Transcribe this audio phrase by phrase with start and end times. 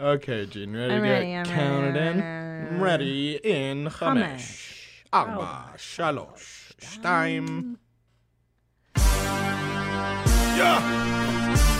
[0.00, 2.80] Okay, Jean, ready I'm to ready, get I'm counted ready, in?
[2.80, 5.04] Ready in Chamesh.
[5.12, 7.76] Arba, Shalosh, Shtaim.
[10.56, 10.80] Yeah!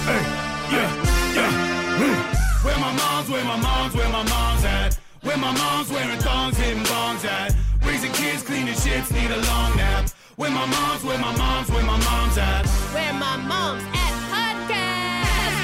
[0.05, 0.23] Hey!
[0.71, 0.91] Yeah!
[1.35, 2.63] Yeah!
[2.63, 4.99] Where my mom's, where my mom's, where my mom's at?
[5.23, 7.55] Where my mom's wearing thongs, hitting bongs at?
[7.83, 10.11] Raising kids, cleaning shits, need a long nap.
[10.37, 12.67] Where my mom's, where my mom's, where my mom's at?
[12.93, 15.57] Where my mom's at podcast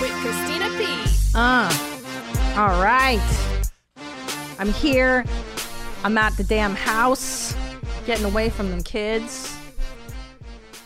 [0.00, 1.03] with Christina P.
[1.34, 1.68] Uh,
[2.56, 3.20] all right.
[4.60, 5.24] I'm here.
[6.04, 7.56] I'm at the damn house,
[8.06, 9.52] getting away from them kids.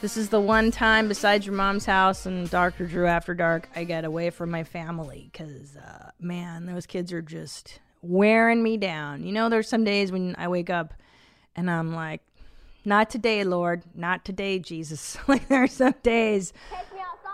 [0.01, 2.87] This is the one time besides your mom's house and Dr.
[2.87, 7.21] Drew After Dark I get away from my family because, uh, man, those kids are
[7.21, 9.25] just wearing me down.
[9.25, 10.95] You know, there's some days when I wake up
[11.57, 12.23] and I'm like,
[12.87, 13.83] not today, Lord.
[13.95, 15.19] Not today, Jesus.
[15.29, 16.55] like, there are some days.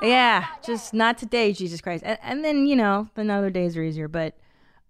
[0.04, 2.04] Yeah, just not today, Jesus Christ.
[2.06, 4.08] And, and then, you know, the other days are easier.
[4.08, 4.34] But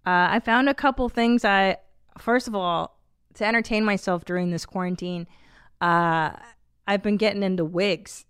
[0.05, 1.77] uh, I found a couple things I,
[2.17, 2.99] first of all,
[3.35, 5.27] to entertain myself during this quarantine,
[5.81, 6.31] uh,
[6.87, 8.25] I've been getting into wigs.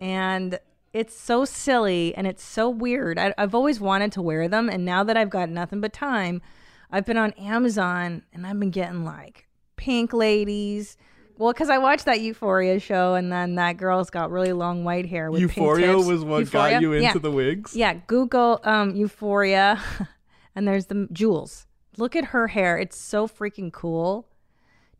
[0.00, 0.58] And
[0.92, 3.18] it's so silly and it's so weird.
[3.18, 4.68] I, I've always wanted to wear them.
[4.68, 6.40] And now that I've got nothing but time,
[6.90, 10.96] I've been on Amazon and I've been getting like pink ladies.
[11.38, 15.06] Well, because I watched that Euphoria show, and then that girl's got really long white
[15.06, 16.06] hair with pink Euphoria tips.
[16.06, 16.72] was what Euphoria?
[16.76, 17.12] got you into Yeah.
[17.18, 17.76] the wigs?
[17.76, 19.80] Yeah, Google um, Euphoria,
[20.56, 21.66] and there's the Jules.
[21.98, 24.28] Look at her hair; it's so freaking cool.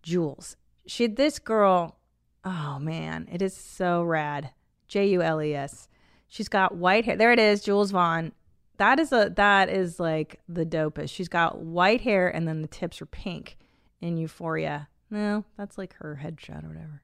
[0.02, 0.56] Jules,
[0.86, 1.96] she this girl.
[2.44, 4.50] Oh man, it is so rad.
[4.88, 5.88] J U L E S.
[6.28, 7.16] She's got white hair.
[7.16, 8.32] There it is, Jules Vaughn.
[8.78, 11.10] That is a that is like the dopest.
[11.10, 13.56] She's got white hair, and then the tips are pink
[14.00, 14.88] in Euphoria.
[15.10, 17.02] No, that's like her headshot or whatever.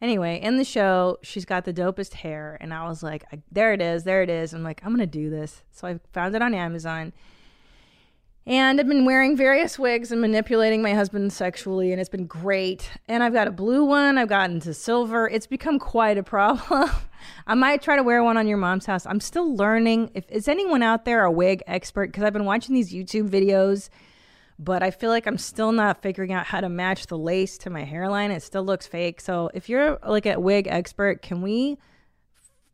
[0.00, 3.80] Anyway, in the show, she's got the dopest hair, and I was like, "There it
[3.80, 6.54] is, there it is." I'm like, "I'm gonna do this." So I found it on
[6.54, 7.12] Amazon,
[8.44, 12.90] and I've been wearing various wigs and manipulating my husband sexually, and it's been great.
[13.06, 14.18] And I've got a blue one.
[14.18, 15.28] I've gotten to silver.
[15.28, 16.90] It's become quite a problem.
[17.46, 19.06] I might try to wear one on your mom's house.
[19.06, 20.10] I'm still learning.
[20.14, 22.08] If is anyone out there a wig expert?
[22.08, 23.88] Because I've been watching these YouTube videos
[24.58, 27.70] but I feel like I'm still not figuring out how to match the lace to
[27.70, 28.30] my hairline.
[28.30, 29.20] It still looks fake.
[29.20, 31.78] So if you're like a wig expert, can we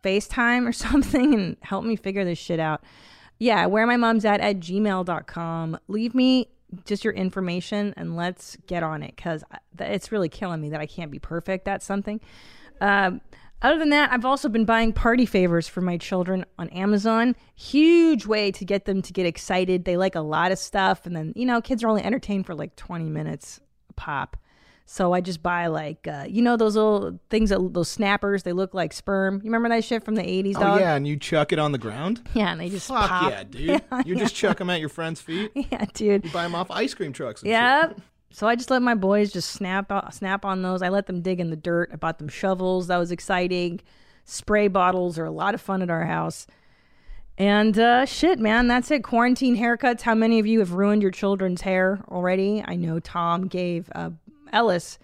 [0.03, 2.83] FaceTime or something and help me figure this shit out?
[3.39, 5.79] Yeah, where my mom's at at gmail.com.
[5.89, 6.49] Leave me
[6.85, 9.45] just your information and let's get on it because
[9.79, 12.21] it's really killing me that I can't be perfect at something.
[12.81, 13.21] Um,
[13.63, 17.35] other than that, I've also been buying party favors for my children on Amazon.
[17.57, 19.85] Huge way to get them to get excited.
[19.85, 21.07] They like a lot of stuff.
[21.07, 23.61] And then, you know, kids are only entertained for like 20 minutes
[23.91, 24.37] a pop.
[24.91, 28.55] So I just buy like, uh, you know, those little things, that, those snappers, they
[28.55, 29.35] look like sperm.
[29.45, 30.81] You remember that shit from the 80s, Oh, dog?
[30.81, 32.27] yeah, and you chuck it on the ground?
[32.33, 33.31] Yeah, and they just Fuck pop.
[33.31, 33.83] yeah, dude.
[34.07, 35.51] you just chuck them at your friend's feet?
[35.71, 36.25] Yeah, dude.
[36.25, 37.99] You buy them off ice cream trucks and shit.
[38.31, 40.83] So I just let my boys just snap snap on those.
[40.83, 41.91] I let them dig in the dirt.
[41.93, 42.89] I bought them shovels.
[42.89, 43.81] That was exciting.
[44.25, 46.47] Spray bottles are a lot of fun at our house.
[47.39, 49.05] And uh, shit, man, that's it.
[49.05, 50.03] Quarantine haircuts.
[50.03, 52.63] How many of you have ruined your children's hair already?
[52.67, 54.11] I know Tom gave uh,
[54.53, 54.99] Ellis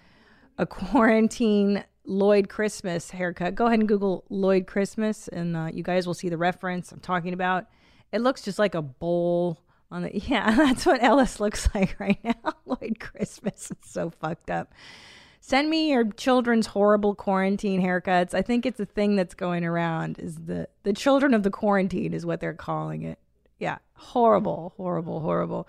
[0.57, 3.55] a quarantine Lloyd Christmas haircut.
[3.55, 6.99] Go ahead and Google Lloyd Christmas, and uh, you guys will see the reference I'm
[6.99, 7.65] talking about.
[8.11, 9.59] It looks just like a bowl
[9.91, 10.11] on the.
[10.27, 12.53] Yeah, that's what Ellis looks like right now.
[12.65, 13.71] Lloyd Christmas.
[13.71, 14.73] is so fucked up.
[15.39, 18.33] Send me your children's horrible quarantine haircuts.
[18.33, 20.17] I think it's a thing that's going around.
[20.19, 23.19] Is the the children of the quarantine is what they're calling it.
[23.59, 25.67] Yeah, horrible, horrible, horrible.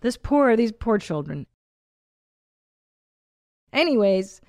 [0.00, 1.46] This poor these poor children.
[3.72, 4.40] Anyways,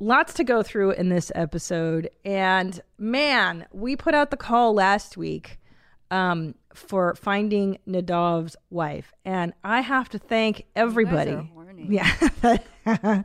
[0.00, 2.10] lots to go through in this episode.
[2.24, 5.58] And man, we put out the call last week
[6.10, 9.12] um, for finding Nadav's wife.
[9.24, 11.50] And I have to thank everybody.
[11.88, 12.10] Yeah.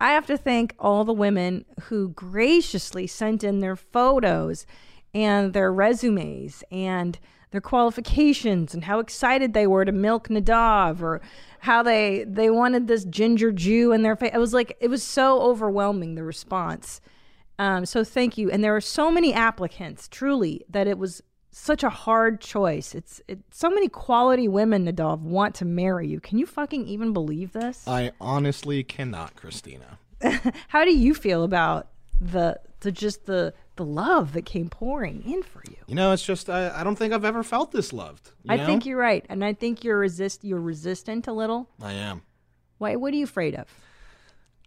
[0.00, 4.64] I have to thank all the women who graciously sent in their photos
[5.12, 7.18] and their resumes and
[7.50, 11.20] their qualifications and how excited they were to milk Nadav or
[11.60, 14.30] how they they wanted this ginger Jew in their face.
[14.34, 17.00] It was like it was so overwhelming the response.
[17.58, 18.50] Um, so thank you.
[18.50, 21.22] And there were so many applicants, truly, that it was
[21.58, 22.94] such a hard choice.
[22.94, 26.20] It's it, so many quality women, Nadav, want to marry you.
[26.20, 27.86] Can you fucking even believe this?
[27.86, 29.98] I honestly cannot, Christina.
[30.68, 31.88] How do you feel about
[32.20, 35.76] the the just the the love that came pouring in for you?
[35.86, 38.32] You know, it's just, I, I don't think I've ever felt this loved.
[38.42, 38.66] you I know?
[38.66, 41.68] think you're right, and I think you're resist you're resistant a little.
[41.80, 42.22] I am.
[42.78, 42.96] Why?
[42.96, 43.66] What are you afraid of?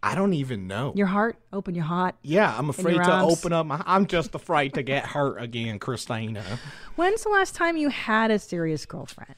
[0.02, 0.92] I don't even know.
[0.96, 1.36] Your heart?
[1.52, 2.16] Open your heart.
[2.22, 3.32] yeah, I'm afraid to arms.
[3.38, 3.82] open up my.
[3.86, 6.42] I'm just afraid to get hurt again, Christina.
[6.96, 9.36] When's the last time you had a serious girlfriend?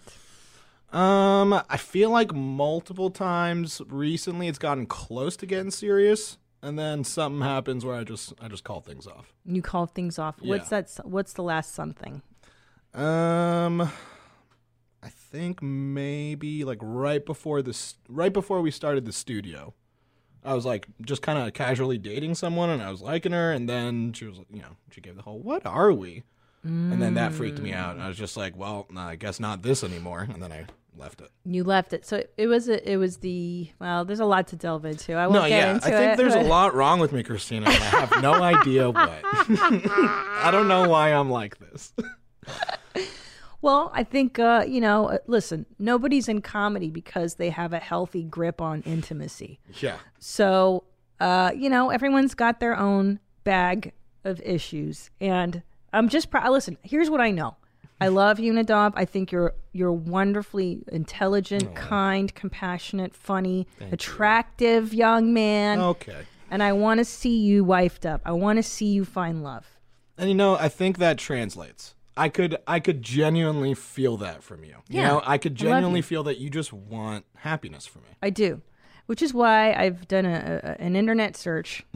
[0.92, 7.04] Um, I feel like multiple times recently it's gotten close to getting serious, and then
[7.04, 9.34] something happens where I just I just call things off.
[9.44, 10.36] You call things off.
[10.40, 10.82] What's Yeah.
[10.82, 11.06] that?
[11.06, 12.22] What's the last something?
[12.94, 13.80] Um,
[15.02, 19.74] I think maybe like right before this, right before we started the studio,
[20.44, 23.68] I was like just kind of casually dating someone, and I was liking her, and
[23.68, 26.22] then she was, you know, she gave the whole "What are we?"
[26.62, 29.38] And then that freaked me out, and I was just like, "Well, nah, I guess
[29.38, 30.64] not this anymore," and then I
[30.96, 31.28] left it.
[31.44, 32.06] You left it.
[32.06, 34.04] So it was a, it was the well.
[34.06, 35.12] There's a lot to delve into.
[35.14, 36.16] I won't No, get yeah, into I think it.
[36.16, 37.66] there's a lot wrong with me, Christina.
[37.68, 39.10] and I have no idea what.
[39.24, 41.92] I don't know why I'm like this.
[43.64, 45.08] Well, I think uh, you know.
[45.08, 49.58] uh, Listen, nobody's in comedy because they have a healthy grip on intimacy.
[49.80, 49.96] yeah.
[50.18, 50.84] So,
[51.18, 53.92] uh, you know, everyone's got their own bag
[54.24, 55.62] of issues, and
[55.92, 56.50] I'm just proud.
[56.52, 57.56] Listen, here's what I know.
[58.00, 58.92] I love you, Nadav.
[58.96, 66.22] I think you're you're wonderfully intelligent, kind, compassionate, funny, attractive young man, Okay.
[66.50, 68.20] and I want to see you wifed up.
[68.24, 69.66] I want to see you find love.
[70.18, 71.93] And you know, I think that translates.
[72.16, 74.76] I could I could genuinely feel that from you.
[74.88, 76.02] You Yeah, know, I could I genuinely you.
[76.04, 78.08] feel that you just want happiness for me.
[78.22, 78.60] I do,
[79.06, 81.84] which is why I've done a, a, an internet search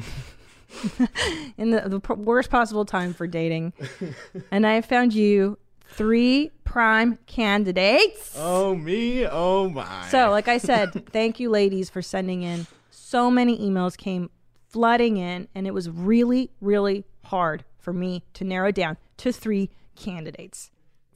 [1.56, 3.72] in the, the worst possible time for dating,
[4.50, 5.58] and I found you
[5.90, 8.34] three prime candidates.
[8.36, 10.06] Oh me, oh my.
[10.10, 12.66] So, like I said, thank you, ladies, for sending in.
[12.90, 14.30] So many emails came
[14.68, 19.70] flooding in, and it was really, really hard for me to narrow down to three
[19.98, 20.70] candidates.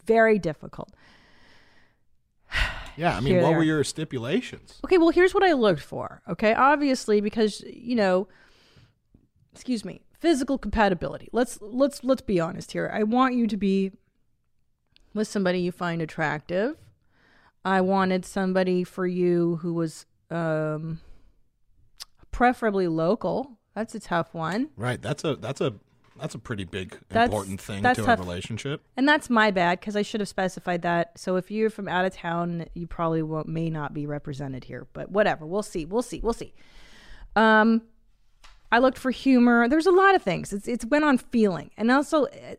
[0.05, 0.91] Very difficult.
[2.97, 4.79] yeah, I mean, here what were your stipulations?
[4.85, 6.23] Okay, well, here's what I looked for.
[6.29, 8.29] Okay, obviously, because you know,
[9.53, 11.29] excuse me, physical compatibility.
[11.33, 12.91] Let's let's let's be honest here.
[12.93, 13.93] I want you to be
[15.15, 16.77] with somebody you find attractive.
[17.65, 21.01] I wanted somebody for you who was um,
[22.31, 23.59] preferably local.
[23.75, 24.71] That's a tough one.
[24.77, 25.01] Right.
[25.01, 25.75] That's a that's a
[26.23, 28.19] that's a pretty big That's- important thing to tough.
[28.19, 28.83] a relationship.
[28.97, 31.19] And that's my bad because I should have specified that.
[31.19, 34.87] So if you're from out of town, you probably won't, may not be represented here.
[34.95, 35.85] But whatever, we'll see.
[35.85, 36.21] We'll see.
[36.23, 36.55] We'll see.
[37.37, 37.83] Um,
[38.71, 39.69] I looked for humor.
[39.69, 40.53] There's a lot of things.
[40.53, 42.55] It's it's went on feeling, and also, uh,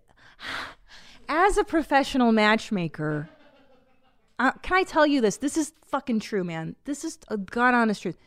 [1.27, 3.29] as a professional matchmaker,
[4.37, 5.37] uh, can I tell you this?
[5.37, 6.75] This is fucking true, man.
[6.85, 8.17] This is a god honest truth.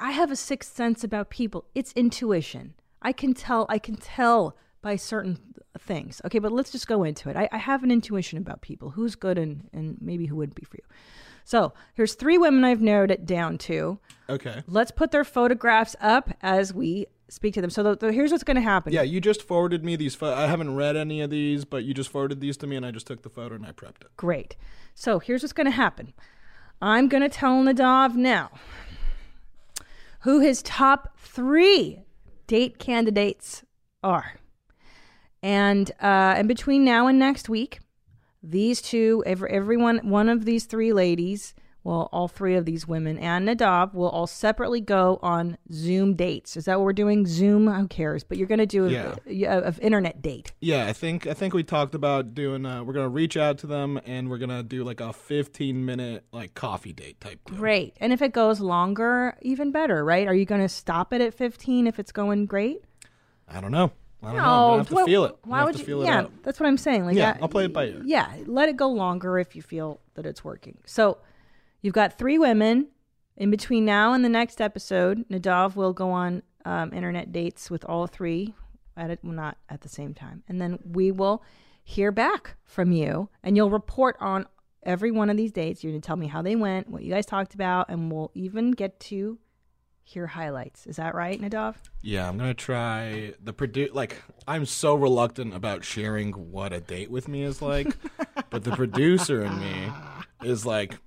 [0.00, 1.64] I have a sixth sense about people.
[1.74, 2.74] It's intuition.
[3.02, 3.66] I can tell.
[3.68, 5.38] I can tell by certain
[5.78, 6.20] things.
[6.26, 7.36] Okay, but let's just go into it.
[7.36, 8.90] I, I have an intuition about people.
[8.90, 10.84] Who's good and and maybe who wouldn't be for you.
[11.44, 13.98] So here's three women I've narrowed it down to.
[14.28, 14.62] Okay.
[14.66, 17.70] Let's put their photographs up as we speak to them.
[17.70, 18.92] So the, the, here's what's going to happen.
[18.92, 20.14] Yeah, you just forwarded me these.
[20.14, 22.86] Pho- I haven't read any of these, but you just forwarded these to me, and
[22.86, 24.16] I just took the photo and I prepped it.
[24.16, 24.56] Great.
[24.94, 26.14] So here's what's going to happen.
[26.80, 28.50] I'm going to tell Nadav now
[30.20, 32.00] who his top three
[32.46, 33.64] date candidates
[34.02, 34.34] are.
[35.44, 37.80] And uh, in between now and next week,
[38.42, 41.52] these two, every, everyone, one of these three ladies,
[41.82, 46.56] well, all three of these women and Nadav will all separately go on Zoom dates.
[46.56, 47.26] Is that what we're doing?
[47.26, 47.68] Zoom?
[47.68, 48.24] Who cares?
[48.24, 48.90] But you're going to do a,
[49.26, 49.58] Yeah.
[49.58, 50.54] a, a internet date.
[50.62, 52.64] Yeah, I think I think we talked about doing.
[52.64, 56.24] Uh, we're gonna reach out to them, and we're gonna do like a 15 minute
[56.32, 57.38] like coffee date type.
[57.44, 57.58] Deal.
[57.58, 57.94] Great.
[58.00, 60.26] And if it goes longer, even better, right?
[60.26, 62.78] Are you going to stop it at 15 if it's going great?
[63.46, 63.92] I don't know.
[64.26, 64.70] I don't know.
[64.72, 65.36] I'm have to feel it.
[65.44, 65.86] I'm Why would have to you?
[65.86, 66.32] feel it yeah, out.
[66.42, 67.04] that's what I'm saying.
[67.06, 68.02] Like, Yeah, I- I'll play it by ear.
[68.04, 70.78] Yeah, let it go longer if you feel that it's working.
[70.86, 71.18] So,
[71.82, 72.88] you've got three women.
[73.36, 77.84] In between now and the next episode, Nadav will go on um, internet dates with
[77.84, 78.54] all three,
[78.96, 81.42] at it, well, not at the same time, and then we will
[81.82, 84.46] hear back from you, and you'll report on
[84.84, 85.82] every one of these dates.
[85.82, 88.30] You're going to tell me how they went, what you guys talked about, and we'll
[88.34, 89.38] even get to
[90.04, 90.86] hear highlights.
[90.86, 91.74] Is that right, Nadav?
[92.02, 97.10] Yeah, I'm gonna try the produ Like, I'm so reluctant about sharing what a date
[97.10, 97.96] with me is like,
[98.50, 99.90] but the producer in me
[100.42, 100.98] is like,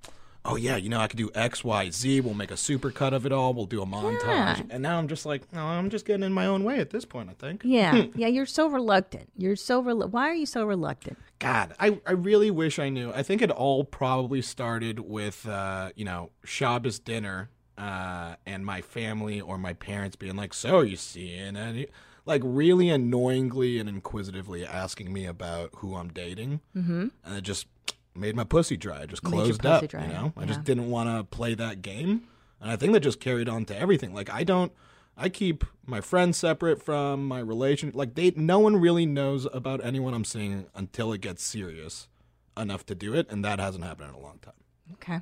[0.44, 2.20] oh yeah, you know, I could do X, Y, Z.
[2.22, 3.54] We'll make a super cut of it all.
[3.54, 4.22] We'll do a montage.
[4.24, 4.62] Yeah.
[4.70, 7.04] And now I'm just like, no, I'm just getting in my own way at this
[7.04, 7.30] point.
[7.30, 7.62] I think.
[7.64, 8.26] Yeah, yeah.
[8.26, 9.30] You're so reluctant.
[9.36, 11.18] You're so relu- Why are you so reluctant?
[11.38, 13.12] God, I, I really wish I knew.
[13.12, 18.82] I think it all probably started with, uh, you know, Shabbos dinner uh, and my
[18.82, 21.86] family or my parents being like, so you seeing any?
[22.26, 26.60] Like really annoyingly and inquisitively asking me about who I'm dating.
[26.76, 27.08] Mm-hmm.
[27.24, 27.66] And it just
[28.14, 29.02] made my pussy dry.
[29.02, 30.32] I just Made closed up, dry, you know?
[30.36, 30.46] I yeah.
[30.46, 32.24] just didn't want to play that game.
[32.60, 34.12] And I think that just carried on to everything.
[34.12, 34.72] Like I don't
[35.20, 37.90] I keep my friends separate from my relation.
[37.92, 42.08] Like they, no one really knows about anyone I'm seeing until it gets serious
[42.56, 44.54] enough to do it, and that hasn't happened in a long time.
[44.94, 45.20] Okay.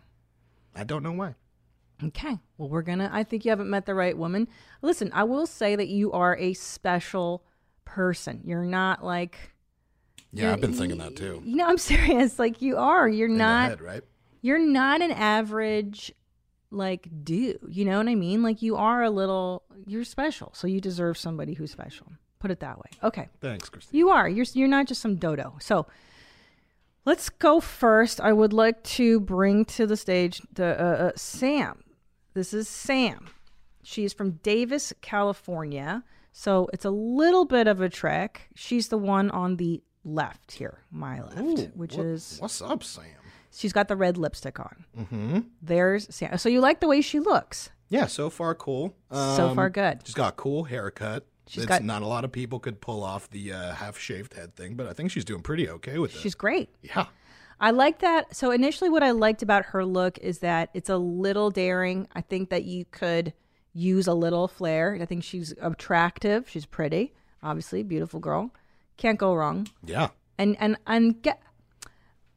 [0.74, 1.34] I don't know why.
[2.04, 2.38] Okay.
[2.58, 4.48] Well, we're going to, I think you haven't met the right woman.
[4.82, 7.42] Listen, I will say that you are a special
[7.84, 8.42] person.
[8.44, 9.38] You're not like,
[10.32, 11.40] Yeah, I've been thinking that too.
[11.44, 12.38] you know, I'm serious.
[12.38, 13.08] Like you are.
[13.08, 14.02] You're In not, head, right?
[14.42, 16.12] you're not an average
[16.70, 17.58] like dude.
[17.68, 18.42] You know what I mean?
[18.42, 20.50] Like you are a little, you're special.
[20.54, 22.08] So you deserve somebody who's special.
[22.40, 22.90] Put it that way.
[23.02, 23.28] Okay.
[23.40, 23.96] Thanks, Christine.
[23.98, 24.28] You are.
[24.28, 25.56] You're you're not just some dodo.
[25.60, 25.86] So
[27.06, 28.20] let's go first.
[28.20, 31.82] I would like to bring to the stage the uh, uh, Sam.
[32.36, 33.28] This is Sam.
[33.82, 36.04] She's from Davis, California.
[36.32, 38.50] So it's a little bit of a trek.
[38.54, 42.84] She's the one on the left here, my left, Ooh, which what- is what's up,
[42.84, 43.04] Sam?
[43.50, 44.84] she's got the red lipstick on.
[44.98, 45.38] Mm-hmm.
[45.62, 46.36] There's Sam.
[46.36, 47.70] So you like the way she looks?
[47.88, 48.94] Yeah, so far cool.
[49.10, 50.00] so far Um, good.
[50.04, 51.24] She's got a cool haircut.
[51.46, 54.34] She's It's got- not a lot of people could pull off the uh, half shaved
[54.34, 56.18] head thing, but I think she's doing pretty okay with it.
[56.18, 56.68] She's great.
[56.82, 57.06] yeah.
[57.58, 58.36] I like that.
[58.36, 62.08] So initially, what I liked about her look is that it's a little daring.
[62.14, 63.32] I think that you could
[63.72, 64.98] use a little flair.
[65.00, 66.48] I think she's attractive.
[66.48, 68.52] She's pretty, obviously, beautiful girl.
[68.96, 69.68] Can't go wrong.
[69.84, 70.08] Yeah.
[70.38, 71.42] And and and get.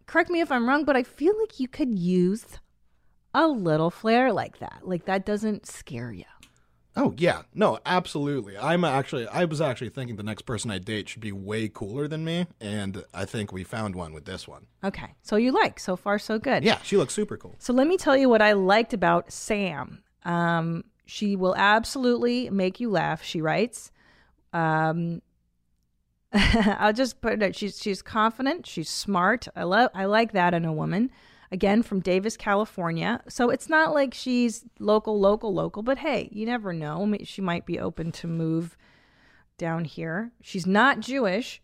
[0.05, 2.45] Correct me if I'm wrong, but I feel like you could use
[3.33, 4.81] a little flair like that.
[4.83, 6.25] Like that doesn't scare you.
[6.95, 8.57] Oh yeah, no, absolutely.
[8.57, 12.07] I'm actually, I was actually thinking the next person I date should be way cooler
[12.07, 14.65] than me, and I think we found one with this one.
[14.83, 16.63] Okay, so you like so far so good.
[16.63, 17.55] Yeah, she looks super cool.
[17.59, 20.03] So let me tell you what I liked about Sam.
[20.25, 23.23] Um, she will absolutely make you laugh.
[23.23, 23.91] She writes.
[24.51, 25.21] Um,
[26.33, 27.55] I'll just put it.
[27.55, 28.67] She's she's confident.
[28.67, 29.47] She's smart.
[29.55, 29.91] I love.
[29.93, 31.11] I like that in a woman.
[31.51, 33.21] Again, from Davis, California.
[33.27, 35.81] So it's not like she's local, local, local.
[35.81, 37.15] But hey, you never know.
[37.23, 38.77] She might be open to move
[39.57, 40.31] down here.
[40.41, 41.61] She's not Jewish.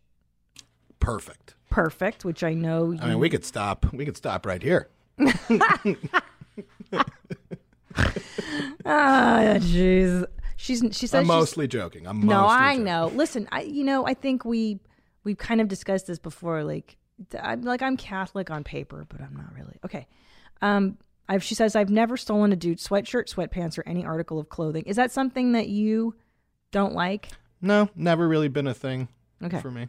[1.00, 1.54] Perfect.
[1.70, 2.92] Perfect, which I know.
[2.92, 3.86] You, I mean, we could stop.
[3.94, 4.90] We could stop right here.
[8.86, 10.26] Ah, jeez.
[10.58, 12.08] She's she says I'm she's- mostly joking.
[12.08, 12.86] I'm No, I joking.
[12.86, 13.12] know.
[13.14, 14.80] Listen, I you know I think we
[15.24, 16.64] we've kind of discussed this before.
[16.64, 16.98] Like,
[17.42, 19.78] I'm like I'm Catholic on paper, but I'm not really.
[19.86, 20.08] Okay.
[20.62, 24.50] Um, I've she says I've never stolen a dude's sweatshirt, sweatpants, or any article of
[24.50, 24.84] clothing.
[24.84, 26.16] Is that something that you
[26.72, 27.30] don't like?
[27.62, 29.08] No, never really been a thing
[29.44, 29.60] Okay.
[29.60, 29.88] for me.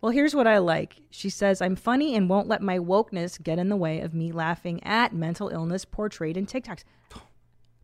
[0.00, 0.94] Well, here's what I like.
[1.10, 4.30] She says, I'm funny and won't let my wokeness get in the way of me
[4.30, 6.84] laughing at mental illness portrayed in TikToks.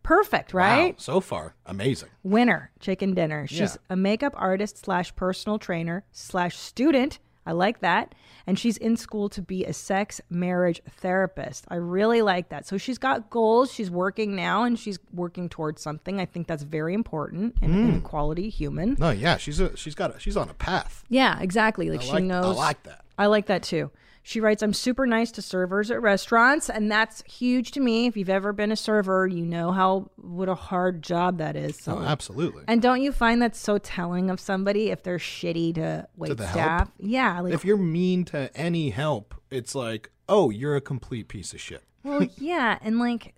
[0.03, 0.93] Perfect, right?
[0.95, 2.11] Wow, so far, amazing.
[2.23, 3.47] Winner, chicken dinner.
[3.47, 3.77] She's Yeah.
[3.91, 7.19] a makeup artist slash personal trainer slash student.
[7.47, 8.15] I like that.
[8.47, 11.65] And she's in school to be a sex marriage therapist.
[11.69, 12.67] I really like that.
[12.67, 13.73] So she's got goals.
[13.73, 16.21] She's working now and she's working towards something.
[16.21, 17.99] I think that's very important and hmm.
[17.99, 18.97] a quality human.
[18.99, 21.05] No, yeah, she's a, she's got a, she's on a path.
[21.09, 21.91] Yeah, exactly.
[21.91, 22.57] Like I she knows.
[22.57, 23.05] I like that.
[23.19, 23.91] I like that too.
[24.27, 28.07] She writes, I'm super nice to servers at restaurants, and that's huge to me.
[28.07, 31.77] If you've ever been a server, you know how what a hard job that is.
[31.79, 32.65] So Oh, absolutely.
[32.67, 36.47] and don't you find that so telling of somebody if they're shitty to wait the
[36.47, 36.57] help?
[36.57, 36.91] staff?
[36.99, 41.53] Yeah, like if you're mean to any help, it's like, oh, you're a complete piece
[41.53, 41.83] of shit.
[42.03, 43.35] well, yeah, and like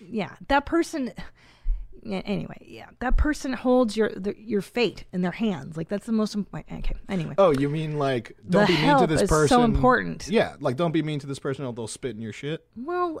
[0.00, 1.12] yeah, that person
[2.04, 2.86] anyway, yeah.
[3.00, 5.76] That person holds your the, your fate in their hands.
[5.76, 6.96] Like that's the most important okay.
[7.08, 7.34] Anyway.
[7.38, 10.28] Oh, you mean like don't The be mean to this is so important.
[10.28, 12.66] Yeah, like don't be mean to this person or they'll spit in your shit.
[12.76, 13.20] Well,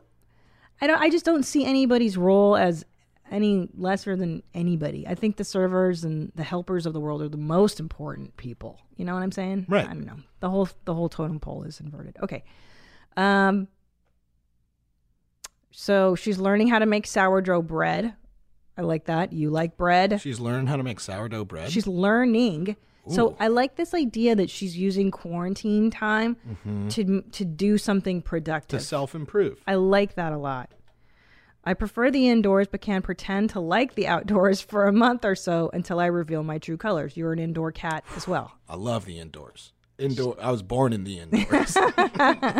[0.80, 1.00] I don't.
[1.00, 2.84] I just don't see anybody's role as
[3.30, 5.06] any lesser than anybody.
[5.06, 8.80] I think the servers and the helpers of the world are the most important people.
[8.96, 9.66] You know what I'm saying?
[9.68, 9.84] Right.
[9.84, 10.18] I don't know.
[10.40, 12.16] The whole the whole totem pole is inverted.
[12.22, 12.44] Okay.
[13.16, 13.68] Um.
[15.70, 18.14] So she's learning how to make sourdough bread.
[18.78, 19.32] I like that.
[19.32, 20.20] You like bread.
[20.20, 21.72] She's learned how to make sourdough bread.
[21.72, 22.76] She's learning.
[23.10, 26.88] So I like this idea that she's using quarantine time mm-hmm.
[26.88, 28.78] to to do something productive.
[28.78, 29.62] to self improve.
[29.66, 30.70] I like that a lot.
[31.64, 35.34] I prefer the indoors, but can pretend to like the outdoors for a month or
[35.34, 37.16] so until I reveal my true colors.
[37.16, 38.52] You're an indoor cat as well.
[38.68, 39.72] I love the indoors.
[39.98, 40.36] Indoor.
[40.40, 41.76] I was born in the indoors.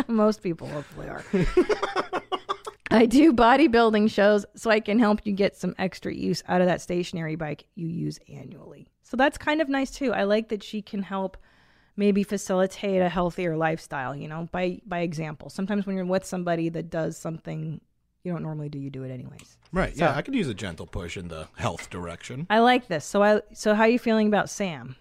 [0.07, 1.23] Most people hopefully are.
[2.91, 6.67] I do bodybuilding shows so I can help you get some extra use out of
[6.67, 8.87] that stationary bike you use annually.
[9.03, 10.13] So that's kind of nice too.
[10.13, 11.37] I like that she can help
[11.95, 15.49] maybe facilitate a healthier lifestyle, you know, by by example.
[15.49, 17.81] Sometimes when you're with somebody that does something
[18.23, 19.57] you don't normally do, you do it anyways.
[19.71, 19.95] right.
[19.95, 22.47] Yeah, I could use a gentle push in the health direction.
[22.49, 23.05] I like this.
[23.05, 24.95] So I so how are you feeling about Sam?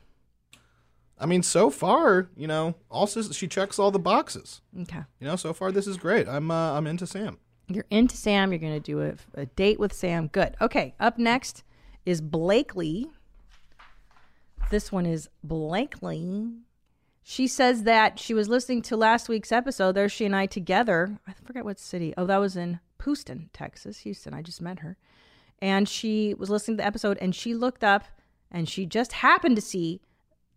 [1.20, 4.60] I mean, so far, you know, also she checks all the boxes.
[4.82, 5.00] Okay.
[5.20, 6.28] You know, so far this is great.
[6.28, 7.38] I'm uh, I'm into Sam.
[7.68, 8.50] You're into Sam.
[8.50, 10.28] You're going to do a, a date with Sam.
[10.28, 10.56] Good.
[10.60, 10.94] Okay.
[10.98, 11.62] Up next
[12.06, 13.10] is Blakely.
[14.70, 16.50] This one is Blakely.
[17.22, 19.92] She says that she was listening to last week's episode.
[19.92, 21.18] There's she and I together.
[21.26, 22.14] I forget what city.
[22.16, 23.98] Oh, that was in Houston, Texas.
[23.98, 24.32] Houston.
[24.32, 24.96] I just met her.
[25.60, 28.04] And she was listening to the episode and she looked up
[28.50, 30.00] and she just happened to see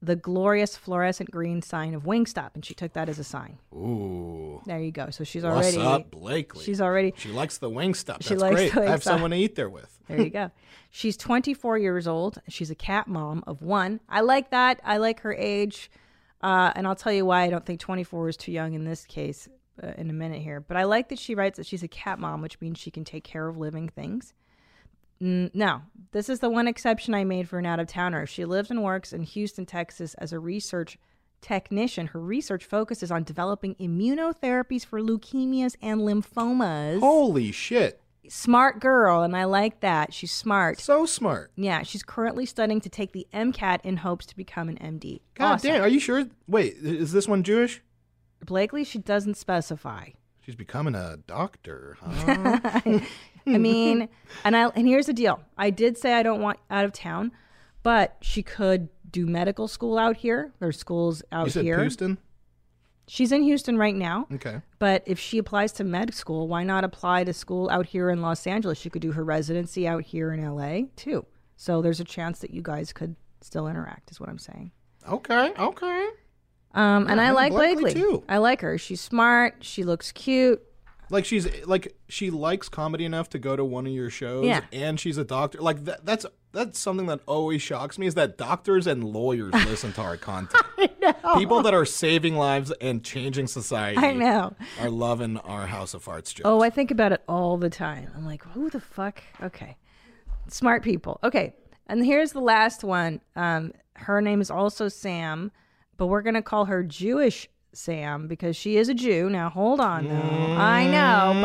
[0.02, 2.52] the glorious fluorescent green sign of Wingstop.
[2.56, 3.60] And she took that as a sign.
[3.74, 4.62] Ooh.
[4.66, 5.10] There you go.
[5.12, 5.78] So she's already.
[5.78, 6.64] What's up, Blakely?
[6.64, 7.14] She's already.
[7.18, 8.22] She likes the wing stuff.
[8.22, 8.74] She That's likes great.
[8.74, 10.00] the I have someone to eat there with.
[10.08, 10.52] There you go.
[10.90, 12.42] She's 24 years old.
[12.50, 14.02] She's a cat mom of one.
[14.10, 14.82] I like that.
[14.84, 15.90] I like her age.
[16.42, 19.06] Uh, and I'll tell you why I don't think 24 is too young in this
[19.06, 19.48] case
[19.82, 20.60] uh, in a minute here.
[20.60, 23.04] But I like that she writes that she's a cat mom, which means she can
[23.04, 24.34] take care of living things.
[25.22, 28.26] Now, this is the one exception I made for an out of towner.
[28.26, 30.98] She lives and works in Houston, Texas as a research
[31.42, 32.08] technician.
[32.08, 37.00] Her research focuses on developing immunotherapies for leukemias and lymphomas.
[37.00, 38.02] Holy shit.
[38.28, 40.14] Smart girl, and I like that.
[40.14, 40.80] She's smart.
[40.80, 41.52] So smart.
[41.56, 45.22] Yeah, she's currently studying to take the MCAT in hopes to become an MD.
[45.36, 45.72] God Awesome.
[45.72, 45.84] damn.
[45.84, 46.26] Are you sure?
[46.48, 47.82] Wait, is this one Jewish?
[48.46, 50.10] Blakely, she doesn't specify.
[50.40, 52.70] She's becoming a doctor, huh?
[53.48, 54.10] I mean,
[54.44, 55.42] and I and here's the deal.
[55.58, 57.32] I did say I don't want out of town,
[57.84, 60.52] but she could do medical school out here.
[60.60, 61.80] There's schools out you said here.
[61.82, 62.18] Houston?
[63.08, 64.28] She's in Houston right now.
[64.34, 64.62] Okay.
[64.80, 68.22] But if she applies to med school, why not apply to school out here in
[68.22, 68.78] Los Angeles?
[68.78, 71.26] She could do her residency out here in LA too.
[71.58, 74.72] So there's a chance that you guys could still interact, is what I'm saying.
[75.10, 75.52] Okay.
[75.60, 76.08] Okay.
[76.74, 78.02] Um, and I Yeah, like Blakely, Blakely.
[78.02, 78.24] too.
[78.30, 78.78] I like her.
[78.78, 79.58] She's smart.
[79.60, 80.62] She looks cute.
[81.12, 84.62] Like she's like she likes comedy enough to go to one of your shows, Yeah.
[84.72, 85.60] and she's a doctor.
[85.60, 89.94] Like that, that's that's something that always shocks me is that doctors and lawyers listen
[89.94, 90.64] to our content.
[91.38, 93.98] People that are saving lives and changing society.
[93.98, 94.54] I know.
[94.80, 96.48] Are loving our House of Arts jokes.
[96.48, 98.10] Oh, I think about it all the time.
[98.16, 99.22] I'm like, who the fuck?
[99.44, 99.78] Okay.
[100.48, 101.20] Smart people.
[101.24, 101.54] Okay.
[101.88, 103.22] And here's the last one.
[103.36, 105.52] Um, her name is also Sam,
[105.98, 109.30] but we're going to call her Jewish Sam because she is a Jew.
[109.30, 110.56] Now, hold on, though.
[110.58, 111.40] I know,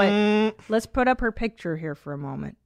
[0.57, 2.57] but let's put up her picture here for a moment.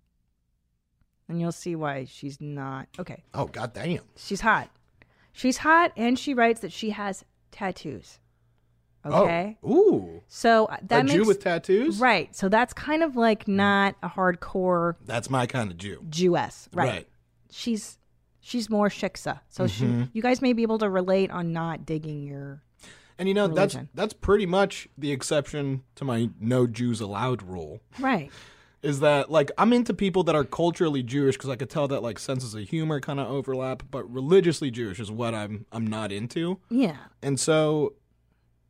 [1.29, 2.89] And you'll see why she's not.
[2.99, 3.23] Okay.
[3.35, 4.01] oh god damn.
[4.17, 4.69] She's hot.
[5.33, 8.19] She's hot, and she writes that she has tattoos.
[9.07, 9.57] Okay.
[9.63, 9.71] Oh.
[9.71, 10.23] Ooh.
[10.29, 12.01] So uh, that a makes Jew with tattoos?
[12.01, 12.35] Right.
[12.35, 16.05] So that's kind of like not a hardcore That's my kind of Jew.
[16.11, 16.69] Jewess.
[16.75, 16.89] Right.
[16.89, 17.09] Right.
[17.51, 17.99] She's
[18.41, 19.41] she's more shiksa.
[19.49, 20.03] So Mm-hmm.
[20.03, 22.63] she, you guys may be able to relate on not digging your
[23.21, 23.91] And you know that's Religion.
[23.95, 27.81] that's pretty much the exception to my no Jews allowed rule.
[28.01, 28.31] right.
[28.83, 32.03] Is that like I'm into people that are culturally Jewish because I could tell that
[32.03, 36.11] like senses of humor kind of overlap, but religiously Jewish is what I'm I'm not
[36.11, 36.61] into.
[36.71, 36.97] Yeah.
[37.23, 37.93] And so,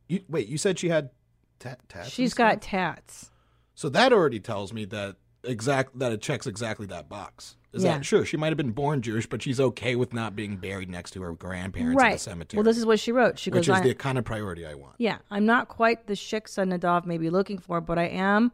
[0.09, 1.11] you wait, you said she had
[1.59, 2.09] ta- tats.
[2.09, 3.31] She's got tats.
[3.73, 7.55] So that already tells me that exact that it checks exactly that box.
[7.73, 7.97] Is Yeah.
[7.97, 8.25] that sure?
[8.25, 11.21] She might have been born Jewish, but she's okay with not being buried next to
[11.21, 12.07] her grandparents right.
[12.07, 12.57] in the cemetery.
[12.57, 13.39] Well, this is what she wrote.
[13.39, 14.95] She which goes, is I, the kind of priority I want.
[14.97, 18.51] "Yeah, I'm not quite the shiksa Nadav may be looking for, but I am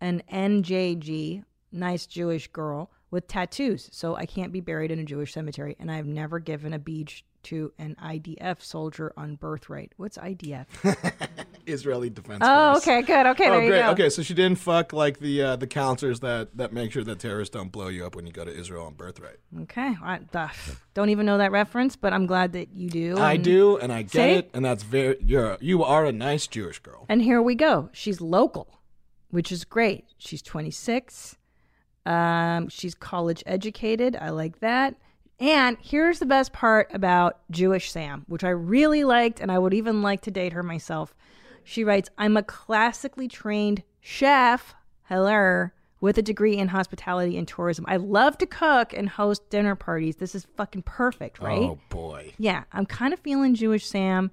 [0.00, 3.88] an NJG, nice Jewish girl with tattoos.
[3.92, 7.24] So I can't be buried in a Jewish cemetery, and I've never given a beach
[7.42, 9.92] to an IDF soldier on birthright.
[9.96, 10.66] What's IDF?
[11.66, 12.86] Israeli Defense oh, Force.
[12.86, 13.26] okay, good.
[13.26, 13.82] Okay, Oh, there you great.
[13.82, 13.90] go.
[13.90, 17.18] Okay, so she didn't fuck like the uh, the counselors that that make sure that
[17.18, 19.36] terrorists don't blow you up when you go to Israel on birthright.
[19.62, 19.94] Okay.
[20.02, 20.48] I uh,
[20.94, 23.18] don't even know that reference, but I'm glad that you do.
[23.18, 24.20] I do, and I get See?
[24.20, 27.06] it, and that's very you're you are a nice Jewish girl.
[27.08, 27.90] And here we go.
[27.92, 28.80] She's local,
[29.30, 30.06] which is great.
[30.18, 31.36] She's 26.
[32.06, 34.16] Um, she's college educated.
[34.20, 34.94] I like that.
[35.38, 39.72] And here's the best part about Jewish Sam, which I really liked, and I would
[39.72, 41.14] even like to date her myself.
[41.64, 45.68] She writes, I'm a classically trained chef, hello,
[46.00, 47.84] with a degree in hospitality and tourism.
[47.88, 50.16] I love to cook and host dinner parties.
[50.16, 51.58] This is fucking perfect, right?
[51.60, 54.30] Oh boy, Yeah, I'm kind of feeling Jewish Sam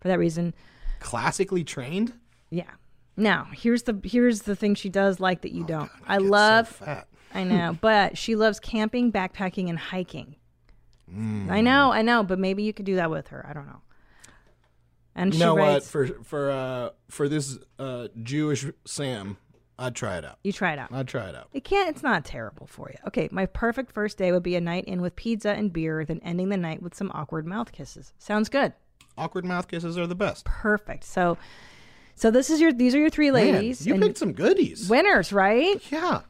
[0.00, 0.54] for that reason.
[1.00, 2.12] classically trained.
[2.50, 2.70] Yeah.
[3.20, 5.90] Now, here's the here's the thing she does like that you don't.
[6.06, 7.06] I Get so love fat.
[7.34, 10.36] I know, but she loves camping, backpacking and hiking.
[11.48, 13.44] I know, I know, but maybe you could do that with her.
[13.48, 13.80] I don't know.
[15.14, 15.82] And You know what?
[15.82, 19.36] For for uh for this uh Jewish Sam,
[19.78, 20.38] I'd try it out.
[20.44, 20.92] you try it out.
[20.92, 21.48] I'd try it out.
[21.52, 22.96] It can't it's not terrible for you.
[23.08, 26.20] Okay, my perfect first day would be a night in with pizza and beer, then
[26.24, 28.12] ending the night with some awkward mouth kisses.
[28.18, 28.72] Sounds good.
[29.18, 30.44] Awkward mouth kisses are the best.
[30.44, 31.02] Perfect.
[31.04, 31.36] So
[32.20, 34.90] so this is your these are your three Man, ladies you picked some goodies.
[34.90, 35.80] winners, right?
[35.90, 36.20] yeah,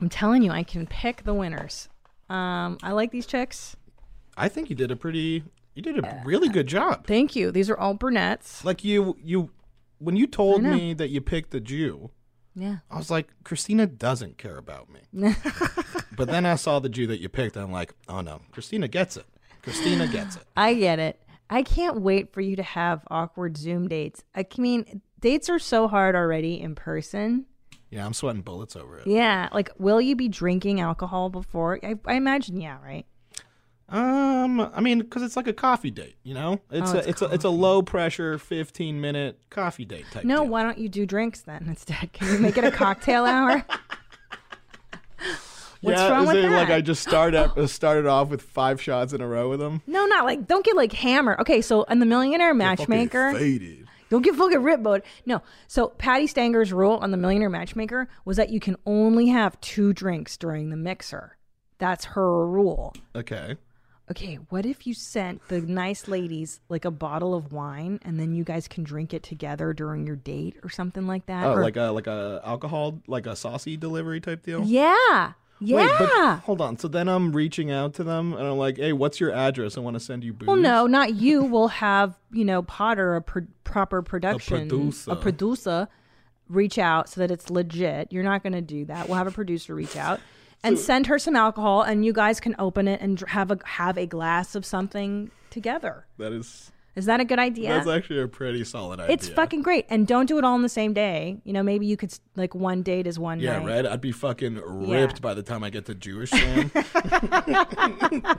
[0.00, 1.88] I'm telling you, I can pick the winners.
[2.28, 3.76] Um, I like these chicks.
[4.36, 5.44] I think you did a pretty.
[5.76, 7.06] You did a really good job.
[7.06, 7.52] Thank you.
[7.52, 8.64] These are all brunettes.
[8.64, 9.50] Like you, you,
[9.98, 12.10] when you told me that you picked the Jew,
[12.54, 12.78] Yeah.
[12.90, 15.00] I was like, Christina doesn't care about me.
[16.16, 18.88] but then I saw the Jew that you picked, and I'm like, oh no, Christina
[18.88, 19.26] gets it.
[19.62, 20.44] Christina gets it.
[20.56, 21.20] I get it.
[21.50, 24.24] I can't wait for you to have awkward Zoom dates.
[24.34, 27.46] I mean, dates are so hard already in person.
[27.90, 29.06] Yeah, I'm sweating bullets over it.
[29.06, 29.48] Yeah.
[29.52, 31.78] Like, will you be drinking alcohol before?
[31.82, 33.06] I, I imagine, yeah, right?
[33.88, 36.60] Um, I mean, because it's like a coffee date, you know.
[36.72, 40.24] It's Oh, a it's it's a it's a low pressure, 15 minute coffee date type.
[40.24, 40.48] No, deal.
[40.48, 42.12] why don't you do drinks then instead?
[42.12, 43.64] Can you make it a cocktail hour?
[45.82, 46.70] What's yeah, wrong with it like?
[46.70, 49.82] I just started uh, started off with five shots in a row with them?
[49.86, 51.38] No, not like don't get like hammered.
[51.40, 53.86] Okay, so in the Millionaire Matchmaker, faded.
[54.10, 55.02] Don't get fucking rip mode.
[55.24, 59.60] No, so Patti Stanger's rule on the Millionaire Matchmaker was that you can only have
[59.60, 61.36] two drinks during the mixer.
[61.78, 62.94] That's her rule.
[63.14, 63.56] Okay.
[64.08, 68.32] Okay, what if you sent the nice ladies like a bottle of wine and then
[68.36, 71.44] you guys can drink it together during your date or something like that?
[71.44, 74.62] Oh, Or- like a like a alcohol like a saucy delivery type deal.
[74.64, 75.76] yeah, yeah.
[75.76, 76.76] Wait, but hold on.
[76.76, 79.76] So then I'm reaching out to them and I'm like, "Hey, what's your address?
[79.76, 81.42] I want to send you booze." Well, no, not you.
[81.42, 85.10] We'll have you know Potter, a pro- proper production, producer.
[85.10, 85.88] a producer,
[86.48, 88.12] reach out so that it's legit.
[88.12, 89.08] You're not going to do that.
[89.08, 90.20] We'll have a producer reach out
[90.62, 93.96] and send her some alcohol, and you guys can open it and have a have
[93.96, 96.06] a glass of something together.
[96.18, 97.68] That is Is that a good idea?
[97.68, 99.12] that's actually a pretty solid idea.
[99.14, 101.36] it's fucking great, and don't do it all on the same day.
[101.44, 103.66] You know, maybe you could like one date is one Yeah, night.
[103.66, 103.86] right.
[103.86, 106.32] I'd be fucking ripped by the time I get to Jewish.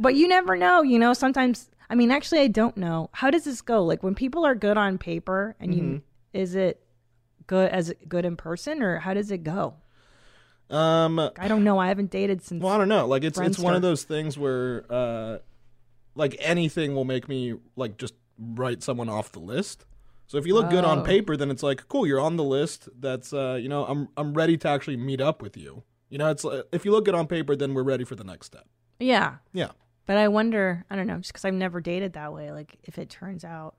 [0.00, 0.82] But you never know.
[0.82, 1.68] You know, sometimes.
[1.90, 3.10] I mean, actually, I don't know.
[3.14, 3.82] How does this go?
[3.84, 5.92] Like when people are good on paper, and Mm-hmm.
[5.94, 6.80] you is it
[7.48, 9.74] good as good in person, or how does it go?
[10.70, 11.78] um, I don't know.
[11.78, 12.62] I haven't dated since.
[12.62, 13.06] well, I don't know.
[13.08, 15.38] Like it's it's one of those things where uh,
[16.18, 19.86] like anything will make me like just write someone off the list.
[20.26, 20.88] So if you look good Oh.
[20.88, 22.06] on paper, then it's like cool.
[22.06, 22.88] You're on the list.
[23.00, 25.84] That's uh, you know, I'm I'm ready to actually meet up with you.
[26.10, 28.24] You know, it's uh, if you look good on paper, then we're ready for the
[28.24, 28.66] next step.
[29.00, 29.70] yeah, Yeah.
[30.06, 30.84] but I wonder.
[30.90, 32.50] I don't know, just because I've never dated that way.
[32.52, 33.76] Like if it turns out.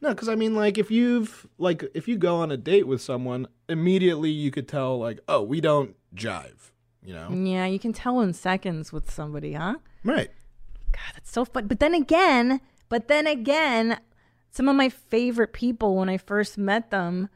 [0.00, 3.00] No, because I mean, like, if you've like, if you go on a date with
[3.00, 6.72] someone, immediately you could tell, like, oh, we don't jive.
[7.04, 9.76] You know, Yeah, you can tell in seconds with somebody, huh?
[10.04, 10.30] right?
[10.92, 11.66] God, that's so fun.
[11.66, 13.98] But then again, but then again,
[14.50, 17.28] some of my favorite people when I first met them,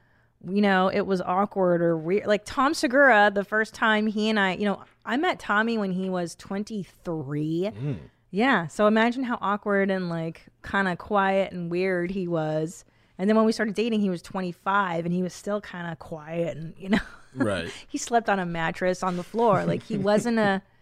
[0.46, 2.26] you know, it was awkward or weird.
[2.26, 5.92] Like Tom Segura, the first time he and I, you know, I met Tommy when
[5.92, 7.70] he was 23.
[7.74, 7.96] Mm.
[8.30, 8.66] Yeah.
[8.66, 12.84] So imagine how awkward and like kind of quiet and weird he was.
[13.18, 15.98] And then when we started dating, he was 25 and he was still kind of
[15.98, 16.98] quiet and, you know,
[17.34, 17.70] Right.
[17.88, 19.64] he slept on a mattress on the floor.
[19.64, 20.62] Like he wasn't a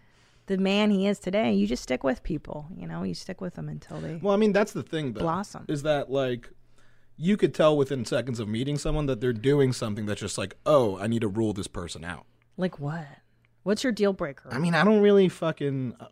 [0.47, 1.53] the man he is today.
[1.53, 3.03] You just stick with people, you know.
[3.03, 4.15] You stick with them until they.
[4.15, 5.21] Well, I mean, that's the thing, though.
[5.21, 5.65] Blossom.
[5.67, 6.49] Is that like
[7.17, 10.55] you could tell within seconds of meeting someone that they're doing something that's just like,
[10.65, 12.25] oh, I need to rule this person out.
[12.57, 13.05] Like what?
[13.63, 14.49] What's your deal breaker?
[14.51, 16.05] I mean, I don't really fucking uh,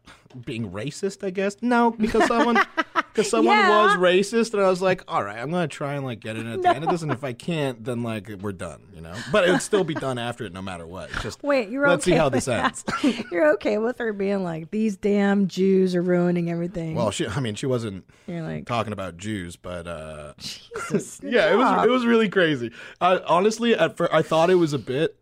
[0.44, 1.24] being racist.
[1.24, 2.58] I guess no, because someone
[3.14, 3.84] because someone Yeah.
[3.86, 6.48] was racist, and I was like, all right, I'm gonna try and like get in
[6.48, 9.14] at the end of this, and if I can't, then like we're done, you know.
[9.32, 11.10] But it would still be done after it, no matter what.
[11.12, 11.92] It's just Wait, you're okay.
[11.92, 12.84] let's okay see how this ends.
[13.32, 16.96] you're okay with her being like these damn Jews are ruining everything.
[16.96, 21.20] well, she, I mean, she wasn't you're like talking about Jews, but uh, Jesus.
[21.24, 22.72] yeah, it was it was really crazy.
[23.00, 25.18] I, honestly, at first, I thought it was a bit,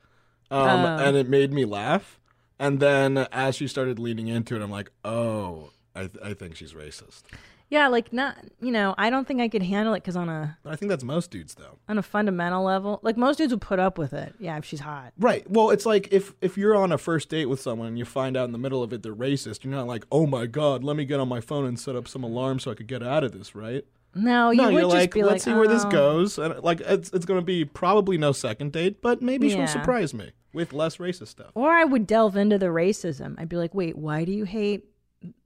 [0.50, 0.98] um, Oh.
[1.06, 2.18] and it made me laugh.
[2.60, 6.56] And then as she started leaning into it, I'm like, oh, I, th- I think
[6.56, 7.24] she's racist.
[7.72, 8.38] Yeah, like not.
[8.62, 11.04] You know, I don't think I could handle it because on a I think that's
[11.04, 11.80] most dudes, though.
[11.90, 14.36] on a fundamental level, like most dudes would put up with it.
[14.40, 15.14] Yeah, if she's hot.
[15.18, 15.50] Right.
[15.50, 18.38] Well, it's like if if you're on a first date with someone and you find
[18.38, 20.96] out in the middle of it they're racist, you're not like, oh my god, let
[20.96, 23.24] me get on my phone and set up some alarm so I could get out
[23.24, 23.84] of this, right?
[24.14, 26.38] No, you no, would you're just like, be let's like, see where this "Oh." goes,
[26.38, 29.56] and like it's it's gonna be probably no second date, but maybe Yeah.
[29.56, 31.52] she'll surprise me with less racist stuff.
[31.56, 33.40] Or I would delve into the racism.
[33.40, 34.84] I'd be like, wait, why do you hate,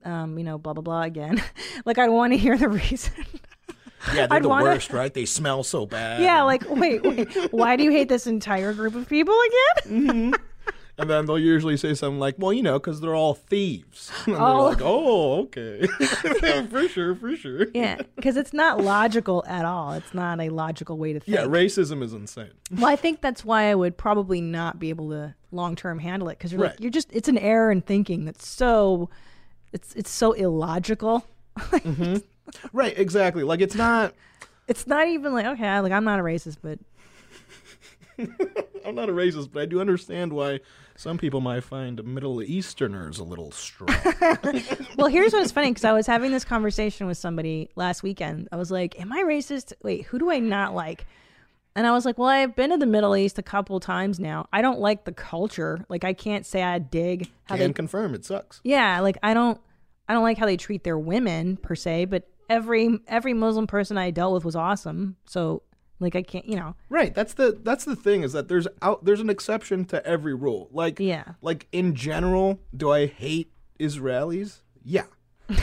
[0.04, 1.42] um, you know, blah blah blah again?
[1.84, 3.12] like I want to hear the reason.
[4.14, 5.12] Yeah, they're I'd the wanna- worst, right?
[5.12, 6.22] They smell so bad.
[6.22, 9.34] yeah, and, like wait, wait, why do you hate this entire group of people
[9.84, 10.34] again?
[10.98, 14.36] and then they'll usually say something like, "Well, you know, because they're all thieves." and
[14.36, 14.38] Oh.
[14.38, 15.86] they're like, "Oh, okay,
[16.70, 19.92] for sure, for sure." yeah, because it's not logical at all.
[19.92, 21.36] It's not a logical way to think.
[21.36, 22.52] Yeah, racism is insane.
[22.70, 26.28] well, I think that's why I would probably not be able to long term handle
[26.28, 29.08] it because you're like you're just it's an error in thinking that's so
[29.76, 31.24] it's it's so illogical.
[31.56, 32.16] Mm-hmm.
[32.72, 33.42] Right, exactly.
[33.42, 34.14] Like it's not.
[34.68, 36.78] It's not even like okay, like I'm not a racist, but
[38.84, 40.60] I'm not a racist, but I do understand why
[40.96, 43.88] some people might find Middle Easterners a little strong.
[44.96, 48.48] Well, here's what's funny because I was having this conversation with somebody last weekend.
[48.52, 49.72] I was like, "Am I racist?
[49.82, 51.04] Wait, who do I not like?"
[51.74, 54.46] And I was like, well, I've been to the Middle East a couple times now.
[54.50, 55.84] I don't like the culture.
[55.90, 57.72] Like, I can't say I dig how Can they.
[57.74, 58.62] confirm it sucks.
[58.64, 59.60] Yeah, like I don't,
[60.08, 62.06] I don't like how they treat their women per se.
[62.06, 65.16] But every every Muslim person I dealt with was awesome.
[65.26, 65.62] So,
[65.98, 66.74] like, I can't, you know.
[66.88, 67.14] Right.
[67.14, 70.68] That's the that's the thing is that there's out there's an exception to every rule.
[70.72, 71.24] Like Yeah.
[71.42, 74.60] Like in general, do I hate Israelis?
[74.84, 75.04] Yeah.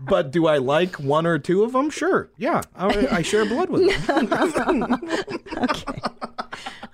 [0.00, 1.90] but do I like one or two of them?
[1.90, 2.30] Sure.
[2.36, 2.62] Yeah.
[2.74, 4.96] I, I share blood with them.
[5.58, 6.00] Okay.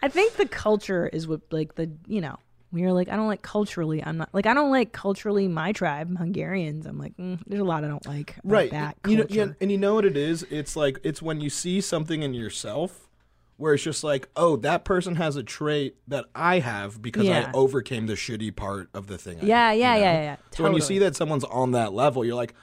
[0.03, 2.37] I think the culture is what like the you know
[2.74, 5.72] when you're like I don't like culturally I'm not like I don't like culturally my
[5.72, 8.70] tribe Hungarians I'm like mm, there's a lot I don't like about right.
[8.72, 10.42] that You know, yeah, and you know what it is?
[10.50, 13.08] It's like it's when you see something in yourself
[13.56, 17.50] where it's just like, oh, that person has a trait that I have because Yeah.
[17.54, 19.38] I overcame the shitty part of the thing.
[19.40, 20.18] Yeah did, yeah you yeah know?
[20.18, 22.54] yeah yeah So when you see that someone's on that level, you're like,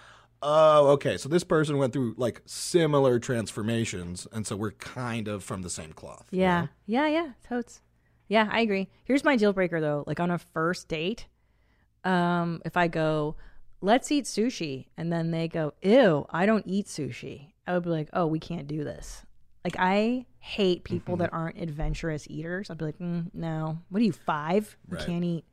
[0.41, 1.15] oh, okay.
[1.17, 5.69] So this person went through like similar transformations, and so we're kind of from the
[5.69, 6.26] same cloth.
[6.32, 6.67] you yeah know?
[6.88, 7.82] yeah yeah totes
[8.32, 11.28] yeah I agree here's my deal breaker though like on a first date
[12.04, 13.36] um if I go
[13.82, 17.89] let's eat sushi and then they go ew I don't eat sushi I would be
[17.89, 19.24] like oh we can't do this
[19.63, 21.22] like I hate people Mm-hmm.
[21.24, 25.06] that aren't adventurous eaters I'd be like mm, no what are you five you Right.
[25.06, 25.46] can't eat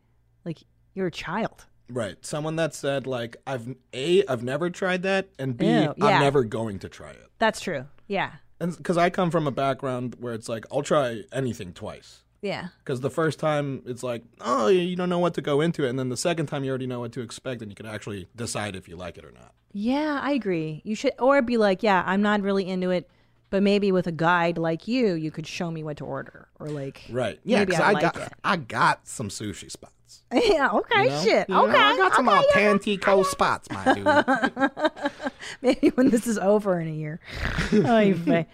[0.44, 0.58] like
[0.94, 2.16] you're a child Right.
[2.22, 6.18] Someone that said like, I've a, I've never tried that, and b, am yeah.
[6.18, 7.30] never going to try it.
[7.38, 7.86] That's true.
[8.06, 8.32] Yeah.
[8.60, 12.24] And because I come from a background where it's like, I'll try anything twice.
[12.40, 12.68] Yeah.
[12.84, 15.90] Because the first time it's like, oh, you don't know what to go into it,
[15.90, 18.28] and then the second time you already know what to expect, and you can actually
[18.36, 19.52] decide if you like it or not.
[19.72, 20.80] Yeah, I agree.
[20.84, 23.08] You should, or be like, yeah, I'm not really into it,
[23.50, 26.68] but maybe with a guide like you, you could show me what to order, or
[26.68, 27.38] like, Right.
[27.44, 27.64] Yeah.
[27.64, 28.32] Because I, I, like got it.
[28.44, 29.92] I got some sushi spots.
[30.32, 30.70] yeah.
[30.70, 31.04] Okay.
[31.04, 31.22] you know?
[31.22, 31.48] Shit.
[31.48, 31.76] You know, okay.
[31.76, 32.72] I got some okay, yeah.
[32.72, 35.32] Authentico spots, my dude.
[35.62, 37.20] Maybe when this is over in a year.
[37.72, 38.46] oh, you.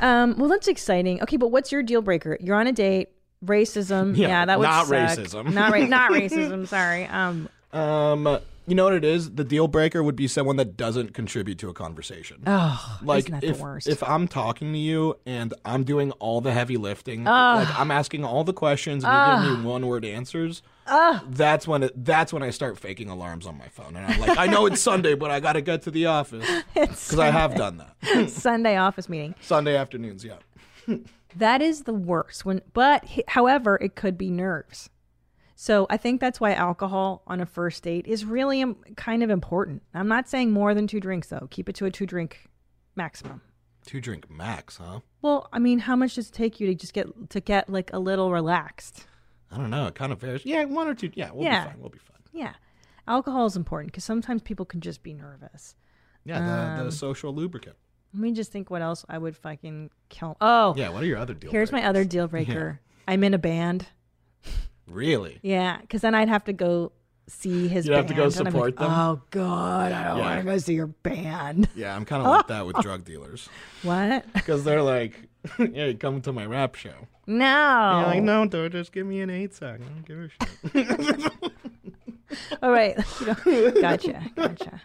[0.00, 0.36] Um.
[0.38, 1.22] Well, that's exciting.
[1.22, 2.36] Okay, but what's your deal breaker?
[2.40, 3.08] You're on a date.
[3.44, 4.16] Racism.
[4.16, 4.96] Yeah, Yeah, that would not suck.
[5.18, 5.52] racism.
[5.52, 6.66] Not ra- Not racism.
[6.66, 7.06] Sorry.
[7.06, 7.48] Um.
[7.72, 8.38] um,
[8.68, 9.30] you know what it is?
[9.34, 12.42] The deal breaker would be someone that doesn't contribute to a conversation.
[12.46, 13.88] Oh, like isn't that if the worst?
[13.88, 18.24] if I'm talking to you and I'm doing all the heavy lifting, like I'm asking
[18.24, 20.62] all the questions and you're giving me one word answers,
[21.28, 24.38] that's when it, that's when I start faking alarms on my phone and I'm like,
[24.38, 27.54] I know it's Sunday, but I got to get to the office because I have
[27.54, 29.34] done that Sunday office meeting.
[29.40, 30.24] Sunday afternoons.
[30.24, 30.96] Yeah,
[31.36, 32.44] That is the worst.
[32.44, 34.90] When, but however, it could be nerves.
[35.60, 39.28] So I think that's why alcohol on a first date is really um, kind of
[39.30, 39.82] important.
[39.92, 41.48] I'm not saying more than two drinks though.
[41.50, 42.48] Keep it to a two drink
[42.94, 43.40] maximum.
[43.84, 45.00] two drink max, huh?
[45.20, 47.92] Well, I mean, how much does it take you to just get to get like
[47.92, 49.08] a little relaxed?
[49.50, 49.88] I don't know.
[49.88, 50.46] It kind of varies.
[50.46, 51.10] Yeah, one or two.
[51.14, 51.64] Yeah, we'll Yeah.
[51.64, 51.80] be fine.
[51.80, 52.18] We'll be fine.
[52.32, 52.52] Yeah,
[53.08, 55.74] alcohol is important because sometimes people can just be nervous.
[56.24, 57.74] Yeah, the, Um, the social lubricant.
[58.14, 60.36] Let me just think what else I would fucking kill.
[60.40, 61.50] Oh, Yeah, what are your other deal?
[61.50, 62.78] here's my other deal breaker.
[63.08, 63.86] I'm in a band.
[64.88, 65.38] Really?
[65.42, 66.92] Yeah, because then I'd have to go
[67.26, 68.90] see his You'd have to go band, like, support them?
[68.90, 70.24] Oh God, I don't Yeah.
[70.24, 71.68] want to go see your band.
[71.76, 73.48] Yeah, I'm kind of like that with drug dealers
[73.82, 74.24] What?
[74.32, 77.44] because they're like, "Yeah, you come to my rap show." No.
[77.44, 79.80] Yeah, like, no, dude, just give me an eight sack.
[79.80, 80.28] I don't give a
[81.20, 81.32] shit.
[82.62, 82.96] All right.
[83.80, 84.22] Gotcha.
[84.34, 84.80] Gotcha.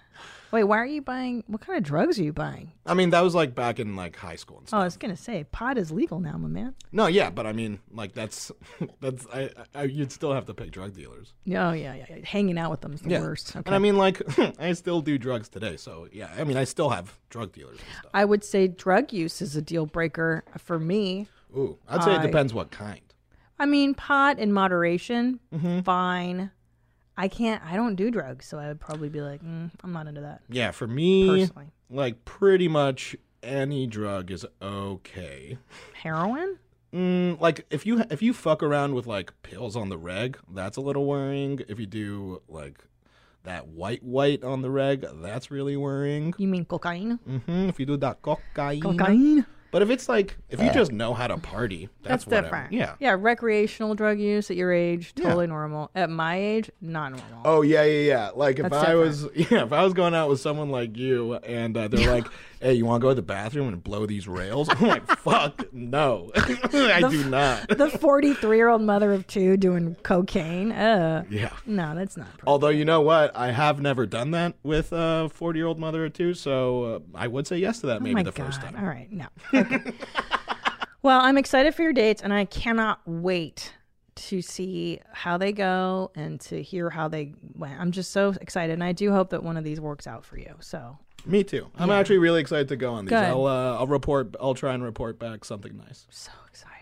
[0.54, 1.44] Wait, why are you buying?
[1.48, 2.72] What kind of drugs are you buying?
[2.86, 4.78] I mean, that was like back in like high school and stuff.
[4.78, 4.82] Oh.
[4.82, 6.76] I was gonna say pot is legal now, my man.
[6.92, 8.52] No, yeah, but I mean, like that's
[9.02, 11.34] that's I, I you'd still have to pick drug dealers.
[11.48, 12.18] Oh yeah, yeah, yeah.
[12.24, 13.50] Hanging out with them is the Yeah, worst.
[13.56, 13.63] Okay.
[13.66, 14.22] and I mean, like
[14.60, 16.30] I still do drugs today, so yeah.
[16.38, 18.12] I mean, I still have drug dealers and stuff.
[18.13, 21.28] I would say drug use is a deal breaker for me.
[21.58, 23.02] Ooh, I'd say it depends what kind.
[23.58, 25.80] I mean, pot in moderation, Mm-hmm.
[25.82, 26.52] fine.
[27.17, 27.63] I can't.
[27.63, 30.41] I don't do drugs, so I would probably be like, mm, I'm not into that
[30.49, 31.67] Yeah, for me, personally.
[31.89, 35.58] like pretty much any drug is okay.
[35.93, 36.58] Heroin?
[36.93, 40.78] Mm, like if you if you fuck around with like pills on the reg, that's
[40.78, 41.60] a little worrying.
[41.67, 42.80] If you do like
[43.43, 46.34] that white white on the reg, that's really worrying.
[46.38, 47.17] You mean cocaine?
[47.26, 49.45] hmm If you do that cocaine, Cocaine.
[49.74, 52.46] But if it's like if you just know how to party, that's, That's, whatever.
[52.46, 52.74] different.
[52.74, 52.94] Yeah.
[53.00, 55.24] Yeah, recreational drug use at your age, Yeah.
[55.26, 55.90] totally normal.
[55.96, 57.42] At my age, not normal.
[57.44, 58.30] Oh yeah, yeah, yeah.
[58.36, 61.34] Like if That's I was, yeah, if I was going out with someone like you,
[61.34, 62.28] and uh, they're like,
[62.63, 65.71] "Hey, you want to go to the bathroom and blow these rails?" I'm like, "Fuck,
[65.73, 70.71] no, I do not." the 43 year old mother of two doing cocaine.
[70.71, 71.54] Uh, Yeah.
[71.65, 72.38] no, that's not.
[72.38, 76.13] Pro- Although you know what, I have never done that with a forty-year-old mother of
[76.13, 78.45] two, so uh, I would say yes to that oh maybe the God.
[78.45, 78.76] first time.
[78.78, 79.26] All right, no.
[79.54, 79.93] Okay.
[81.02, 83.73] well, I'm excited for your dates, and I cannot wait
[84.15, 87.80] to see how they go and to hear how they went.
[87.80, 90.38] I'm just so excited, and I do hope that one of these works out for
[90.38, 90.56] you.
[90.60, 91.70] So Me too.
[91.78, 93.12] I'm actually really excited to go on these.
[93.12, 93.24] Good.
[93.24, 94.36] I'll uh, I'll report.
[94.42, 96.06] I'll try and report back something nice.
[96.10, 96.74] So exciting.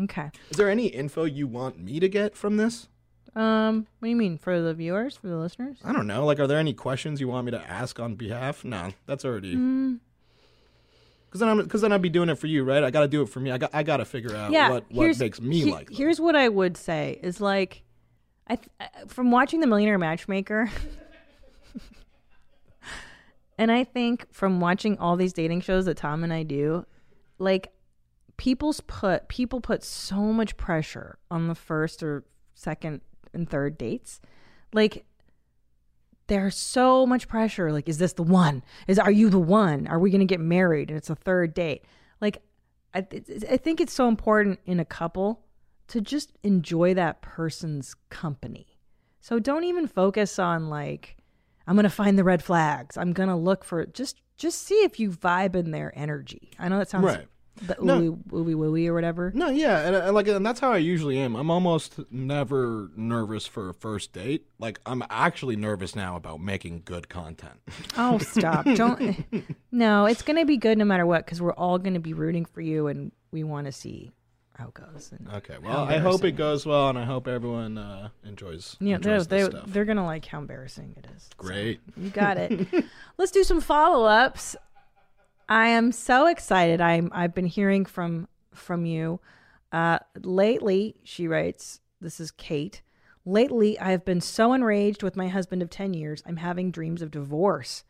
[0.00, 0.30] Okay.
[0.50, 2.88] Is there any info you want me to get from this?
[3.36, 5.78] Um, what do you mean for the viewers, for the listeners?
[5.84, 6.24] I don't know.
[6.24, 8.64] Like, are there any questions you want me to ask on behalf?
[8.64, 9.56] No, that's already.
[9.56, 9.98] Mm.
[11.26, 12.84] Because then I'm because then I'd be doing it for you, right?
[12.84, 13.50] I got to do it for me.
[13.50, 14.70] I got I got to figure out yeah.
[14.70, 15.88] what what makes me he- like.
[15.88, 15.96] them.
[15.96, 17.82] Here's what I would say is like,
[18.46, 20.70] I th- uh, from watching the Millionaire Matchmaker,
[23.58, 26.86] and I think from watching all these dating shows that Tom and I do,
[27.38, 27.72] like
[28.36, 33.00] people's put people put so much pressure on the first or second
[33.32, 34.20] and third dates,
[34.72, 35.04] like.
[36.26, 37.70] There's so much pressure.
[37.70, 38.62] Like, is this the one?
[38.88, 39.86] Is are you the one?
[39.86, 40.88] Are we to get married?
[40.88, 41.84] And it's a third date.
[42.18, 42.42] Like,
[42.94, 43.06] I,
[43.50, 45.44] I think it's so important in a couple
[45.88, 48.78] to just enjoy that person's company.
[49.20, 51.18] So don't even focus on like
[51.66, 52.96] I'm going to find the red flags.
[52.96, 56.50] I'm going to look for just just see if you vibe in their energy.
[56.58, 57.26] I know that sounds Right.
[57.62, 58.00] the No.
[58.00, 59.30] ooey wooey wooey or whatever.
[59.34, 61.36] No, yeah, and, and like, and that's how I usually am.
[61.36, 64.46] I'm almost never nervous for a first date.
[64.58, 67.60] Like, I'm actually nervous now about making good content.
[67.96, 68.64] Oh, stop.
[68.74, 69.24] Don't
[69.70, 72.12] No, it's going to be good no matter what cuz we're all going to be
[72.12, 74.10] rooting for you and we want to see
[74.54, 75.12] how it goes.
[75.12, 78.76] And, Okay, well, I hope it goes well, and I hope everyone uh, enjoys.
[78.80, 79.64] yeah, they're, this they're, stuff.
[79.66, 81.28] they're going to like how embarrassing it is.
[81.36, 81.80] Great.
[81.96, 82.66] You got it.
[83.18, 84.56] Let's do some follow ups.
[85.48, 86.80] I am so excited.
[86.80, 89.20] I'm I've been hearing from from you.
[89.72, 92.80] Uh, lately, she writes, this is Kate.
[93.26, 97.02] Lately, I have been so enraged with my husband of 10 years, I'm having dreams
[97.02, 97.82] of divorce.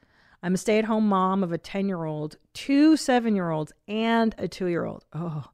[0.42, 3.72] I'm a stay at home mom of a 10 year old, two seven year olds,
[3.88, 5.04] and a two year old.
[5.12, 5.44] Oh,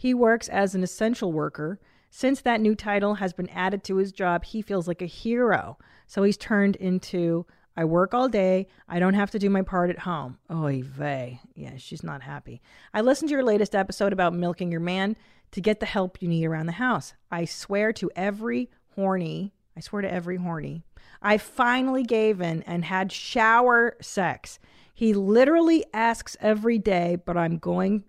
[0.00, 1.78] he works as an essential worker.
[2.08, 5.76] Since that new title has been added to his job, he feels like a hero.
[6.06, 7.44] So he's turned into
[7.76, 8.66] I work all day.
[8.88, 10.38] I don't have to do my part at home.
[10.50, 11.40] Oy vey.
[11.54, 12.62] Yeah, she's not happy.
[12.94, 15.16] I listened to your latest episode about milking your man
[15.50, 17.12] to get the help you need around the house.
[17.30, 20.82] I swear to every horny, I swear to every horny,
[21.20, 24.58] I finally gave in and had shower sex.
[24.94, 28.04] He literally asks every day, but I'm going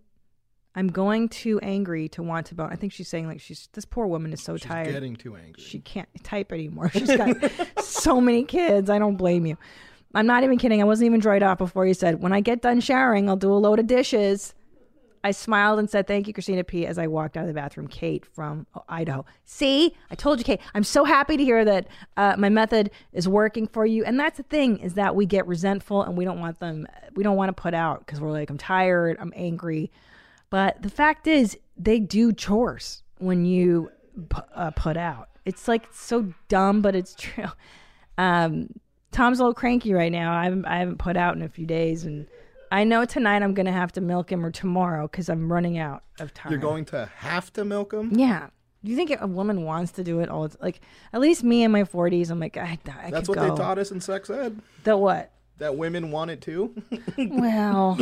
[0.76, 2.70] I'm going too angry to want to bone.
[2.72, 4.92] I think she's saying like she's this poor woman is so She's tired.
[4.92, 5.62] getting too angry.
[5.62, 6.90] She can't type anymore.
[6.94, 7.36] She's got
[7.84, 8.90] so many kids.
[8.90, 9.58] I don't blame you.
[10.14, 10.82] I'm not even kidding.
[10.82, 13.52] I wasn't even dried off before you said, when I get done showering, I'll do
[13.52, 14.54] a load of dishes.
[15.24, 17.88] I smiled and said, Thank you, Christina P., as I walked out of the bathroom.
[17.88, 19.24] Kate from Idaho.
[19.46, 23.28] See, I told you, Kate, I'm so happy to hear that uh, my method is
[23.28, 24.04] working for you.
[24.04, 27.24] And that's the thing is that we get resentful and we don't want them, we
[27.24, 29.92] don't want to put out because we're like, I'm tired, I'm angry.
[30.52, 33.90] But the fact is, they do chores when you
[34.30, 35.30] pu- uh, put out.
[35.46, 37.46] It's like so dumb, but it's true.
[38.20, 38.70] Um,
[39.12, 40.34] Tom's a little cranky right now.
[40.34, 42.28] I haven't, I haven't put out in a few days, and
[42.72, 45.78] I know tonight I'm going to have to milk him or tomorrow because I'm running
[45.80, 46.52] out of time.
[46.52, 48.12] You're going to have to milk him?
[48.14, 48.50] Yeah.
[48.84, 50.50] Do you think a woman wants to do it all?
[50.60, 50.82] Like
[51.14, 53.12] at least me in my 40s, I'm like I, I That's could what go.
[53.12, 54.60] That's what they taught us in sex ed.
[54.84, 55.32] The what?
[55.62, 56.74] That women want it too.
[57.18, 58.00] Well,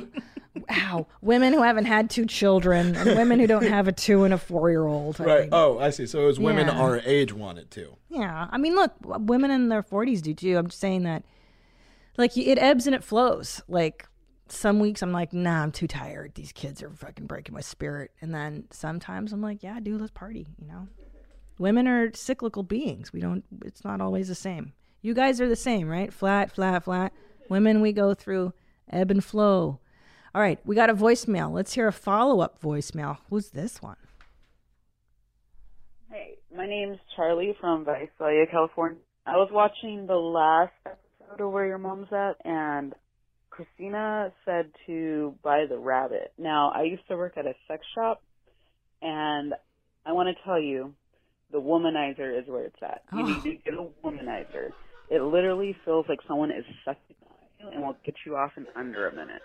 [0.70, 1.08] wow.
[1.22, 4.38] Women who haven't had two children and women who don't have a two and a
[4.38, 5.20] four year old.
[5.20, 5.50] right.
[5.52, 6.06] Oh, I see.
[6.08, 6.80] So it was women Yeah.
[6.80, 7.98] our age want it too.
[8.10, 10.58] Yeah, I mean, look, women in their forties do too.
[10.58, 11.24] I'm just saying that,
[12.18, 13.62] like, it ebbs and it flows.
[13.68, 14.08] Like,
[14.48, 16.36] some weeks I'm like, nah, I'm too tired.
[16.36, 18.12] These kids are fucking breaking my spirit.
[18.22, 20.48] And then sometimes I'm like, yeah, dude, let's party.
[20.60, 20.88] You know,
[21.60, 23.12] women are cyclical beings.
[23.14, 23.44] We don't.
[23.66, 24.72] It's not always the same.
[25.02, 26.12] You guys are the same, right?
[26.14, 27.14] Flat, flat, flat.
[27.50, 28.54] Women, we go through
[28.92, 29.80] ebb and flow.
[30.36, 31.52] All right, we got a voicemail.
[31.52, 33.18] Let's hear a follow up voicemail.
[33.30, 33.98] Who's this one?
[36.12, 39.00] Hey, my name's Charlie from Visalia, California.
[39.26, 42.94] I was watching the last episode of Where Your Mom's At, and
[43.50, 46.32] Christina said to buy the rabbit.
[46.38, 48.22] Now, I used to work at a sex shop,
[49.02, 49.56] and
[50.06, 50.94] I want to tell you,
[51.52, 53.02] the womanizer is where it's at.
[53.12, 53.26] You oh.
[53.26, 54.70] need to get a womanizer.
[55.10, 57.16] It literally feels like someone is sucking
[57.60, 59.42] you and will get you off in under a minute.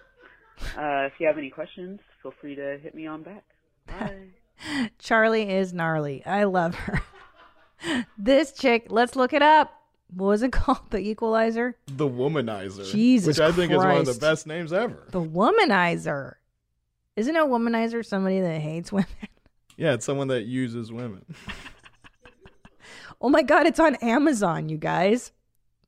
[0.76, 3.44] Uh, if you have any questions, feel free to hit me on back.
[3.86, 4.90] Bye.
[4.98, 6.24] Charlie is gnarly.
[6.24, 7.02] I love her.
[8.18, 9.72] this chick, let's look it up.
[10.14, 10.90] What was it called?
[10.90, 11.76] The Equalizer?
[11.86, 12.90] The womanizer.
[12.90, 15.04] Jesus Which I think is one of the best names ever.
[15.10, 16.34] The Womanizer.
[17.16, 19.06] Isn't a womanizer somebody that hates women?
[19.76, 21.24] Yeah, it's someone that uses women.
[23.20, 25.32] Oh my God, it's on Amazon, you guys.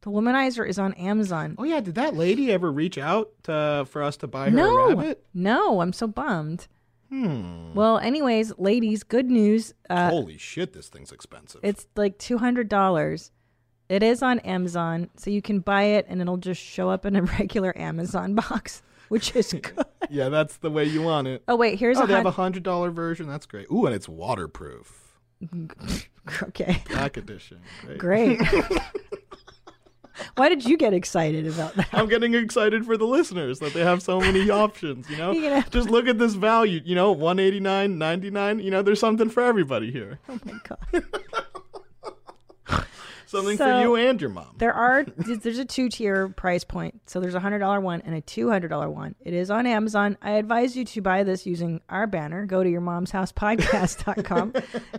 [0.07, 1.57] The Womanizer is on Amazon.
[1.59, 4.61] Oh yeah, did that lady ever reach out to, for us to buy her a
[4.61, 5.25] No, rabbit?
[5.35, 6.69] no, I'm so bummed.
[7.11, 7.75] Hmm.
[7.75, 9.75] Well, anyways, ladies, good news.
[9.91, 11.61] Uh, Holy shit, this thing's expensive.
[11.65, 13.33] It's like two hundred dollars.
[13.89, 17.17] It is on Amazon, so you can buy it and it'll just show up in
[17.17, 19.85] a regular Amazon box, which is good.
[20.09, 21.43] Yeah, that's the way you want it.
[21.49, 23.27] Oh wait, here's Oh, a they have a hundred dollar version.
[23.27, 23.67] That's great.
[23.73, 25.19] Ooh, and it's waterproof.
[26.45, 27.59] okay, Black edition.
[27.99, 28.39] great.
[28.39, 28.41] Great.
[30.37, 31.89] Why did you get excited about that?
[31.93, 35.09] I'm getting excited for the listeners that they have so many options.
[35.11, 36.81] You know, gonna just look at this value.
[36.85, 38.59] You know, one eighty nine, ninety nine.
[38.59, 40.19] You know, there's something for everybody here.
[40.29, 41.05] Oh my god.
[43.29, 44.55] Something So- for you and your mom.
[44.59, 47.01] There are there's a two tier price point.
[47.07, 49.17] So there's a hundred dollar one and a two hundred dollar one.
[49.21, 50.17] It is on Amazon.
[50.23, 52.47] I advise you to buy this using our banner.
[52.47, 54.53] Go to your mom's house podcast.com,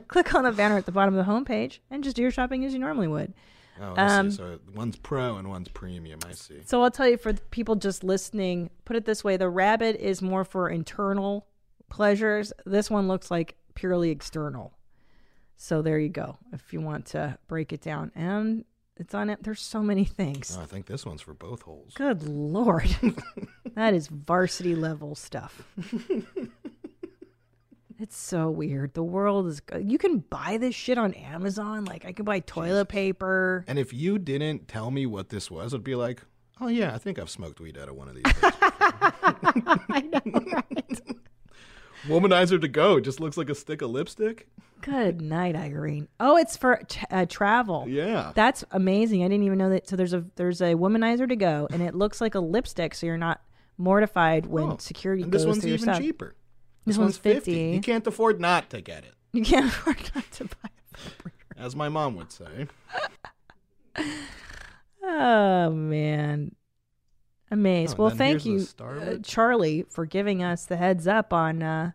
[0.09, 2.65] click on the banner at the bottom of the homepage, and just do your shopping
[2.65, 3.33] as you normally would.
[3.81, 4.37] Oh, I um, see.
[4.37, 6.19] So one's pro and one's premium.
[6.27, 6.61] I see.
[6.65, 10.21] So I'll tell you for people just listening, put it this way: the rabbit is
[10.21, 11.47] more for internal
[11.89, 12.53] pleasures.
[12.65, 14.73] This one looks like purely external.
[15.55, 16.37] So there you go.
[16.53, 18.63] If you want to break it down, and
[18.99, 19.43] it's on it.
[19.43, 20.55] There's so many things.
[20.57, 21.93] Oh, I think this one's for both holes.
[21.95, 22.95] Good lord,
[23.75, 25.63] that is varsity level stuff.
[28.07, 28.93] It's so weird.
[28.93, 29.61] The world is.
[29.77, 31.83] You can buy this shit on Amazon.
[31.83, 33.65] Like I can buy toilet paper.
[33.67, 36.21] And if you didn't tell me what this was, I'd be like,
[36.61, 38.23] oh yeah, I think I've smoked weed out of one of these.
[38.41, 40.21] I know,
[40.53, 41.01] right?
[42.07, 44.47] Womanizer to go just looks like a stick of lipstick.
[44.79, 46.07] Good night, Irene.
[46.21, 47.87] Oh, it's for t- uh, travel.
[47.89, 48.31] Yeah.
[48.35, 49.21] That's amazing.
[49.25, 49.89] I didn't even know that.
[49.89, 53.05] So there's a there's a womanizer to go, and it looks like a lipstick, so
[53.05, 53.41] you're not
[53.77, 55.99] mortified when Oh, security and goes this one's through your even stuff.
[55.99, 56.35] cheaper.
[56.87, 57.51] This one's 50.
[57.51, 60.69] You can't afford not to get it, You can't afford not to buy.
[61.57, 62.67] A As my mom would say.
[65.03, 66.55] Oh man,
[67.49, 67.95] amazed.
[67.97, 71.91] Oh, well, thank you, uh, Charlie, for giving us the heads up on uh,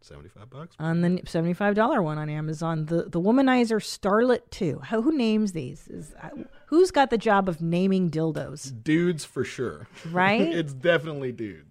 [0.00, 0.74] Seventy-five bucks.
[0.78, 2.86] on the seventy five dollar one on Amazon.
[2.86, 4.80] The the womanizer Starlet Two.
[4.82, 5.86] How, who names these?
[5.88, 6.30] Is uh,
[6.66, 8.82] who's got the job of naming dildos?
[8.82, 9.86] Dudes for sure.
[10.10, 10.40] Right?
[10.40, 11.67] it's definitely dudes.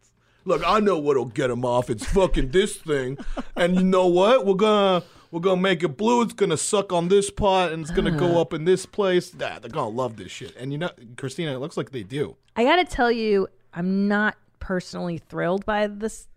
[0.47, 1.89] Look, I know what'll get them off.
[1.89, 3.17] It's fucking this thing,
[3.57, 4.45] and you know what?
[4.45, 6.21] We're gonna we're gonna make it blue.
[6.21, 8.41] It's gonna suck on this part, and it's gonna go ah.
[8.41, 9.33] up in this place.
[9.33, 10.55] Nah, they're gonna love this shit.
[10.55, 12.37] And you know, Christina, it looks like they do.
[12.55, 16.29] I got to tell you, I'm not personally thrilled by this.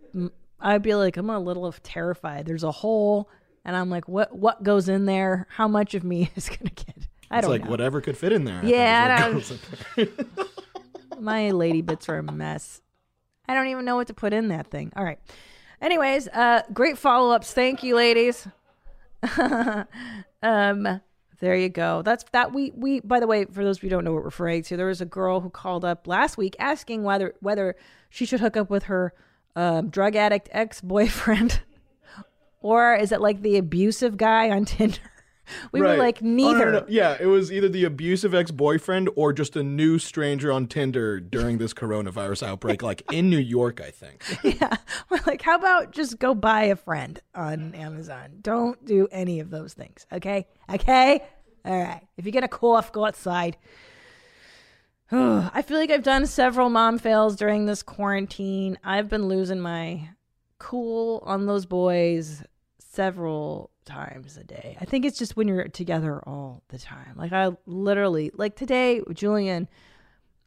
[0.59, 2.47] I'd be like, I'm a little terrified.
[2.47, 3.31] There's a hole,
[3.65, 5.47] and I'm like, what what goes in there?
[5.51, 6.97] How much of me is gonna get?
[7.31, 7.71] I It's don't know It's like know.
[7.71, 8.61] whatever could fit in there.
[8.61, 11.21] I Yeah, I don't-.
[11.21, 12.83] My lady bits are a mess.
[13.51, 14.93] I don't even know what to put in that thing.
[14.95, 15.19] All right.
[15.83, 17.53] Anyways, uh, great follow ups.
[17.53, 18.47] Thank you, ladies.
[20.41, 21.01] um,
[21.41, 22.03] there you go.
[22.03, 22.53] That's that.
[22.53, 23.01] We we.
[23.01, 24.87] By the way, for those of you who don't know what we're referring to, there
[24.87, 27.75] was a girl who called up last week asking whether whether
[28.09, 29.15] she should hook up with her
[29.57, 31.63] um, drug addict ex boyfriend,
[32.61, 35.10] or is it like the abusive guy on Tinder?
[35.73, 35.99] We were Right.
[35.99, 36.73] like Oh, no, neither.
[36.73, 36.87] no, no.
[36.89, 41.21] Yeah, it was either the abusive ex boyfriend or just a new stranger on Tinder
[41.21, 44.23] during this coronavirus outbreak, like in New York, I think.
[44.45, 44.77] Yeah.
[45.09, 48.39] We're like, how about just go buy a friend on Amazon?
[48.43, 50.07] Don't do any of those things.
[50.13, 50.47] Okay.
[50.73, 51.23] Okay.
[51.65, 52.03] All right.
[52.17, 53.57] If you get a cough, go outside.
[55.13, 58.79] I feel like I've done several mom fails during this quarantine.
[58.85, 60.11] I've been losing my
[60.59, 62.43] cool on those boys
[62.79, 64.77] several times a day.
[64.81, 67.15] I think it's just when you're together all the time.
[67.17, 69.69] Like I literally like today Julian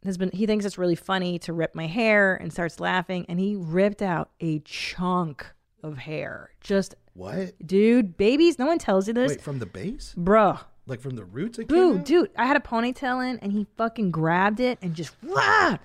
[0.04, 3.38] has been he thinks it's really funny to rip my hair and starts laughing and
[3.38, 5.46] he ripped out a chunk
[5.82, 6.50] of hair.
[6.60, 7.54] Just What?
[7.66, 9.30] dude, babies, no one tells you this.
[9.30, 10.14] Wait, from the base?
[10.16, 10.60] Bruh.
[10.86, 11.58] Like from the roots?
[11.58, 15.14] It Boo, dude, I had a ponytail in and he fucking grabbed it and just
[15.22, 15.78] Wah!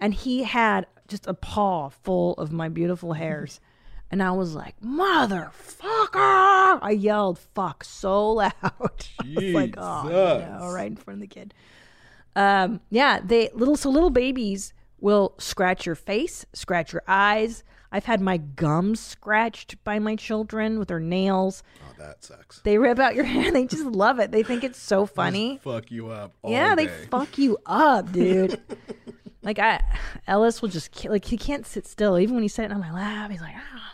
[0.00, 3.60] and he had just a paw full of my beautiful hairs.
[4.14, 6.78] And I was like, motherfucker!
[6.80, 8.52] I yelled fuck so loud.
[8.62, 9.02] I
[9.34, 11.52] was like, oh no, right in front of the kid.
[12.36, 17.64] Um, yeah, they little so little babies will scratch your face, scratch your eyes.
[17.90, 21.64] I've had my gums scratched by my children with their nails.
[21.82, 22.60] Oh, that sucks.
[22.60, 23.50] They rip out your hair.
[23.50, 24.30] They just love it.
[24.30, 25.58] They think it's so funny.
[25.64, 26.34] Fuck you up.
[26.46, 28.60] Yeah, they fuck you up, dude.
[29.44, 29.82] like I,
[30.26, 32.18] Ellis will just like he can't sit still.
[32.18, 33.93] Even when he's sitting on my lap, he's like, ah,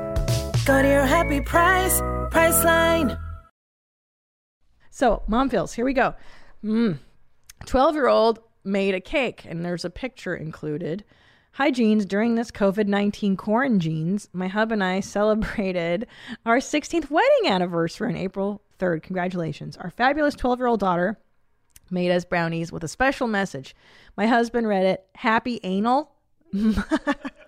[0.65, 1.99] Go to your happy price,
[2.29, 3.19] Priceline.
[4.91, 5.73] So, mom feels.
[5.73, 6.13] Here we go.
[6.63, 6.99] Mm.
[7.65, 11.03] 12 year old made a cake, and there's a picture included.
[11.53, 12.05] Hi, Jeans.
[12.05, 16.05] During this COVID 19 quarantines, my hub and I celebrated
[16.45, 19.01] our 16th wedding anniversary on April 3rd.
[19.01, 19.77] Congratulations.
[19.77, 21.17] Our fabulous 12 year old daughter
[21.89, 23.75] made us brownies with a special message.
[24.15, 26.11] My husband read it Happy anal.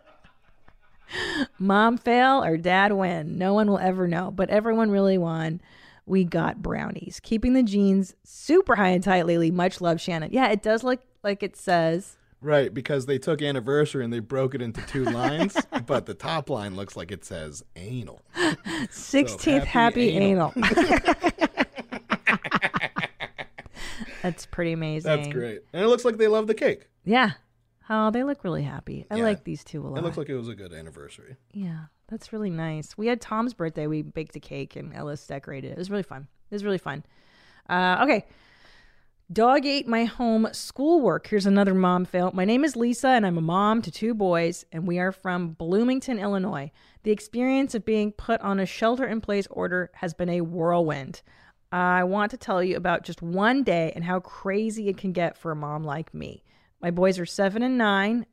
[1.60, 3.38] Mom fail or dad win.
[3.38, 5.62] No one will ever know, but everyone really won.
[6.06, 7.20] We got brownies.
[7.24, 9.52] Keeping the jeans super high and tight lately.
[9.52, 10.32] Much love, Shannon.
[10.34, 12.18] Yeah, it does look like it says.
[12.42, 15.56] Right, because they took anniversary and they broke it into two lines,
[15.86, 18.22] but the top line looks like it says anal.
[18.36, 20.54] 16th happy happy, anal.
[24.22, 25.10] That's pretty amazing.
[25.10, 25.62] That's great.
[25.72, 26.88] And it looks like they love the cake.
[27.06, 27.32] Yeah.
[27.90, 29.06] Oh, they look really happy.
[29.12, 29.24] I Yeah.
[29.24, 29.98] like these two a lot.
[30.00, 31.36] It looks like it was a good anniversary.
[31.52, 32.98] Yeah, that's really nice.
[32.98, 33.88] We had Tom's birthday.
[33.88, 35.72] We baked a cake and Ellis decorated it.
[35.74, 36.28] It was really fun.
[36.50, 37.04] It was really fun.
[37.70, 38.26] Uh, okay.
[39.32, 41.28] Dog ate my home schoolwork.
[41.28, 42.32] Here's another mom fail.
[42.34, 45.54] My name is Lisa, and I'm a mom to two boys, and we are from
[45.54, 46.72] Bloomington, Illinois.
[47.04, 51.22] The experience of being put on a shelter in place order has been a whirlwind.
[51.72, 55.38] I want to tell you about just one day and how crazy it can get
[55.38, 56.44] for a mom like me.
[56.84, 58.26] My boys are seven and nine,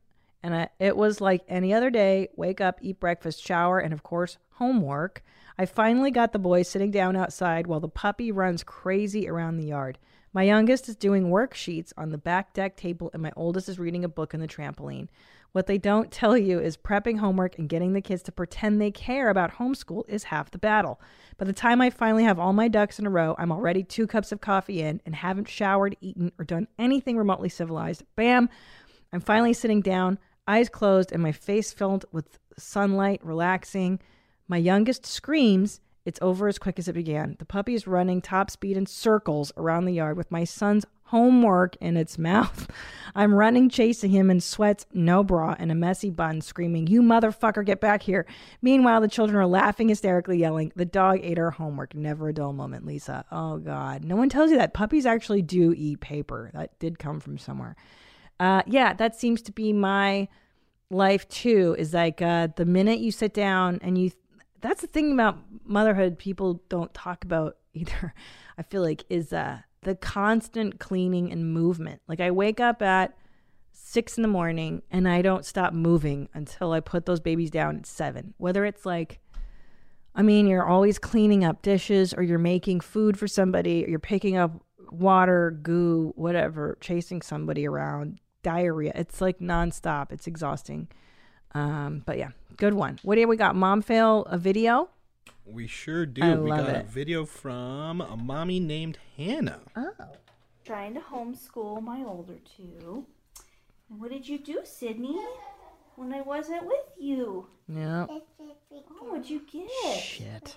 [0.43, 4.03] and I, it was like any other day wake up, eat breakfast, shower, and of
[4.03, 5.23] course, homework.
[5.57, 9.67] I finally got the boys sitting down outside while the puppy runs crazy around the
[9.67, 9.97] yard.
[10.33, 14.03] My youngest is doing worksheets on the back deck table, and my oldest is reading
[14.03, 15.07] a book in the trampoline.
[15.53, 18.91] What they don't tell you is prepping homework and getting the kids to pretend they
[18.91, 21.01] care about homeschool is half the battle.
[21.37, 24.07] By the time I finally have all my ducks in a row, I'm already two
[24.07, 28.03] cups of coffee in and haven't showered, eaten, or done anything remotely civilized.
[28.15, 28.49] Bam!
[29.11, 33.99] I'm finally sitting down, eyes closed, and my face filled with sunlight, relaxing.
[34.47, 35.81] My youngest screams.
[36.03, 37.35] It's over as quick as it began.
[37.37, 41.75] The puppy is running top speed in circles around the yard with my son's homework
[41.81, 42.69] in its mouth.
[43.13, 47.65] I'm running, chasing him in sweats, no bra, and a messy bun, screaming, You motherfucker,
[47.65, 48.25] get back here.
[48.61, 51.93] Meanwhile, the children are laughing hysterically, yelling, The dog ate our homework.
[51.93, 53.25] Never a dull moment, Lisa.
[53.31, 54.05] Oh, God.
[54.05, 54.73] No one tells you that.
[54.73, 56.49] Puppies actually do eat paper.
[56.53, 57.75] That did come from somewhere.
[58.39, 60.29] Uh, yeah, that seems to be my
[60.89, 64.11] life too is like uh, the minute you sit down and you
[64.59, 68.13] that's the thing about motherhood people don't talk about either
[68.57, 73.17] i feel like is uh, the constant cleaning and movement like i wake up at
[73.71, 77.77] six in the morning and i don't stop moving until i put those babies down
[77.77, 79.19] at seven whether it's like
[80.15, 83.99] i mean you're always cleaning up dishes or you're making food for somebody or you're
[83.99, 84.51] picking up
[84.91, 90.87] water goo whatever chasing somebody around diarrhea it's like nonstop it's exhausting
[91.53, 92.99] um, but yeah, good one.
[93.03, 93.55] What do we got?
[93.55, 94.89] Mom fail a video.
[95.45, 96.21] We sure do.
[96.21, 99.61] I we love got a video from a mommy named Hannah.
[99.75, 99.91] Oh.
[100.63, 103.05] trying to homeschool my older two.
[103.89, 105.19] And what did you do, Sydney,
[105.95, 107.47] when I wasn't with you?
[107.67, 108.05] Yeah.
[108.09, 108.21] Oh,
[109.01, 109.99] what'd you get?
[109.99, 110.55] Shit.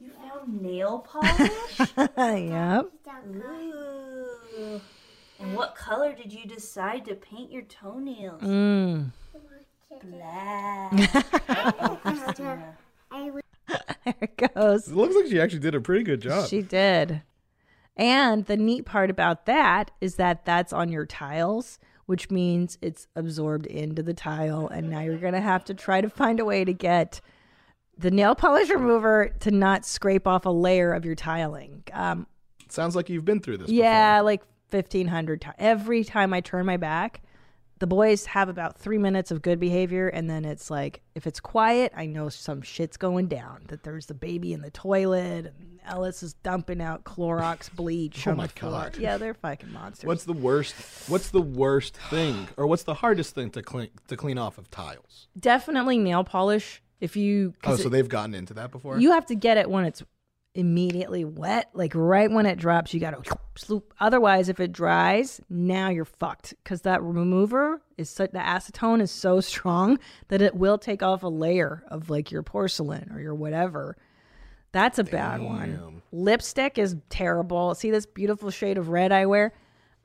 [0.00, 1.80] You found nail polish?
[2.16, 2.90] yep.
[3.26, 4.80] Ooh.
[5.40, 8.42] And what color did you decide to paint your toenails?
[8.42, 9.10] Mm.
[10.02, 10.92] Black.
[11.48, 12.76] Uh-oh, Christina.
[14.04, 14.88] There it goes.
[14.88, 16.48] It looks like she actually did a pretty good job.
[16.48, 17.22] She did.
[17.96, 23.06] And the neat part about that is that that's on your tiles, which means it's
[23.16, 24.68] absorbed into the tile.
[24.68, 27.22] And now you're going to have to try to find a way to get
[27.96, 31.84] the nail polish remover to not scrape off a layer of your tiling.
[31.92, 32.26] Um,
[32.68, 33.70] Sounds like you've been through this.
[33.70, 35.56] Yeah, like 1500 times.
[35.58, 37.22] Every time I turn my back,
[37.80, 40.08] the boys have about three minutes of good behavior.
[40.08, 43.64] And then it's like, if it's quiet, I know some shit's going down.
[43.68, 48.34] That there's the baby in the toilet and Ellis is dumping out Clorox bleach Oh
[48.34, 48.48] my.
[48.54, 48.96] God.
[48.96, 50.06] Yeah, they're fucking monsters.
[50.06, 50.74] What's the worst?
[51.08, 54.70] What's the worst thing, or what's the hardest thing to clean to clean off of
[54.70, 55.28] tiles?
[55.38, 56.80] Definitely nail polish.
[57.00, 58.98] If you, oh, so it- they've gotten into that before.
[58.98, 60.02] you have to get it when it's
[60.54, 61.70] immediately wet.
[61.74, 63.22] Like right when it drops you gotta
[63.56, 63.92] sloop.
[63.98, 69.10] Otherwise if it dries now you're fucked because that remover is such the acetone is
[69.10, 69.98] so strong
[70.28, 73.96] that it will take off a layer of like your porcelain or your whatever.
[74.72, 76.02] That's a bad one.
[76.10, 77.76] Lipstick is terrible.
[77.76, 79.52] See this beautiful shade of red i wear?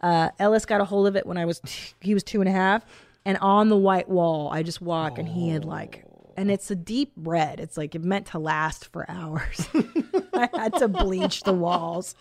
[0.01, 2.47] Uh, ellis got a hold of it when i was t- he was two and
[2.47, 2.85] a half
[3.25, 6.05] and on the white wall i just walk and he had like
[6.39, 9.67] and it's a deep red it's like it meant to last for hours
[10.33, 12.15] i had to bleach the walls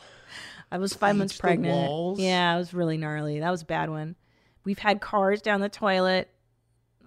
[0.72, 2.18] i was five months Bleach the pregnant walls?
[2.20, 4.16] yeah it was really gnarly that was a bad one
[4.64, 6.28] we've had cars down the toilet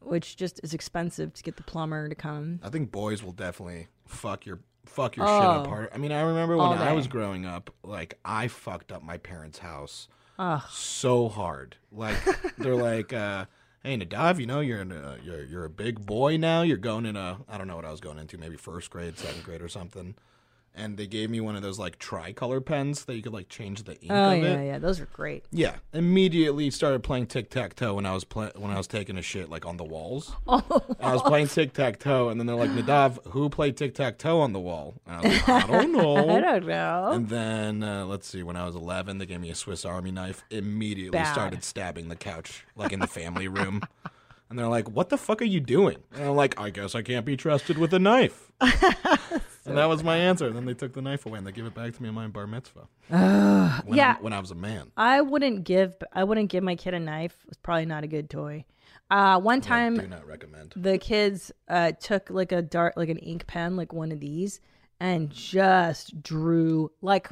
[0.01, 3.87] which just is expensive to get the plumber to come I think boys will definitely
[4.07, 5.39] fuck your fuck your Oh.
[5.39, 5.91] shit apart.
[5.93, 9.59] I mean, I remember when I was growing up, like I fucked up my parents'
[9.59, 10.07] house
[10.39, 10.59] Ugh.
[10.71, 11.77] so hard.
[11.91, 12.17] Like
[12.57, 13.45] they're like, uh,
[13.83, 16.61] "Hey, Nadav, you know you're a, you're you're a big boy now.
[16.61, 19.17] You're going in a I don't know what I was going into, maybe first grade,
[19.17, 20.15] second grade, or something."
[20.73, 23.83] And they gave me one of those like tricolor pens that you could like change
[23.83, 24.65] the ink Oh of yeah, it.
[24.67, 24.79] yeah.
[24.79, 25.43] Those are great.
[25.51, 29.17] Yeah, immediately started playing tic tac toe when I was play- when I was taking
[29.17, 30.31] a shit like on the walls.
[30.47, 30.61] Oh,
[31.01, 34.17] I was playing tic tac toe, and then they're like, Nadav, who played tic tac
[34.17, 34.95] toe on the wall?
[35.05, 36.17] And I was like, I don't know.
[36.37, 37.09] I don't know.
[37.11, 40.11] And then uh, let's see, when I was 11, they gave me a Swiss Army
[40.11, 40.43] knife.
[40.51, 41.31] Immediately Bad.
[41.33, 43.81] started stabbing the couch, like in the family room.
[44.49, 47.01] And they're like, "What the fuck are you doing?" And I'm like, "I guess I
[47.01, 48.51] can't be trusted with a knife."
[49.65, 50.47] and that was my answer.
[50.47, 52.15] And then they took the knife away and they gave it back to me on
[52.15, 52.87] my bar mitzvah.
[53.07, 54.15] when yeah.
[54.17, 54.91] I, when I was a man.
[54.97, 55.95] I wouldn't give.
[56.13, 57.35] I wouldn't give my kid a knife.
[57.47, 58.65] It's probably not a good toy.
[59.09, 60.73] Uh, one time, do not recommend.
[60.77, 64.61] the kids uh, took like a dart, like an ink pen, like one of these,
[65.01, 67.29] and just drew like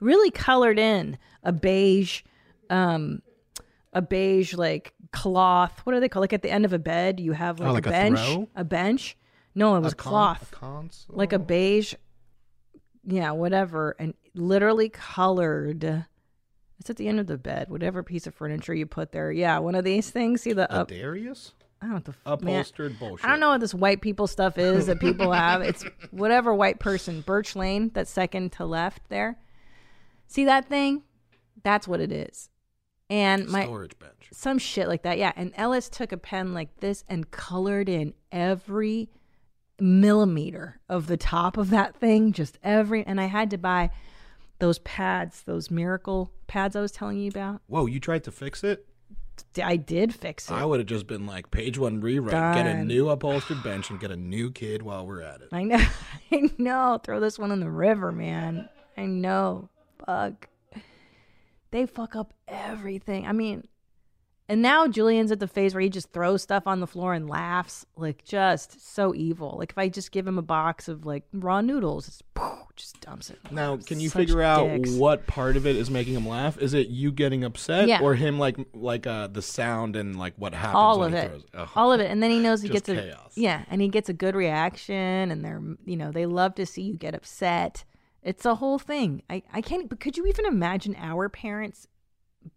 [0.00, 2.22] really colored in a beige,
[2.70, 3.20] um,
[3.92, 5.80] a beige like cloth.
[5.84, 6.22] What are they called?
[6.22, 8.48] Like at the end of a bed, you have like, Oh, like a bench.
[8.56, 9.16] A bench.
[9.60, 11.94] No, it was A con- cloth a like a beige
[13.04, 16.04] yeah whatever and literally colored
[16.78, 19.58] it's at the end of the bed whatever piece of furniture you put there yeah
[19.58, 21.52] one of these things see the up Darius?
[21.80, 23.24] i don't know what the f- man, Upholstered bullshit.
[23.24, 26.78] i don't know what this white people stuff is that people have it's whatever white
[26.78, 29.38] person birch lane that's second to left there
[30.26, 31.02] see that thing
[31.62, 32.50] that's what it is
[33.08, 34.28] and my Storage bench.
[34.32, 35.18] some shit like that.
[35.18, 35.32] Yeah.
[35.34, 39.08] And Ellis took a pen like this and colored in every
[39.80, 43.04] millimeter of the top of that thing, just every.
[43.06, 43.90] And I had to buy
[44.58, 47.62] those pads, those miracle pads I was telling you about.
[47.66, 48.86] Whoa, you tried to fix it?
[49.62, 50.54] I did fix it.
[50.54, 53.98] I would have just been like, page one rewrite, get a new upholstered bench and
[53.98, 55.48] get a new kid while we're at it.
[55.50, 55.82] I know.
[56.32, 57.00] I know.
[57.02, 58.68] Throw this one in the river, man.
[58.96, 59.70] I know.
[60.04, 60.48] Fuck.
[61.70, 63.26] They fuck up everything.
[63.26, 63.66] I mean,
[64.50, 67.28] and now Julian's at the phase where he just throws stuff on the floor and
[67.30, 69.54] laughs, like just so evil.
[69.58, 72.22] Like if I just give him a box of like raw noodles, it's
[72.76, 73.38] just dumps it.
[73.50, 74.90] Now, can you Such figure out dicks.
[74.92, 76.58] what part of it is making him laugh?
[76.58, 78.00] Is it you getting upset, Yeah.
[78.02, 80.74] or him like like uh, the sound and like what happens?
[80.76, 81.44] all when of it?
[81.54, 81.68] Ugh.
[81.76, 84.12] all of it, and then he knows he gets a yeah, and he gets a
[84.14, 87.84] good reaction, and they're you know they love to see you get upset.
[88.22, 89.22] It's a whole thing.
[89.30, 89.88] I I can't.
[89.88, 91.86] But could you even imagine our parents?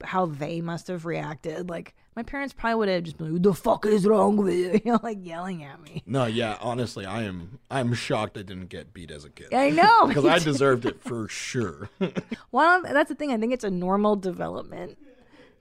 [0.04, 1.70] How they must have reacted.
[1.70, 4.72] Like my parents probably would have just been, like, "The fuck is wrong with you?"
[4.86, 6.04] You know, like yelling at me.
[6.06, 9.54] No, yeah, honestly, I am I'm shocked I didn't get beat as a kid.
[9.54, 11.90] I know because I deserved it for sure.
[12.52, 13.32] Well, that's the thing.
[13.32, 14.98] I think it's a normal development,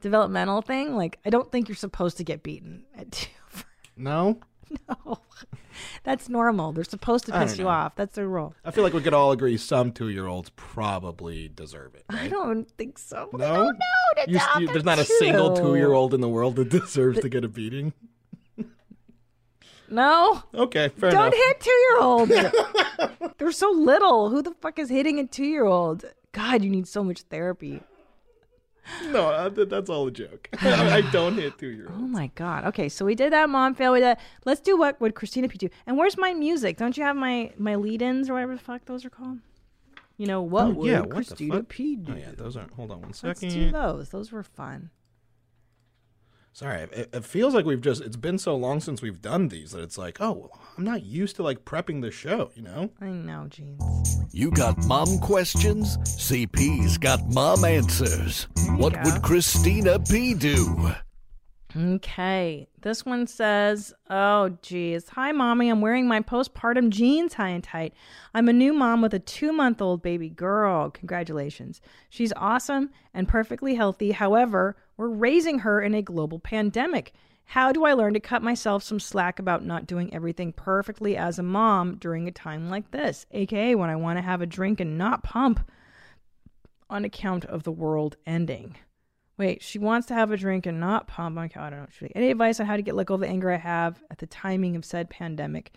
[0.01, 0.95] developmental thing.
[0.95, 3.31] Like I don't think you're supposed to get beaten at two.
[3.97, 4.39] no,
[5.07, 5.19] No,
[6.05, 6.73] that's normal.
[6.73, 7.71] They're supposed to piss you know.
[7.71, 7.95] off.
[7.97, 8.55] That's their role.
[8.65, 12.05] I feel like we could all agree some two year olds probably deserve it.
[12.11, 13.31] I don't think so.
[13.33, 13.71] No, no.
[14.27, 15.63] You- you- there's not a single two.
[15.63, 17.93] two year old in the world that deserves to get a beating.
[19.89, 21.35] No, Okay, fair don't enough.
[21.35, 22.33] hit two year olds.
[23.39, 24.31] they're so little.
[24.31, 26.05] Who the fuck is hitting a two year old?
[26.33, 27.83] God, you need so much therapy.
[29.11, 30.49] No, uh, that's all a joke.
[30.61, 31.99] I don't hit two year olds.
[32.03, 32.65] Oh my god.
[32.67, 33.93] Okay, so we did that mom fail.
[33.93, 34.17] We did.
[34.45, 35.69] Let's do what would Christina P do?
[35.87, 36.77] And where's my music?
[36.79, 39.39] Don't you have my my lead-ins or whatever the fuck those are called?
[40.19, 41.69] You know what Oh, would yeah, what Christina fuck?
[41.69, 42.13] P do?
[42.13, 42.73] Oh yeah, those aren't.
[42.73, 43.43] Hold on one second.
[43.43, 44.09] Let's do those.
[44.11, 44.91] Those were fun.
[46.55, 48.03] Sorry, it, it feels like we've just.
[48.03, 51.37] It's been so long since we've done these that it's like, oh, I'm not used
[51.37, 52.51] to like prepping the show.
[52.55, 52.91] You know?
[53.01, 54.19] I know, jeans.
[54.33, 55.97] You got mom questions?
[55.99, 58.49] CP's got mom answers.
[58.77, 59.01] What go.
[59.05, 60.93] would Christina P do?
[61.75, 62.69] Okay.
[62.83, 65.09] This one says, Oh, geez.
[65.11, 65.71] Hi, mommy.
[65.71, 67.95] I'm wearing my postpartum jeans high and tight.
[68.35, 70.91] I'm a new mom with a two month old baby girl.
[70.91, 71.81] Congratulations.
[72.11, 74.11] She's awesome and perfectly healthy.
[74.11, 77.13] However, we're raising her in a global pandemic.
[77.47, 81.41] How do I learn to cut myself some slack about not doing everything perfectly as
[81.41, 83.27] a mom during a time like this?
[83.33, 85.69] AKA when I want to have a drink and not pump
[86.89, 88.77] on account of the world ending.
[89.37, 91.37] Wait, she wants to have a drink and not pump.
[91.37, 92.09] Okay, I don't know.
[92.15, 94.29] Any advice on how to get let go of the anger I have at the
[94.29, 95.73] timing of said pandemic?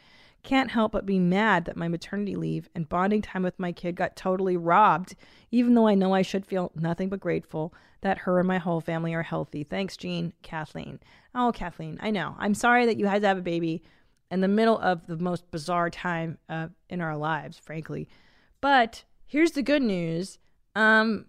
[0.45, 3.95] Can't help but be mad that my maternity leave and bonding time with my kid
[3.95, 5.15] got totally robbed,
[5.49, 8.79] even though I know I should feel nothing but grateful that her and my whole
[8.79, 9.63] family are healthy.
[9.63, 10.33] Thanks, Jean.
[10.43, 10.99] Kathleen.
[11.33, 12.35] Oh, Kathleen, I know.
[12.37, 13.81] I'm sorry that you had to have a baby
[14.29, 18.07] in the middle of the most bizarre time uh, in our lives, frankly.
[18.61, 20.37] But here's the good news.
[20.75, 21.25] Um,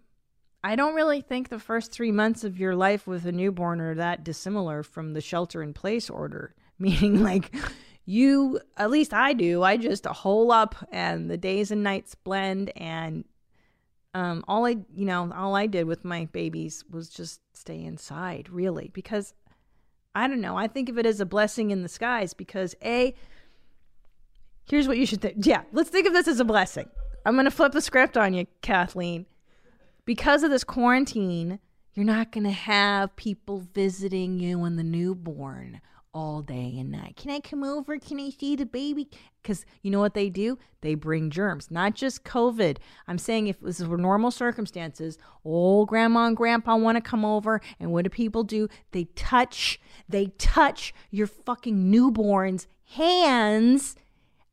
[0.63, 3.95] I don't really think the first three months of your life with a newborn are
[3.95, 6.55] that dissimilar from the shelter in place order.
[6.79, 7.55] Meaning, like,
[8.07, 12.73] you, at least I do, I just hole up and the days and nights blend.
[12.77, 13.25] And
[14.15, 18.49] Um, all I, you know, all I did with my babies was just stay inside,
[18.49, 19.35] really, because
[20.15, 20.57] I don't know.
[20.57, 23.15] I think of it as a blessing in the skies because a.
[24.71, 25.45] Here's what you should think.
[25.45, 26.89] Yeah, let's think of this as a blessing.
[27.27, 29.27] I'm going to flip the script on you, Kathleen.
[30.07, 31.59] Because of this quarantine,
[31.93, 35.83] you're not going to have people visiting you and the newborn
[36.17, 37.15] all day and night.
[37.15, 37.99] Can I come over?
[37.99, 39.11] Can I see the baby?
[39.43, 40.59] Because you know what they do?
[40.81, 42.79] They bring germs, not just COVID.
[43.07, 47.61] I'm saying if this were normal circumstances, old grandma and grandpa want to come over,
[47.79, 48.67] and what do people do?
[48.93, 53.95] They touch, they touch your fucking newborn's hands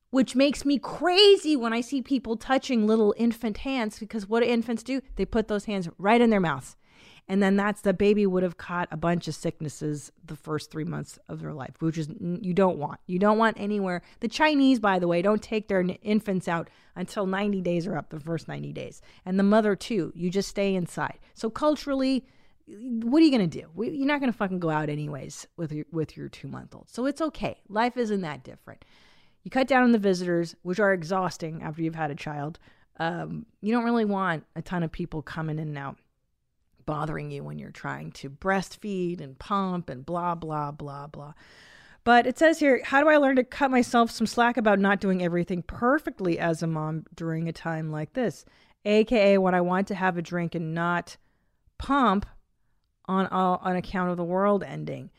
[0.09, 4.45] which makes me crazy when I see people touching little infant hands because what do
[4.47, 5.01] infants do?
[5.15, 6.75] They put those hands right in their mouths.
[7.27, 10.83] And then that's the baby would have caught a bunch of sicknesses the first three
[10.83, 12.99] months of their life, which is you don't want.
[13.07, 14.01] You don't want anywhere.
[14.19, 18.09] The Chinese, by the way, don't take their infants out until 90 days are up,
[18.09, 19.01] the first 90 days.
[19.25, 20.11] And the mother, too.
[20.15, 21.19] You just stay inside.
[21.33, 22.25] So culturally,
[22.67, 23.69] what are you going to do?
[23.81, 26.89] You're not going to fucking go out anyways with your, with your two month old.
[26.89, 27.61] So it's okay.
[27.69, 28.83] Life isn't that different.
[29.43, 32.59] You cut down on the visitors, which are exhausting after you've had a child.
[32.99, 35.97] Um, you don't really want a ton of people coming in and out
[36.85, 41.33] bothering you when you're trying to breastfeed and pump and blah, blah, blah, blah.
[42.03, 44.99] But it says here, how do I learn to cut myself some slack about not
[44.99, 48.45] doing everything perfectly as a mom during a time like this?
[48.85, 51.15] AKA when I want to have a drink and not
[51.77, 52.25] pump
[53.05, 55.09] on uh, on account of the world ending.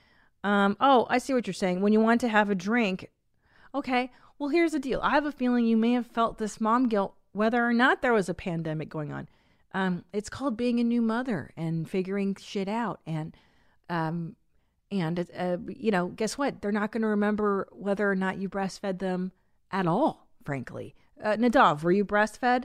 [0.42, 1.80] Um, oh, I see what you're saying.
[1.80, 3.08] When you want to have a drink
[3.74, 5.00] Okay, well, here's the deal.
[5.02, 8.12] I have a feeling you may have felt this mom guilt whether or not there
[8.12, 9.28] was a pandemic going on.
[9.74, 13.00] Um, it's called being a new mother and figuring shit out.
[13.06, 13.36] And,
[13.90, 14.36] um,
[14.90, 16.62] and uh, you know, guess what?
[16.62, 19.32] They're not going to remember whether or not you breastfed them
[19.72, 20.94] at all, frankly.
[21.22, 22.64] Uh, Nadav, were you breastfed?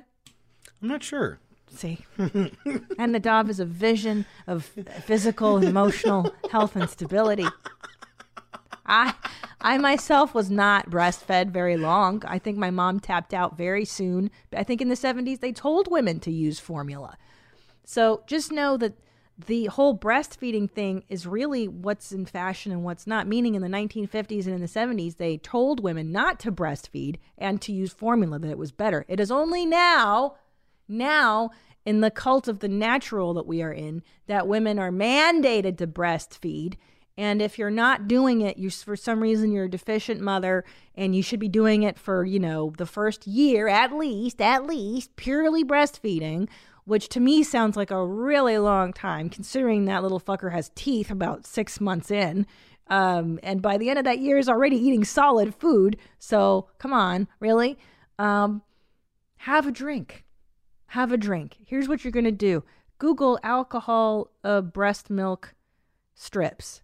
[0.81, 1.39] I'm not sure.
[1.71, 2.05] See?
[2.17, 4.65] and Nadav is a vision of
[5.05, 7.47] physical and emotional health and stability.
[8.89, 9.13] I
[9.61, 12.23] I myself was not breastfed very long.
[12.25, 14.31] I think my mom tapped out very soon.
[14.53, 17.17] I think in the 70s they told women to use formula.
[17.85, 18.93] So just know that
[19.47, 23.27] the whole breastfeeding thing is really what's in fashion and what's not.
[23.27, 27.61] Meaning, in the 1950s and in the 70s, they told women not to breastfeed and
[27.61, 29.05] to use formula, that it was better.
[29.07, 30.35] It is only now,
[30.87, 31.51] now,
[31.85, 35.87] in the cult of the natural that we are in, that women are mandated to
[35.87, 36.75] breastfeed
[37.19, 40.63] and if you're not doing it, you for some reason you're a deficient mother
[40.95, 44.65] and you should be doing it for, you know, the first year at least, at
[44.65, 46.47] least purely breastfeeding,
[46.85, 51.11] which to me sounds like a really long time considering that little fucker has teeth
[51.11, 52.47] about 6 months in.
[52.87, 55.97] Um, and by the end of that year is already eating solid food.
[56.19, 57.77] So, come on, really?
[58.17, 58.61] Um,
[59.39, 60.23] have a drink.
[60.87, 61.57] Have a drink.
[61.65, 62.63] Here's what you're going to do.
[62.97, 65.53] Google alcohol uh, breast milk
[66.15, 66.81] strips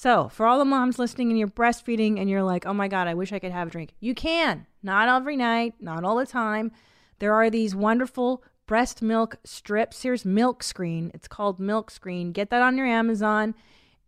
[0.00, 3.06] so, for all the moms listening and you're breastfeeding and you're like, oh my God,
[3.06, 4.64] I wish I could have a drink, you can.
[4.82, 6.72] Not every night, not all the time.
[7.18, 10.00] There are these wonderful breast milk strips.
[10.00, 11.10] Here's Milkscreen.
[11.12, 12.32] It's called Milkscreen.
[12.32, 13.54] Get that on your Amazon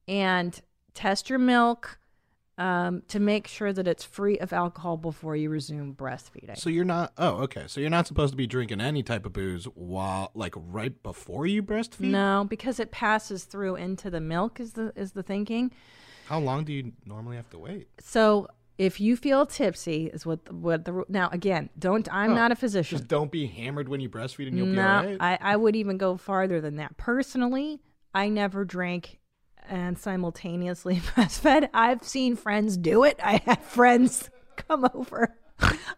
[0.08, 0.58] and
[0.94, 1.98] test your milk
[2.62, 6.56] um, to make sure that it's free of alcohol before you resume breastfeeding.
[6.56, 7.12] So you're not.
[7.18, 7.64] Oh, okay.
[7.66, 11.44] So you're not supposed to be drinking any type of booze while, like, right before
[11.44, 12.12] you breastfeed.
[12.12, 14.60] No, because it passes through into the milk.
[14.60, 15.72] Is the is the thinking?
[16.26, 17.88] How long do you normally have to wait?
[17.98, 18.46] So
[18.78, 21.68] if you feel tipsy, is what the, what the now again.
[21.76, 22.08] Don't.
[22.14, 22.96] I'm Oh, not a physician.
[22.96, 25.16] Just don't be hammered when you breastfeed, and you'll be no, all right.
[25.18, 26.96] I, I would even go farther than that.
[26.96, 27.80] Personally,
[28.14, 29.18] I never drank
[29.68, 31.68] and simultaneously breastfed.
[31.72, 33.18] I've seen friends do it.
[33.22, 35.36] I had friends come over.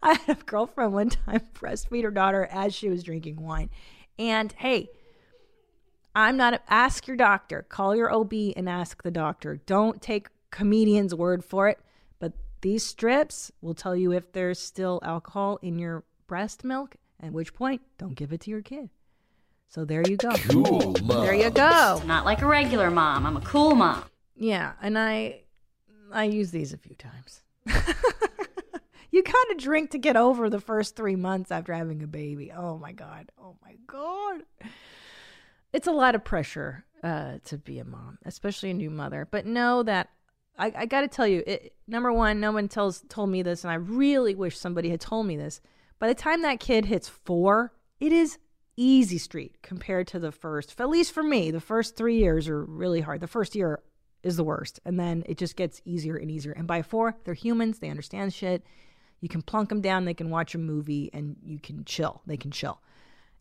[0.02, 3.70] I had a girlfriend one time breastfeed her daughter as she was drinking wine.
[4.18, 4.88] And hey,
[6.14, 9.60] I'm not, a, ask your doctor, call your OB and ask the doctor.
[9.66, 11.78] Don't take comedian's word for it.
[12.20, 17.32] But these strips will tell you if there's still alcohol in your breast milk, at
[17.32, 18.90] which point, don't give it to your kid.
[19.68, 20.30] So there you go.
[20.48, 21.24] Cool mom.
[21.24, 22.00] There you go.
[22.06, 23.26] Not like a regular mom.
[23.26, 24.04] I'm a cool mom.
[24.36, 25.42] Yeah, and I
[26.12, 27.42] I use these a few times.
[29.10, 32.52] you kind of drink to get over the first 3 months after having a baby.
[32.52, 33.32] Oh my god.
[33.38, 34.42] Oh my god.
[35.72, 39.26] It's a lot of pressure uh, to be a mom, especially a new mother.
[39.28, 40.08] But know that
[40.58, 43.64] I, I got to tell you, it, number one, no one tells told me this,
[43.64, 45.60] and I really wish somebody had told me this.
[45.98, 48.38] By the time that kid hits four, it is
[48.76, 50.80] easy street compared to the first.
[50.80, 53.20] At least for me, the first three years are really hard.
[53.20, 53.80] The first year
[54.22, 56.52] is the worst, and then it just gets easier and easier.
[56.52, 58.64] And by four, they're humans; they understand shit.
[59.20, 62.20] You can plunk them down, they can watch a movie, and you can chill.
[62.26, 62.80] They can chill.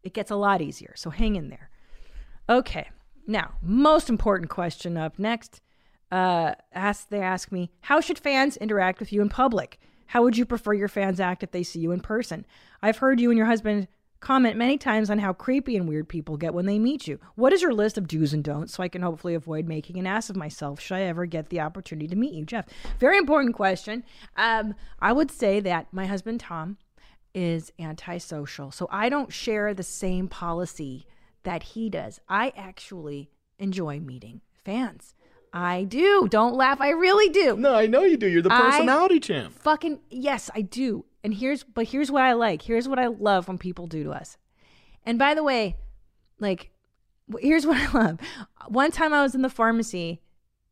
[0.02, 0.94] It gets a lot easier.
[0.96, 1.70] So hang in there.
[2.48, 2.90] Okay.
[3.28, 5.62] Now, most important question up next.
[6.12, 9.80] Uh, ask they ask me, how should fans interact with you in public?
[10.08, 12.46] How would you prefer your fans act if they see you in person?
[12.82, 13.88] I've heard you and your husband
[14.24, 17.20] comment many times on how creepy and weird people get when they meet you.
[17.36, 20.08] What is your list of do's and don'ts so I can hopefully avoid making an
[20.08, 22.66] ass of myself should I ever get the opportunity to meet you, Jeff?
[23.00, 24.04] Very important question.
[24.38, 26.78] Um, I would say that my husband Tom
[27.36, 31.06] is antisocial, so I don't share the same policy
[31.44, 32.22] that he does.
[32.30, 35.16] I actually enjoy meeting fans.
[35.52, 36.28] I do.
[36.30, 36.80] Don't laugh.
[36.80, 37.58] I really do.
[37.58, 38.28] No, I know you do.
[38.28, 39.54] You're the I personality champ.
[39.60, 41.06] Fucking yes, I do.
[41.24, 42.62] And here's but here's what I like.
[42.64, 44.38] Here's what I love when people do to us.
[45.06, 45.78] And by the way,
[46.40, 46.70] like
[47.40, 48.20] here's what I love.
[48.68, 50.22] One time I was in the pharmacy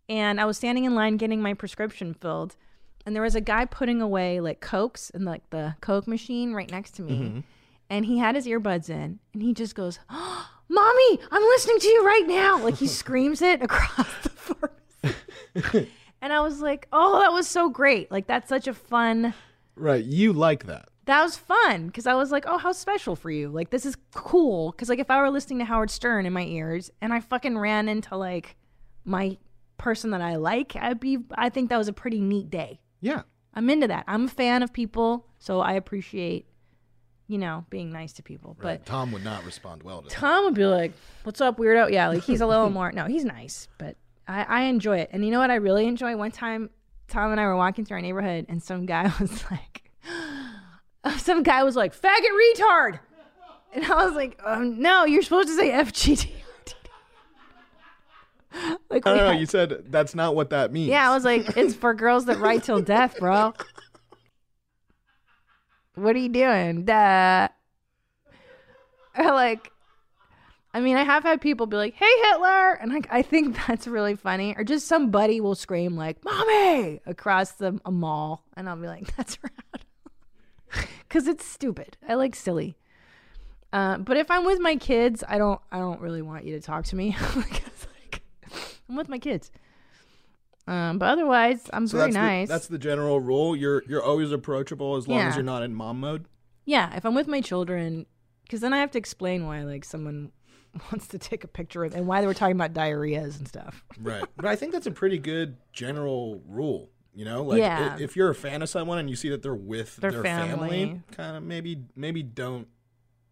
[0.09, 2.57] and I was standing in line getting my prescription filled
[3.05, 6.69] and there was a guy putting away like cokes in like the coke machine right
[6.69, 7.19] next to me.
[7.19, 7.43] Mhm.
[7.89, 12.05] And he had his earbuds in and he just goes, "Mommy, I'm listening to you
[12.05, 14.29] right now." Like he screams it across the
[15.63, 15.89] pharmacy.
[16.21, 18.11] and I was like, "Oh, that was so great.
[18.11, 19.33] Like that's such a fun
[19.76, 20.03] Right.
[20.03, 20.89] You like that.
[21.05, 23.49] that was fun because I was like, oh, how special for you.
[23.49, 24.72] Like, this is cool.
[24.72, 27.57] Because, like, if I were listening to Howard Stern in my ears and I fucking
[27.57, 28.55] ran into, like,
[29.05, 29.38] my
[29.78, 32.80] person that I like, I'd be, I think that was a pretty neat day.
[33.01, 33.24] Yeah.
[33.53, 34.05] I'm into that.
[34.07, 35.26] I'm a fan of people.
[35.39, 36.45] So I appreciate,
[37.28, 38.55] you know, being nice to people.
[38.59, 38.80] Right.
[38.80, 40.13] But Tom would not respond well to that.
[40.15, 40.93] Tom would be like,
[41.24, 42.91] "What's up, weirdo?" Yeah, like he's a little more.
[42.91, 43.97] No, he's nice, but
[44.28, 45.09] I, I enjoy it.
[45.11, 45.49] And you know what?
[45.49, 46.15] I really enjoy.
[46.15, 46.69] One time,
[47.12, 49.84] Tom and I were walking through our neighborhood, and some guy was like,
[51.20, 52.99] some guy was like, "Faggot retard,"
[53.74, 56.32] and I was like, um, "No, you're supposed to say FGT."
[58.89, 59.32] like, I we don't know.
[59.32, 60.89] had- You said that's not what that means.
[60.89, 63.53] yeah, I was like, "It's for girls that ride till death, bro."
[65.95, 66.86] What are you doing?
[66.86, 67.49] Duh.
[69.18, 69.72] Or like,
[70.74, 73.88] I mean, I have had people be like, "Hey, Hitler," and like, I think that's
[73.88, 74.55] really funny.
[74.57, 79.15] Or just somebody will scream like, "Mommy!" across the a mall, and I'll be like,
[79.17, 81.97] "That's rad," because it's stupid.
[82.07, 82.78] I like silly.
[83.74, 85.59] Uh, but if I'm with my kids, I don't.
[85.72, 87.15] I don't really want you to talk to me.
[87.36, 87.63] Like,
[88.89, 89.51] I'm with my kids.
[90.67, 92.47] Um, but otherwise, I'm So very that's nice.
[92.47, 93.55] The, that's the general rule.
[93.55, 96.26] You're you're always approachable as long as you're not in mom mode.
[96.65, 98.05] Yeah, if I'm with my children,
[98.43, 100.32] because then I have to explain why like someone
[100.91, 103.84] wants to take a picture of and why they were talking about diarrheas and stuff.
[103.99, 104.24] Right.
[104.36, 106.89] but I think that's a pretty good general rule.
[107.13, 107.97] You know, like Yeah.
[107.99, 110.69] if you're a fan of someone and you see that they're with Their their, family.
[110.86, 112.67] family, kind of maybe maybe don't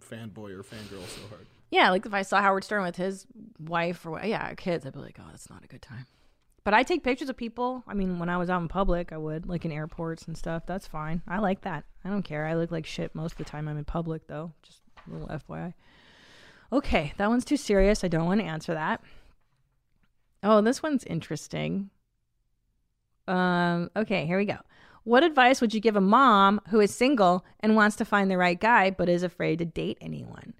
[0.02, 1.46] fanboy or fangirl so hard.
[1.72, 3.26] Yeah, like if I saw Howard Stern with his
[3.60, 6.08] wife or what- yeah, kids, I'd be like, oh, that's not a good time.
[6.66, 7.84] But I take pictures of people.
[7.88, 10.66] I mean, when I was out in public, I would like in airports and stuff.
[10.66, 11.22] That's fine.
[11.28, 11.86] I like that.
[12.04, 12.46] I don't care.
[12.46, 14.52] I look like shit most of the time I'm in public, though.
[14.62, 15.74] Just a little FYI.
[16.72, 18.04] Okay, that one's too serious.
[18.04, 19.02] I don't want to answer that.
[20.44, 21.90] Oh, this one's interesting.
[23.28, 24.58] Um, okay, here we go.
[25.04, 28.38] What advice would you give a mom who is single and wants to find the
[28.38, 30.54] right guy but is afraid to date anyone?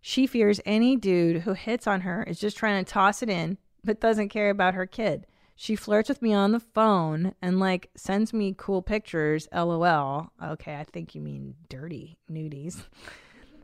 [0.00, 3.58] She fears any dude who hits on her is just trying to toss it in
[3.84, 5.26] but doesn't care about her kid.
[5.54, 10.30] She flirts with me on the phone and like sends me cool pictures, lol.
[10.42, 12.82] Okay, I think you mean dirty nudies.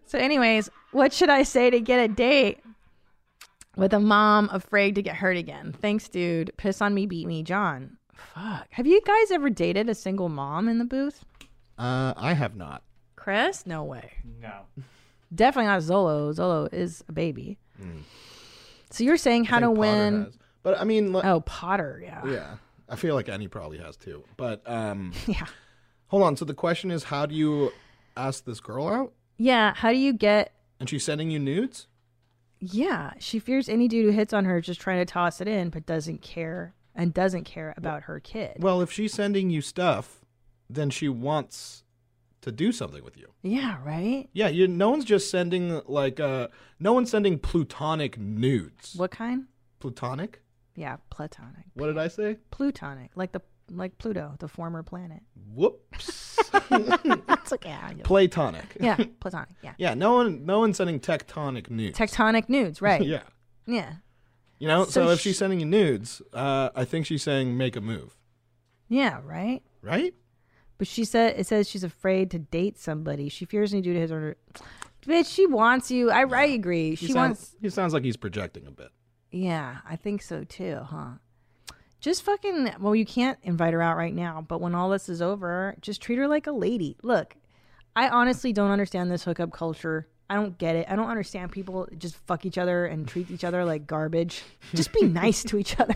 [0.09, 2.59] So anyways, what should I say to get a date?
[3.77, 5.73] with a mom afraid to get hurt again.
[5.81, 6.51] Thanks, dude.
[6.57, 7.97] Piss on me, beat me, John.
[8.13, 8.67] Fuck.
[8.71, 11.25] Have you guys ever dated a single mom in the booth?
[11.79, 12.83] Uh, I have not.
[13.15, 13.67] Chris?
[13.67, 14.15] No way.
[14.41, 14.63] No.
[15.33, 16.35] Definitely not Zolo.
[16.35, 17.57] Zolo is a baby.
[18.91, 20.25] So you're saying how to Potter win?
[20.25, 20.39] has.
[20.65, 22.03] But I mean, like, Oh, Potter.
[22.05, 22.27] Yeah.
[22.27, 22.57] yeah,
[22.89, 24.25] I feel like Annie probably has too.
[24.37, 25.47] But um, yeah.
[26.09, 26.37] Hold on.
[26.37, 27.71] So the question is, how do you
[28.17, 29.13] ask this girl out?
[29.39, 29.73] Yeah.
[29.75, 30.53] How do you get?
[30.79, 31.87] And she's sending you nudes.
[32.61, 35.47] Yeah, she fears any dude who hits on her is just trying to toss it
[35.47, 38.57] in, but doesn't care and doesn't care about her kid.
[38.59, 40.25] Well, if she's sending you stuff,
[40.69, 41.85] then she wants
[42.41, 43.29] to do something with you.
[43.43, 43.79] Yeah.
[43.85, 44.29] Right.
[44.33, 44.67] Yeah, you.
[44.67, 46.49] No one's just sending like uh,
[46.81, 48.95] no one's sending plutonic nudes.
[48.97, 49.45] What kind?
[49.79, 50.43] Plutonic?
[50.75, 51.65] Yeah, platonic.
[51.75, 52.39] What did I say?
[52.51, 55.21] Plutonic, like the like Pluto, the former planet.
[55.55, 56.39] Whoops.
[56.71, 57.77] That's okay.
[58.05, 58.77] Platonic.
[58.81, 59.55] Yeah, platonic.
[59.63, 59.75] Yeah.
[59.79, 61.99] Yeah, no one, no one's sending tectonic nudes.
[61.99, 63.03] Tectonic nudes, right?
[63.05, 63.23] yeah.
[63.67, 63.95] Yeah.
[64.59, 67.57] You know, so, So if sh- she's sending you nudes, uh, I think she's saying
[67.57, 68.17] make a move,
[68.89, 69.63] Yeah, right?
[69.83, 70.15] right?
[70.79, 73.29] But she said it says she's afraid to date somebody.
[73.29, 74.37] She fears any due to his or
[75.07, 76.11] Bitch, she wants you.
[76.11, 76.91] I I agree.
[76.91, 78.89] He She sounds, wants He sounds like he's projecting a bit.
[79.31, 81.13] Yeah, I think so too, huh?
[82.01, 85.21] Just fucking well, you can't invite her out right now, but when all this is
[85.21, 86.97] over, just treat her like a lady.
[87.03, 87.37] Look,
[87.97, 90.87] I honestly don't understand this hookup culture I don't get it.
[90.91, 94.43] I don't understand people just fuck each other and treat each other like garbage.
[94.75, 95.95] Just be nice to each other.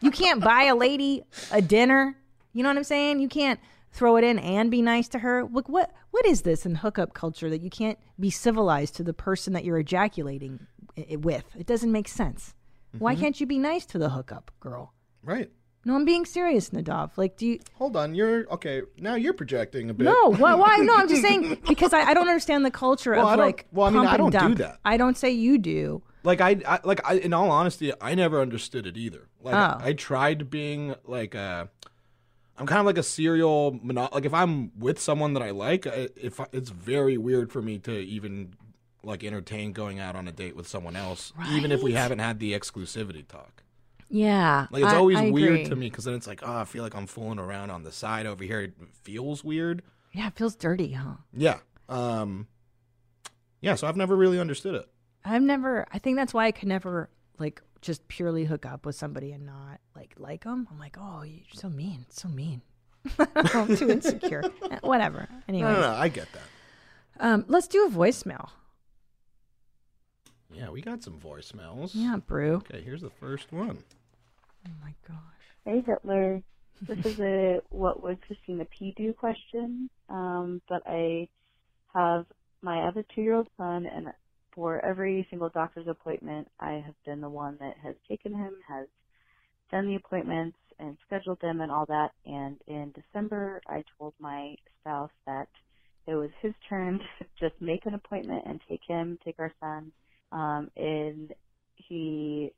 [0.00, 2.16] You can't buy a lady a dinner.
[2.54, 3.20] You know what I'm saying?
[3.20, 3.60] You can't
[3.92, 5.44] throw it in and be nice to her.
[5.44, 9.12] Look, what what is this in hookup culture that you can't be civilized to the
[9.12, 10.66] person that you're ejaculating
[11.18, 11.44] with?
[11.54, 12.54] It doesn't make sense.
[12.98, 13.20] Why Mhm.
[13.20, 14.93] can't you be nice to the hookup girl?
[15.24, 15.50] Right.
[15.86, 17.10] No, I'm being serious, Nadav.
[17.16, 17.58] Like, do you?
[17.74, 18.82] Hold on, you're okay.
[18.98, 20.04] Now you're projecting a bit.
[20.04, 20.54] No, why?
[20.54, 20.76] why?
[20.78, 23.66] No, I'm just saying because I, I don't understand the culture Well, of like.
[23.70, 24.78] well, I mean, I don't do that.
[24.84, 26.02] I don't say you do.
[26.22, 29.28] Like I, I like I, in all honesty, I never understood it either.
[29.42, 29.84] Like Oh.
[29.86, 31.68] I tried being like a,
[32.56, 34.08] I'm kind of like a serial mono.
[34.10, 37.60] Like if I'm with someone that I like, I, if I, it's very weird for
[37.60, 38.54] me to even
[39.02, 42.38] like entertain going out on a date with someone else, even if we haven't had
[42.40, 43.63] the exclusivity talk.
[44.16, 46.64] Yeah, Like it's I- always I weird to me because then it's like, oh, I
[46.64, 48.60] feel like I'm fooling around on the side over here.
[48.60, 49.82] It feels weird.
[50.12, 51.14] Yeah, it feels dirty, huh?
[51.32, 51.58] Yeah.
[51.88, 52.46] Um.
[53.60, 53.74] Yeah.
[53.74, 54.88] So I've never really understood it.
[55.24, 55.86] I've never.
[55.92, 59.44] I think that's why I could never like just purely hook up with somebody and
[59.46, 60.68] not like like them.
[60.70, 62.62] I'm like, oh, you're so mean, so mean.
[63.34, 64.44] I'm too insecure.
[64.70, 65.28] Eh, Whatever.
[65.48, 66.42] Anyway, No, no, no, I get that.
[67.26, 68.50] um, let's do a voicemail.
[70.52, 71.90] Yeah, we got some voicemails.
[71.94, 72.54] Yeah, brew.
[72.56, 73.78] Okay, here's the first one.
[74.66, 75.18] Oh my gosh.
[75.64, 76.42] Hey Hitler,
[76.88, 81.28] this is a what would Christina P do question, um, but I
[81.94, 82.26] have
[82.62, 84.08] my other two-year-old son, and
[84.54, 88.86] for every single doctor's appointment, I have been the one that has taken him, has
[89.70, 92.10] done the appointments and scheduled them and all that.
[92.24, 95.48] And in December, I told my spouse that
[96.06, 99.92] it was his turn to just make an appointment and take him, take our son.
[100.32, 101.32] Um, and
[101.76, 102.52] he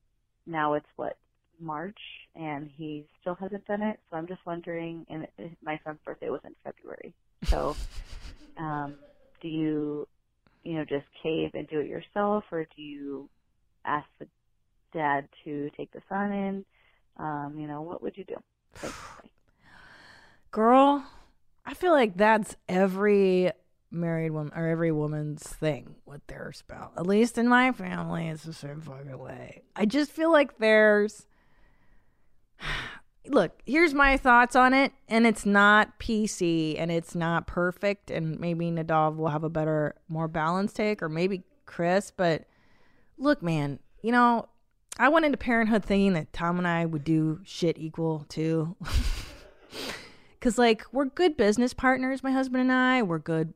[0.46, 1.16] now it's what
[1.60, 1.98] March,
[2.34, 3.98] and he still hasn't done it.
[4.10, 5.06] So I'm just wondering.
[5.08, 7.76] And it- my son's birthday was in February, so
[8.58, 8.94] um,
[9.40, 10.06] do you,
[10.64, 13.28] you know, just cave and do it yourself, or do you
[13.84, 14.26] ask the
[14.92, 16.64] dad to take the son in?
[17.18, 18.36] Um, you know, what would you do?
[18.74, 18.96] Thanks.
[20.50, 21.04] Girl,
[21.64, 23.52] I feel like that's every
[23.90, 26.92] married woman or every woman's thing with their spouse.
[26.96, 29.62] At least in my family, it's the same fucking way.
[29.74, 31.26] I just feel like there's.
[33.28, 38.38] Look, here's my thoughts on it, and it's not PC and it's not perfect, and
[38.38, 42.12] maybe Nadav will have a better, more balanced take, or maybe Chris.
[42.16, 42.44] But
[43.18, 44.48] look, man, you know,
[44.98, 48.76] I went into parenthood thinking that Tom and I would do shit equal too.
[50.46, 53.02] Because, like, we're good business partners, my husband and I.
[53.02, 53.52] We're good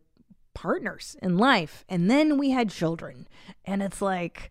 [0.54, 1.84] partners in life.
[1.88, 3.28] And then we had children.
[3.64, 4.50] And it's like,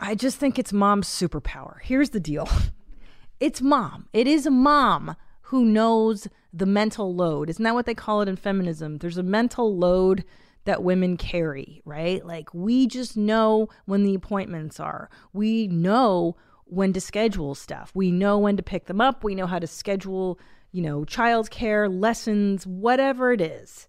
[0.00, 1.76] I just think it's mom's superpower.
[1.82, 2.48] Here's the deal
[3.40, 4.08] it's mom.
[4.12, 7.50] It is mom who knows the mental load.
[7.50, 8.98] Isn't that what they call it in feminism?
[8.98, 10.24] There's a mental load
[10.64, 12.24] that women carry, right?
[12.24, 15.10] Like we just know when the appointments are.
[15.32, 17.90] We know when to schedule stuff.
[17.94, 19.22] We know when to pick them up.
[19.22, 20.38] We know how to schedule,
[20.72, 23.88] you know, childcare, lessons, whatever it is.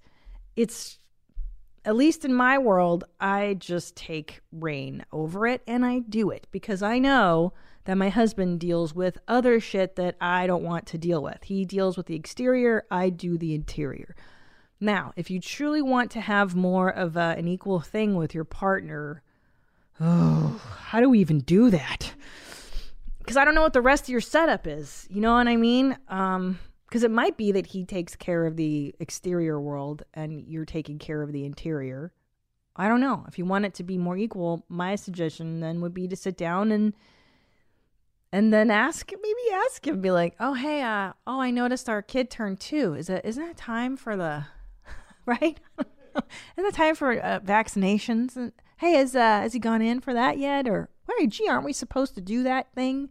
[0.56, 0.98] It's
[1.84, 6.48] at least in my world, I just take reign over it and I do it
[6.52, 7.54] because I know
[7.86, 11.44] that my husband deals with other shit that I don't want to deal with.
[11.46, 14.16] He deals with the exterior, I do the interior.
[14.80, 18.44] Now, if you truly want to have more of a, an equal thing with your
[18.44, 19.24] partner,
[20.00, 22.14] oh, how do we even do that?
[23.20, 25.08] Because I don't know what the rest of your setup is.
[25.10, 25.98] You know what I mean?
[26.08, 26.60] Um,
[26.92, 31.00] because it might be that he takes care of the exterior world and you're taking
[31.00, 32.12] care of the interior.
[32.76, 33.24] I don't know.
[33.30, 36.36] If you want it to be more equal, my suggestion then would be to sit
[36.36, 36.94] down and
[38.34, 42.02] and then ask maybe ask him be like, "Oh, hey, uh oh, I noticed our
[42.02, 42.96] kid turned 2.
[42.96, 44.46] Is it isn't it time for the
[45.26, 45.62] right?
[45.80, 46.26] isn't
[46.58, 48.36] it time for uh, vaccinations?
[48.36, 51.66] And hey, has uh has he gone in for that yet or Hey, gee, aren't
[51.66, 53.10] we supposed to do that thing?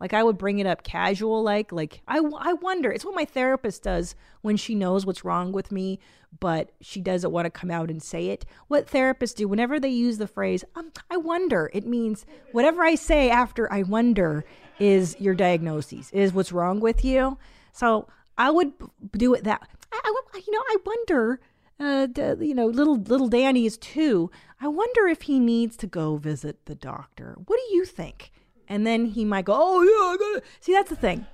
[0.00, 2.90] Like I would bring it up casual, like like I, I wonder.
[2.90, 5.98] It's what my therapist does when she knows what's wrong with me,
[6.40, 8.46] but she doesn't want to come out and say it.
[8.68, 12.94] What therapists do whenever they use the phrase um, "I wonder," it means whatever I
[12.94, 14.44] say after "I wonder"
[14.78, 17.36] is your diagnosis, is what's wrong with you.
[17.72, 18.72] So I would
[19.12, 19.68] do it that.
[19.92, 21.40] I, I you know, I wonder.
[21.78, 22.06] Uh,
[22.38, 24.30] you know, little little Danny is two.
[24.60, 27.36] I wonder if he needs to go visit the doctor.
[27.46, 28.32] What do you think?
[28.70, 31.26] And then he might go, "Oh yeah, I got it." See, that's the thing.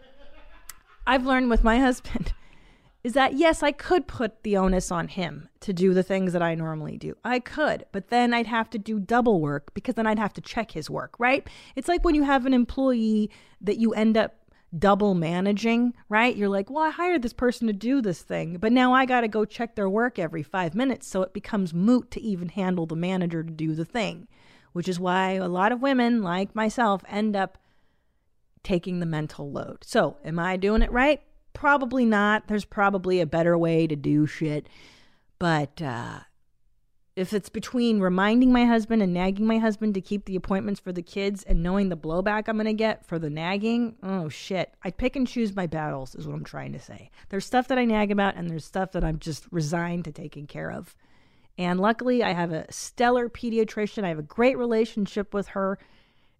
[1.06, 2.32] I've learned with my husband
[3.06, 6.42] is that yes, I could put the onus on him to do the things that
[6.42, 7.16] I normally do.
[7.24, 10.40] I could, but then I'd have to do double work because then I'd have to
[10.40, 11.46] check his work, right?
[11.76, 13.30] It's like when you have an employee
[13.60, 14.34] that you end up
[14.76, 16.34] double managing, right?
[16.34, 19.20] You're like, well, I hired this person to do this thing, but now I got
[19.20, 21.06] to go check their work every five minutes.
[21.06, 24.26] So it becomes moot to even handle the manager to do the thing,
[24.76, 27.56] which is why a lot of women, like myself, end up
[28.62, 29.78] taking the mental load.
[29.82, 31.22] So, am I doing it right?
[31.54, 32.46] Probably not.
[32.46, 34.68] There's probably a better way to do shit.
[35.38, 36.18] But uh,
[37.16, 40.92] if it's between reminding my husband and nagging my husband to keep the appointments for
[40.92, 44.74] the kids and knowing the blowback I'm going to get for the nagging, oh shit.
[44.84, 47.10] I pick and choose my battles, is what I'm trying to say.
[47.30, 50.46] There's stuff that I nag about, and there's stuff that I'm just resigned to taking
[50.46, 50.94] care of.
[51.58, 54.04] And luckily, I have a stellar pediatrician.
[54.04, 55.78] I have a great relationship with her.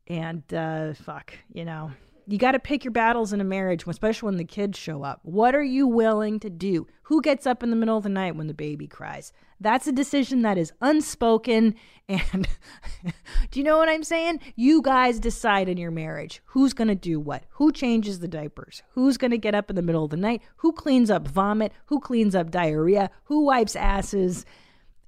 [0.09, 1.91] And uh, fuck, you know,
[2.29, 5.21] you got to pick your battles in a marriage, especially when the kids show up.
[5.23, 6.87] What are you willing to do?
[7.03, 9.33] Who gets up in the middle of the night when the baby cries?
[9.61, 11.75] That's a decision that is unspoken.
[12.09, 12.47] And
[13.51, 14.39] do you know what I'm saying?
[14.55, 18.85] You guys decide in your marriage who's going to do what, who changes the diapers,
[18.91, 21.73] who's going to get up in the middle of the night, who cleans up vomit,
[21.87, 24.47] who cleans up diarrhea, who wipes asses.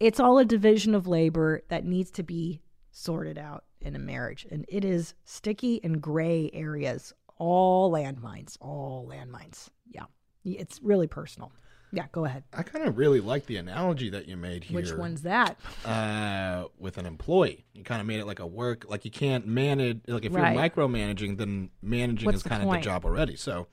[0.01, 4.47] It's all a division of labor that needs to be sorted out in a marriage.
[4.51, 9.69] And it is sticky and gray areas, all landmines, all landmines.
[9.91, 10.05] Yeah.
[10.45, 11.53] It's really personal.
[11.91, 12.45] Yeah, go ahead.
[12.53, 14.77] I kind of really like the analogy that you made here.
[14.77, 15.59] Which one's that?
[15.87, 18.85] Uh, with an employee, you kind of made it like a work.
[18.89, 20.01] Like you can't manage.
[20.07, 20.53] Like if Right.
[20.53, 23.37] you're micromanaging, then managing What's is the kind of the job already.
[23.37, 23.69] So,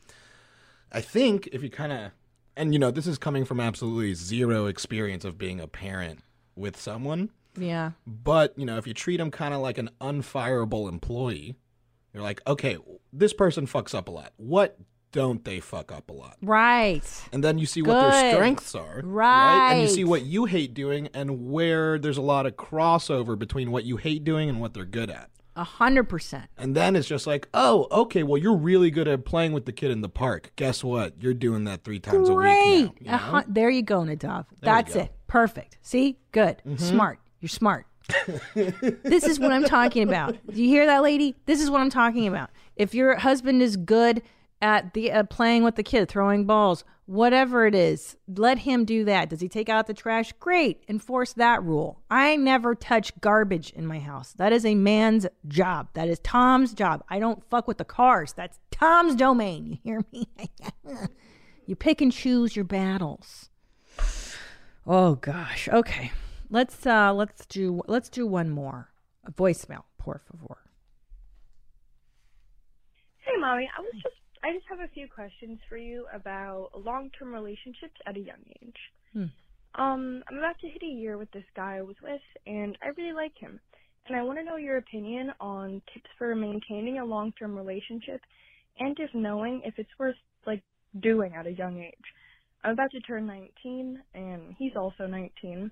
[0.94, 2.12] I think if you kind of,
[2.58, 6.20] and you know, this is coming from absolutely zero experience of being a parent
[6.56, 7.30] with someone.
[7.58, 7.92] Yeah.
[8.06, 11.56] But, you know, if you treat them kind of like an unfireable employee,
[12.14, 12.78] you're like, okay,
[13.12, 14.34] this person fucks up a lot.
[14.38, 14.78] What
[15.12, 16.38] don't they fuck up a lot?
[16.42, 17.04] Right.
[17.32, 19.02] And then you see what their strengths are.
[19.04, 19.72] Right.
[19.72, 23.72] And you see what you hate doing and where there's a lot of crossover between
[23.72, 25.30] what you hate doing and what they're good at.
[25.58, 26.50] A hundred percent.
[26.58, 29.72] And then it's just like, oh, okay, well, you're really good at playing with the
[29.72, 30.52] kid in the park.
[30.58, 31.14] Guess what?
[31.22, 32.92] You're doing that three times a week Great.
[33.00, 33.44] you know?
[33.48, 34.18] there you go, Nadav.
[34.20, 35.02] There That's go.
[35.02, 35.12] it.
[35.28, 35.78] Perfect.
[35.82, 36.18] See?
[36.32, 36.62] Good.
[36.68, 36.80] Mhm.
[36.80, 37.20] Smart.
[37.40, 37.88] You're smart.
[38.54, 40.36] this is what I'm talking about.
[40.52, 41.36] Do you hear that, lady?
[41.46, 42.50] This is what I'm talking about.
[42.76, 44.22] If your husband is good
[44.62, 49.06] at the uh, playing with the kid, throwing balls, whatever it is, let him do
[49.06, 49.30] that.
[49.30, 50.34] Does he take out the trash?
[50.40, 50.84] Great.
[50.88, 52.02] Enforce that rule.
[52.10, 54.34] I never touch garbage in my house.
[54.34, 55.90] That is a man's job.
[55.94, 57.04] That is Tom's job.
[57.10, 58.34] I don't fuck with the cars.
[58.34, 59.66] That's Tom's domain.
[59.66, 60.28] You hear me?
[61.66, 63.50] you pick and choose your battles.
[64.88, 65.68] Oh gosh.
[65.70, 66.12] Okay.
[66.50, 68.90] Let's uh let's do let's do one more.
[69.26, 70.58] A voicemail, por favor.
[73.18, 73.68] Hey, mommy.
[73.76, 74.16] I was just
[74.46, 78.78] I just have a few questions for you about long-term relationships at a young age.
[79.12, 79.24] Hmm.
[79.74, 82.90] Um, I'm about to hit a year with this guy I was with, and I
[82.96, 83.60] really like him.
[84.08, 88.22] And I want to know your opinion on tips for maintaining a long-term relationship,
[88.80, 90.16] and if knowing if it's worth
[90.46, 90.62] like
[91.02, 92.06] doing at a young age.
[92.64, 95.72] I'm about to turn 19, and he's also 19.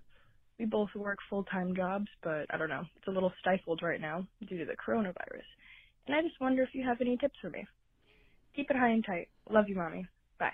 [0.57, 2.86] We both work full-time jobs, but I don't know.
[2.97, 5.45] It's a little stifled right now due to the coronavirus.
[6.07, 7.67] And I just wonder if you have any tips for me.
[8.56, 9.30] Keep it high and tight.
[9.49, 10.08] Love you, mommy.
[10.38, 10.54] Bye.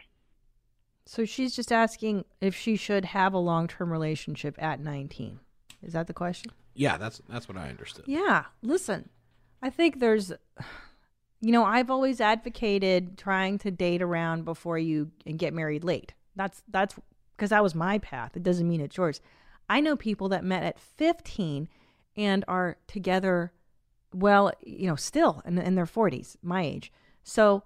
[1.06, 5.40] So she's just asking if she should have a long-term relationship at 19.
[5.82, 6.52] Is that the question?
[6.74, 8.06] Yeah, that's that's what I understood.
[8.08, 8.46] Yeah.
[8.62, 9.10] Listen,
[9.62, 10.32] I think there's,
[11.42, 16.14] you know, I've always advocated trying to date around before you and get married late.
[16.36, 16.96] That's that's
[17.36, 18.36] because that was my path.
[18.36, 19.22] It doesn't mean it's yours.
[19.70, 21.70] I know people that met at 15
[22.18, 23.54] and are together,
[24.14, 26.92] well, you know, still in, in their 40s, my age.
[27.24, 27.64] So,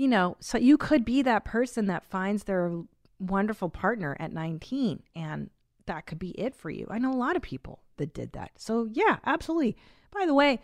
[0.00, 2.72] you know, so you could be that person that finds their
[3.18, 5.50] wonderful partner at 19 and
[5.84, 6.86] that could be it for you.
[6.88, 8.52] I know a lot of people that did that.
[8.56, 9.76] So, yeah, absolutely.
[10.10, 10.58] By the way,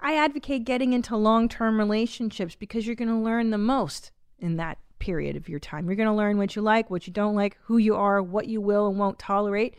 [0.00, 4.56] I advocate getting into long term relationships because you're going to learn the most in
[4.56, 5.86] that period of your time.
[5.86, 8.48] You're going to learn what you like, what you don't like, who you are, what
[8.48, 9.76] you will and won't tolerate.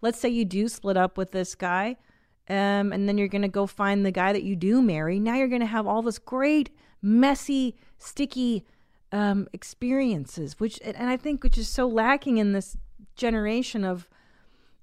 [0.00, 1.96] Let's say you do split up with this guy,
[2.48, 5.20] um, and then you're going to go find the guy that you do marry.
[5.20, 6.70] Now you're going to have all this great,
[7.02, 8.64] messy, sticky
[9.10, 12.76] um, experiences, which, and I think which is so lacking in this
[13.14, 14.08] generation of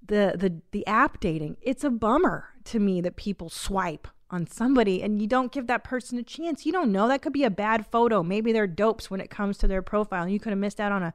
[0.06, 1.58] the the the app dating.
[1.62, 5.84] It's a bummer to me that people swipe on somebody and you don't give that
[5.84, 6.66] person a chance.
[6.66, 8.22] You don't know that could be a bad photo.
[8.22, 10.91] Maybe they're dopes when it comes to their profile, and you could have missed out
[10.91, 11.14] on a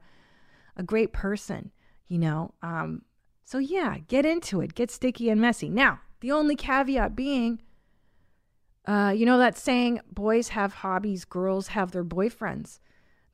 [0.75, 1.71] a great person.
[2.07, 2.53] You know.
[2.61, 3.03] Um,
[3.43, 4.73] so yeah, get into it.
[4.73, 5.69] Get sticky and messy.
[5.69, 7.61] Now, the only caveat being.
[8.85, 12.79] Uh, you know that saying, boys have hobbies, girls have their boyfriends.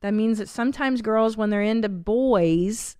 [0.00, 2.96] That means that sometimes girls, when they're into boys,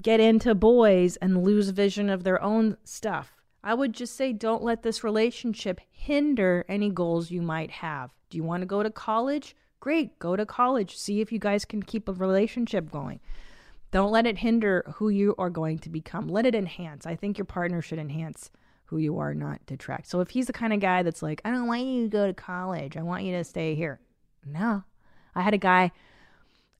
[0.00, 3.32] get into boys and lose vision of their own stuff.
[3.62, 8.10] I would just say don't let this relationship hinder any goals you might have.
[8.28, 9.56] Do you want to go to college?
[9.84, 10.18] great.
[10.18, 10.96] Go to college.
[10.96, 13.20] See if you guys can keep a relationship going.
[13.90, 16.26] Don't let it hinder who you are going to become.
[16.26, 17.04] Let it enhance.
[17.04, 18.50] I think your partner should enhance
[18.86, 20.08] who you are, not detract.
[20.08, 22.26] So if he's the kind of guy that's like, I don't want you to go
[22.26, 24.00] to college, I want you to stay here.
[24.44, 24.84] No.
[25.34, 25.90] I had a guy,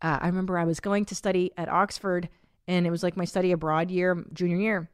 [0.03, 2.29] uh, I remember I was going to study at Oxford,
[2.69, 4.91] and it was like my study abroad year, junior year.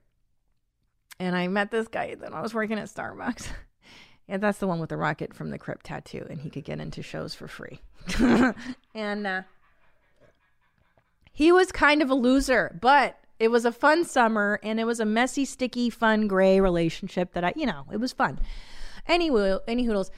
[1.18, 3.48] And I met this guy, then I was working at Starbucks.
[4.28, 6.80] and that's the one with the rocket from the crypt tattoo, and he could get
[6.80, 7.80] into shows for free.
[8.94, 9.42] and uh,
[11.32, 15.00] he was kind of a loser, but it was a fun summer and it was
[15.00, 18.38] a messy, sticky, fun gray relationship that I, you know, it was fun.
[19.08, 20.10] Anyway, any hoodles.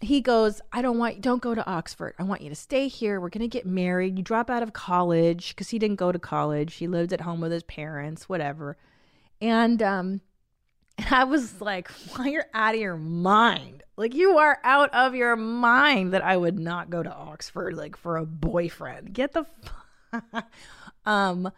[0.00, 2.14] He goes, I don't want, don't go to Oxford.
[2.18, 3.20] I want you to stay here.
[3.20, 4.16] We're going to get married.
[4.16, 6.74] You drop out of college because he didn't go to college.
[6.74, 8.78] He lived at home with his parents, whatever.
[9.42, 10.20] And, um,
[10.96, 13.82] and I was like, well, you're out of your mind.
[13.96, 17.96] Like, you are out of your mind that I would not go to Oxford, like,
[17.96, 19.12] for a boyfriend.
[19.12, 19.44] Get the
[20.12, 20.44] F-
[21.04, 21.50] um,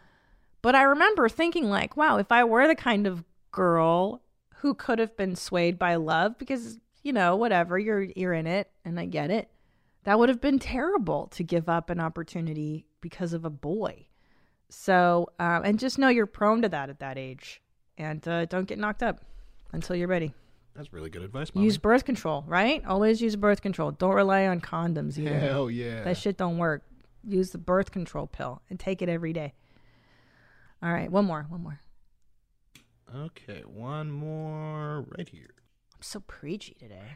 [0.63, 4.23] but I remember thinking, like, wow, if I were the kind of girl
[4.55, 8.71] who could have been swayed by love, because, you know, whatever, you're, you're in it
[8.83, 9.49] and I get it,
[10.05, 14.07] that would have been terrible to give up an opportunity because of a boy.
[14.69, 17.61] So, um, and just know you're prone to that at that age
[17.97, 19.21] and uh, don't get knocked up
[19.73, 20.33] until you're ready.
[20.75, 21.65] That's really good advice, Mommy.
[21.65, 22.83] Use birth control, right?
[22.85, 23.91] Always use birth control.
[23.91, 25.37] Don't rely on condoms either.
[25.37, 26.03] Hell yeah.
[26.03, 26.83] That shit don't work.
[27.23, 29.53] Use the birth control pill and take it every day.
[30.83, 31.79] All right, one more, one more.
[33.15, 35.51] Okay, one more right here.
[35.95, 37.15] I'm so preachy today.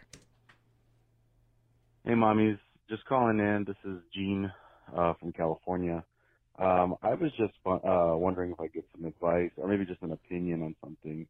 [2.05, 2.57] Hey, mommies.
[2.89, 3.65] Just calling in.
[3.67, 4.49] This is Gene
[4.95, 6.01] uh, from California.
[6.57, 10.01] Um, I was just uh, wondering if I could get some advice or maybe just
[10.01, 11.27] an opinion on something.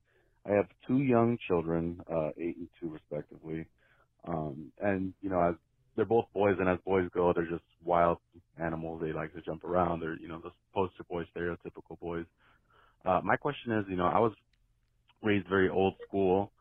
[0.47, 3.65] I have two young children, uh, eight and two respectively.
[4.27, 5.55] Um, and, you know, as
[5.95, 8.19] they're both boys, and as boys go, they're just wild
[8.61, 9.01] animals.
[9.01, 10.01] They like to jump around.
[10.01, 12.25] They're, you know, the poster boy, stereotypical boys.
[13.03, 14.33] Uh, my question is, you know, I was
[15.23, 16.51] raised very old school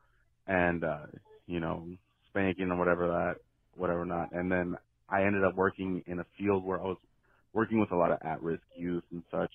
[0.47, 1.07] and, uh,
[1.49, 1.85] you know,
[2.31, 3.35] spanking or whatever that,
[3.77, 4.31] whatever not.
[4.31, 4.77] And then
[5.09, 6.99] I ended up working in a field where I was
[7.53, 9.51] working with a lot of at-risk youth and such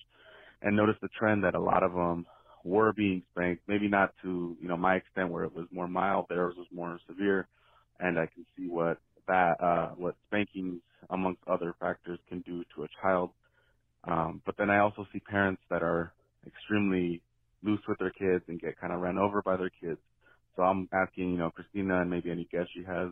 [0.60, 2.26] and noticed the trend that a lot of them
[2.64, 6.26] were being spanked, maybe not to, you know, my extent where it was more mild,
[6.28, 7.48] theirs was more severe.
[7.98, 12.84] And I can see what that, uh, what spankings amongst other factors can do to
[12.84, 13.30] a child.
[14.04, 16.12] Um, but then I also see parents that are
[16.72, 17.20] extremely
[17.62, 19.98] loose with their kids and get kind of ran over by their kids.
[20.56, 23.10] So I'm asking, you know, Christina and maybe any guest she has,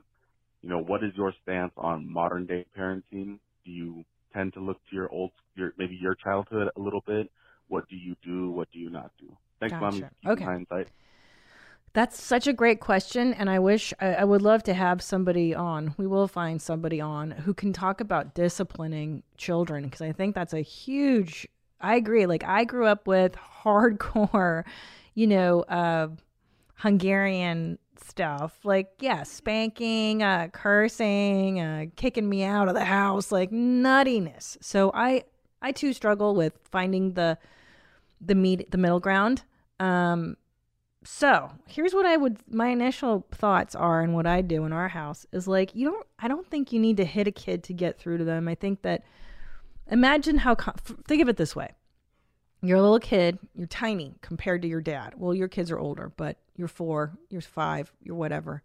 [0.62, 3.39] you know, what is your stance on modern day parenting?
[3.65, 4.05] Do you
[4.35, 7.31] tend to look to your old, your maybe your childhood a little bit?
[7.69, 8.51] What do you do?
[8.51, 9.37] What do you not do?
[9.61, 10.11] Thanks, Gotcha.
[10.24, 10.32] mom.
[10.32, 10.45] Okay.
[10.45, 10.89] Hindsight.
[11.93, 15.55] That's such a great question, and I wish I, I would love to have somebody
[15.55, 15.95] on.
[15.97, 20.55] We will find somebody on who can talk about disciplining children because I think that's
[20.55, 21.49] a huge.
[21.81, 22.27] I agree.
[22.27, 23.35] Like I grew up with
[23.65, 24.65] hardcore,
[25.15, 26.09] you know, uh,
[26.74, 28.59] Hungarian stuff.
[28.65, 34.57] Like yeah, spanking, uh, cursing, uh, kicking me out of the house, like nuttiness.
[34.61, 35.24] So I
[35.62, 37.39] I too struggle with finding the
[38.20, 39.43] the meet the middle ground.
[39.78, 40.36] Um,
[41.02, 44.89] so here's what I would my initial thoughts are and what I do in our
[44.89, 47.73] house is like you don't I don't think you need to hit a kid to
[47.73, 48.48] get through to them.
[48.48, 49.05] I think that
[49.90, 51.74] imagine how think of it this way.
[52.62, 55.14] You're a little kid, you're tiny compared to your dad.
[55.16, 58.62] Well, your kids are older, but you're 4, you're 5, you're whatever.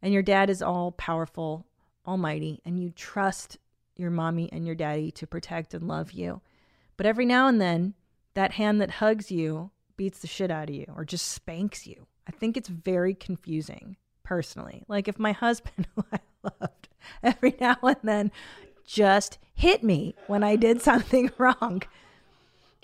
[0.00, 1.66] And your dad is all powerful,
[2.06, 3.58] almighty, and you trust
[3.96, 6.40] your mommy and your daddy to protect and love you.
[6.96, 7.94] But every now and then,
[8.34, 12.06] that hand that hugs you beats the shit out of you or just spanks you.
[12.26, 14.84] I think it's very confusing personally.
[14.88, 16.18] Like if my husband, who I
[16.60, 16.88] loved,
[17.22, 18.32] every now and then
[18.84, 21.82] just hit me when I did something wrong,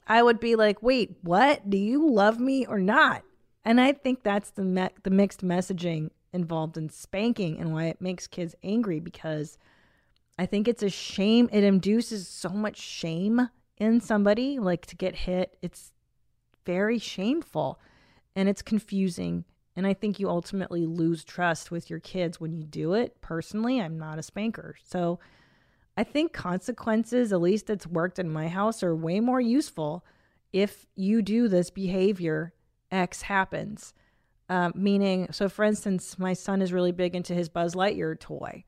[0.07, 1.71] I would be like, wait, what?
[1.71, 3.23] Do you love me or not?
[3.65, 8.01] And I think that's the me- the mixed messaging involved in spanking and why it
[8.01, 9.59] makes kids angry because
[10.39, 11.49] I think it's a shame.
[11.53, 15.57] It induces so much shame in somebody, like to get hit.
[15.61, 15.93] It's
[16.65, 17.79] very shameful
[18.35, 19.45] and it's confusing.
[19.77, 23.21] And I think you ultimately lose trust with your kids when you do it.
[23.21, 24.77] Personally, I'm not a spanker.
[24.83, 25.19] So
[26.01, 30.03] I think consequences, at least it's worked in my house, are way more useful
[30.51, 32.55] if you do this behavior,
[32.91, 33.93] X happens.
[34.49, 38.65] Um, meaning, so for instance, my son is really big into his Buzz Lightyear toy.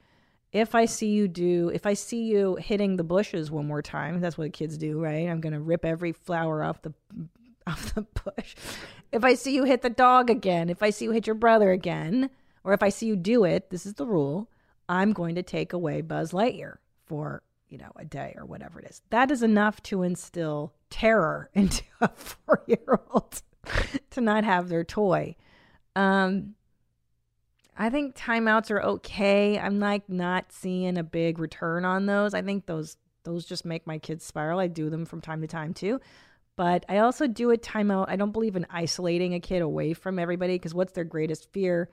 [0.53, 4.21] If I see you do, if I see you hitting the bushes one more time,
[4.21, 5.27] that's what kids do, right?
[5.27, 6.93] I'm gonna rip every flower off the
[7.67, 8.57] off the bush.
[9.11, 11.71] If I see you hit the dog again, if I see you hit your brother
[11.71, 12.29] again,
[12.63, 14.51] or if I see you do it, this is the rule.
[14.87, 16.77] I'm going to take away Buzz Lightyear
[17.13, 19.03] for, you know, a day or whatever it is.
[19.11, 23.43] That is enough to instill terror into a four year old
[24.13, 25.37] to not have their toy.
[25.95, 26.55] Um,
[27.77, 29.59] I think timeouts are okay.
[29.59, 32.33] I'm like not seeing a big return on those.
[32.33, 34.59] I think those those just make my kids spiral.
[34.59, 36.01] I do them from time to time too.
[36.57, 38.07] But I also do a timeout.
[38.09, 41.91] I don't believe in isolating a kid away from everybody because what's their greatest fear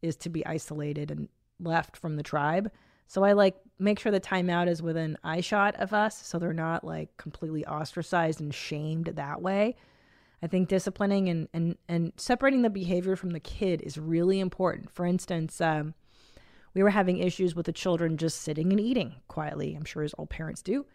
[0.00, 1.28] is to be isolated and
[1.58, 2.70] left from the tribe.
[3.08, 6.52] So I like make sure the timeout is within eye shot of us so they're
[6.52, 9.76] not like completely ostracized and shamed that way.
[10.42, 14.90] I think disciplining and, and, and separating the behavior from the kid is really important.
[14.90, 15.94] For instance, um,
[16.74, 19.74] we were having issues with the children just sitting and eating quietly.
[19.74, 20.86] I'm sure as all parents do.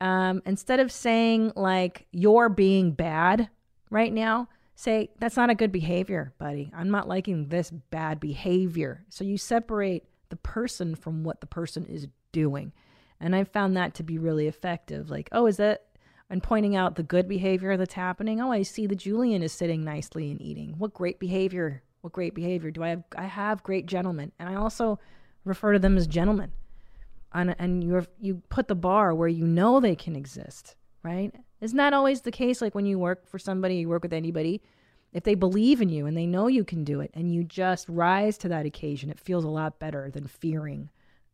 [0.00, 3.48] Um, instead of saying like you're being bad
[3.90, 6.72] right now, say that's not a good behavior, buddy.
[6.74, 9.04] I'm not liking this bad behavior.
[9.10, 12.72] So you separate the person from what the person is doing.
[13.20, 15.10] And I found that to be really effective.
[15.10, 15.84] Like, oh, is that
[16.30, 18.40] and pointing out the good behavior that's happening.
[18.40, 20.76] Oh, I see that Julian is sitting nicely and eating.
[20.78, 21.82] What great behavior.
[22.02, 22.70] What great behavior.
[22.70, 24.32] Do I have I have great gentlemen.
[24.38, 25.00] And I also
[25.44, 26.52] refer to them as gentlemen.
[27.32, 31.34] And and you you put the bar where you know they can exist, right?
[31.60, 34.62] Isn't that always the case like when you work for somebody, you work with anybody,
[35.12, 37.88] if they believe in you and they know you can do it and you just
[37.88, 40.88] rise to that occasion, it feels a lot better than fearing,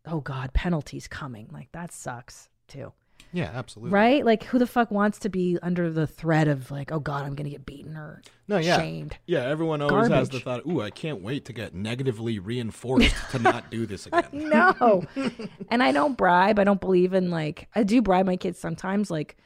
[0.07, 1.49] oh God, penalties coming.
[1.53, 2.93] Like that sucks too.
[3.33, 3.93] Yeah, absolutely.
[3.93, 4.25] Right?
[4.25, 7.35] Like who the fuck wants to be under the threat of like, oh God, I'm
[7.35, 8.79] gonna get beaten or No, yeah.
[8.79, 9.17] shamed.
[9.27, 13.39] Yeah, everyone always has the thought, ooh, I can't wait to get negatively reinforced to
[13.39, 14.25] not do this again.
[14.33, 15.05] no.
[15.71, 16.59] and I don't bribe.
[16.59, 19.11] I don't believe in like I do bribe my kids sometimes.
[19.11, 19.37] Like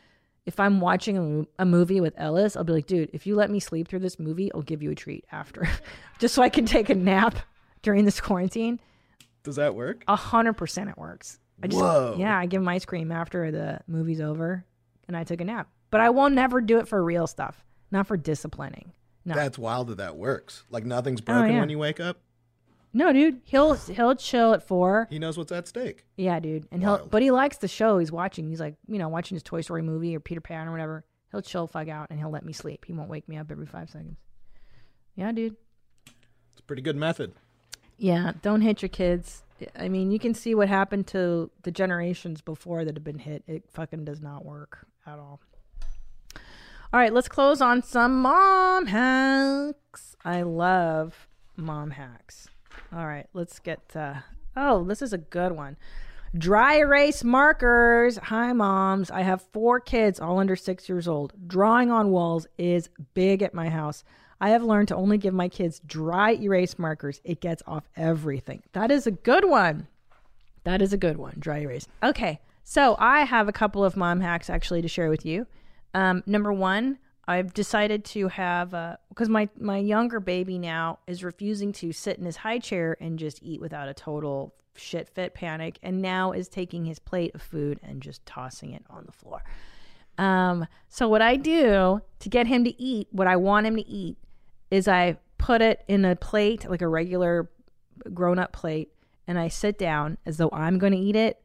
[0.47, 3.51] if I'm watching a, a movie with Ellis, I'll be like, dude, if you let
[3.51, 5.69] me sleep through this movie, I'll give you a treat after,
[6.19, 7.37] just so I can take a nap
[7.83, 8.79] during this quarantine.
[9.43, 10.05] Does that work?
[10.09, 11.39] A hundred percent, it works.
[11.63, 12.17] I just, Whoa.
[12.19, 14.65] Yeah, I give him ice cream after the movie's over,
[15.09, 15.69] and I took a nap.
[15.91, 18.93] But I will never do it for real stuff, not for disciplining.
[19.25, 20.65] No, That's wild that that works.
[20.71, 21.61] Like nothing's oh, broken yeah.
[21.61, 22.19] when you wake up.
[22.93, 23.41] no, dude.
[23.45, 25.07] He'll he'll chill at four.
[25.11, 26.05] He knows what's at stake.
[26.17, 26.67] Yeah, dude.
[26.73, 28.49] And he'll but he likes the show he's watching.
[28.49, 31.05] He's like, you know, watching his Toy Story movie or Peter Pan or whatever.
[31.31, 32.85] He'll chill fuck out and he'll let me sleep.
[32.87, 34.19] He won't wake me up every five seconds.
[35.15, 35.57] Yeah, dude.
[36.07, 37.35] It's a pretty good method.
[38.01, 39.43] Yeah, don't hit your kids.
[39.79, 43.45] I mean, you can see what happened to the generations before that have been hit.
[43.47, 45.39] It fucking does not work at all.
[46.35, 50.17] All right, let's close on some mom hacks.
[50.25, 52.49] I love mom hacks.
[52.91, 53.95] All right, let's get.
[53.95, 54.15] Uh,
[54.57, 55.77] oh, this is a good one.
[56.37, 58.17] Dry erase markers.
[58.17, 59.11] Hi, moms.
[59.11, 61.35] I have four kids, all under six years old.
[61.47, 64.05] Drawing on walls is big at my house.
[64.41, 67.21] I have learned to only give my kids dry erase markers.
[67.25, 68.63] It gets off everything.
[68.73, 69.87] That is a good one.
[70.65, 71.37] That is a good one.
[71.39, 71.87] Dry erase.
[72.03, 72.41] Okay.
[72.65, 75.47] So I have a couple of mom hacks actually to share with you.
[75.93, 78.71] Um, number one, I've decided to have
[79.09, 83.19] because my my younger baby now is refusing to sit in his high chair and
[83.19, 87.43] just eat without a total shit fit panic, and now is taking his plate of
[87.43, 89.43] food and just tossing it on the floor.
[90.19, 93.87] Um, so what I do to get him to eat what I want him to
[93.89, 94.17] eat
[94.71, 97.51] is I put it in a plate, like a regular
[98.15, 98.91] grown up plate,
[99.27, 101.43] and I sit down as though I'm going to eat it.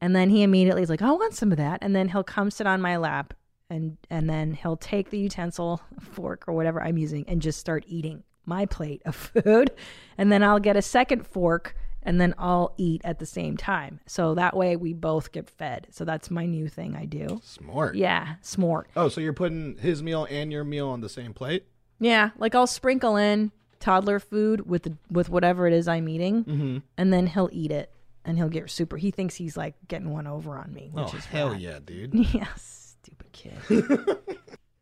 [0.00, 1.78] And then he immediately is like, I want some of that.
[1.80, 3.34] And then he'll come sit on my lap
[3.70, 7.84] and and then he'll take the utensil, fork or whatever I'm using and just start
[7.86, 9.70] eating my plate of food.
[10.18, 14.00] And then I'll get a second fork and then I'll eat at the same time.
[14.06, 15.86] So that way we both get fed.
[15.90, 17.40] So that's my new thing I do.
[17.44, 17.94] Smart.
[17.94, 18.90] Yeah, smart.
[18.96, 21.64] Oh, so you're putting his meal and your meal on the same plate?
[22.02, 26.44] Yeah, like I'll sprinkle in toddler food with the, with whatever it is I'm eating,
[26.44, 26.82] Mhm.
[26.98, 27.92] and then he'll eat it,
[28.24, 28.96] and he'll get super.
[28.96, 31.60] He thinks he's like getting one over on me, which oh, is hell rad.
[31.60, 32.12] yeah, dude.
[32.34, 33.56] yes, stupid kid.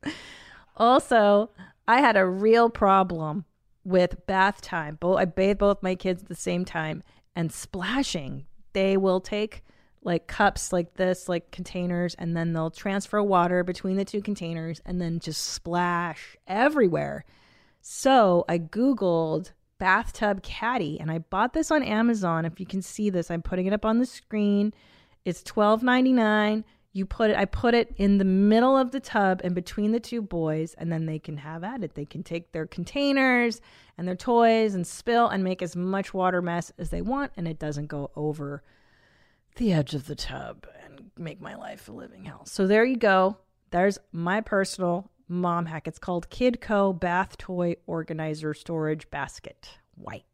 [0.77, 1.51] also,
[1.87, 3.45] I had a real problem
[3.85, 4.97] with bath time.
[5.01, 7.03] Both I bathe both my kids at the same time
[7.35, 8.47] and splashing.
[8.73, 9.65] They will take
[10.03, 14.81] like cups like this, like containers, and then they'll transfer water between the two containers
[14.87, 17.25] and then just splash everywhere.
[17.83, 22.45] So I Googled bathtub caddy and I bought this on Amazon.
[22.45, 24.73] If you can see this, I'm putting it up on the screen.
[25.25, 26.65] It's twelve ninety nine.
[26.93, 30.01] You put it I put it in the middle of the tub and between the
[30.01, 31.95] two boys, and then they can have at it.
[31.95, 33.61] They can take their containers
[33.97, 37.47] and their toys and spill and make as much water mess as they want, and
[37.47, 38.63] it doesn't go over
[39.57, 42.45] the edge of the tub and make my life a living hell.
[42.47, 43.37] So there you go.
[43.71, 45.87] There's my personal mom hack.
[45.87, 49.79] It's called Kidco Bath Toy Organizer Storage Basket.
[49.95, 50.25] White.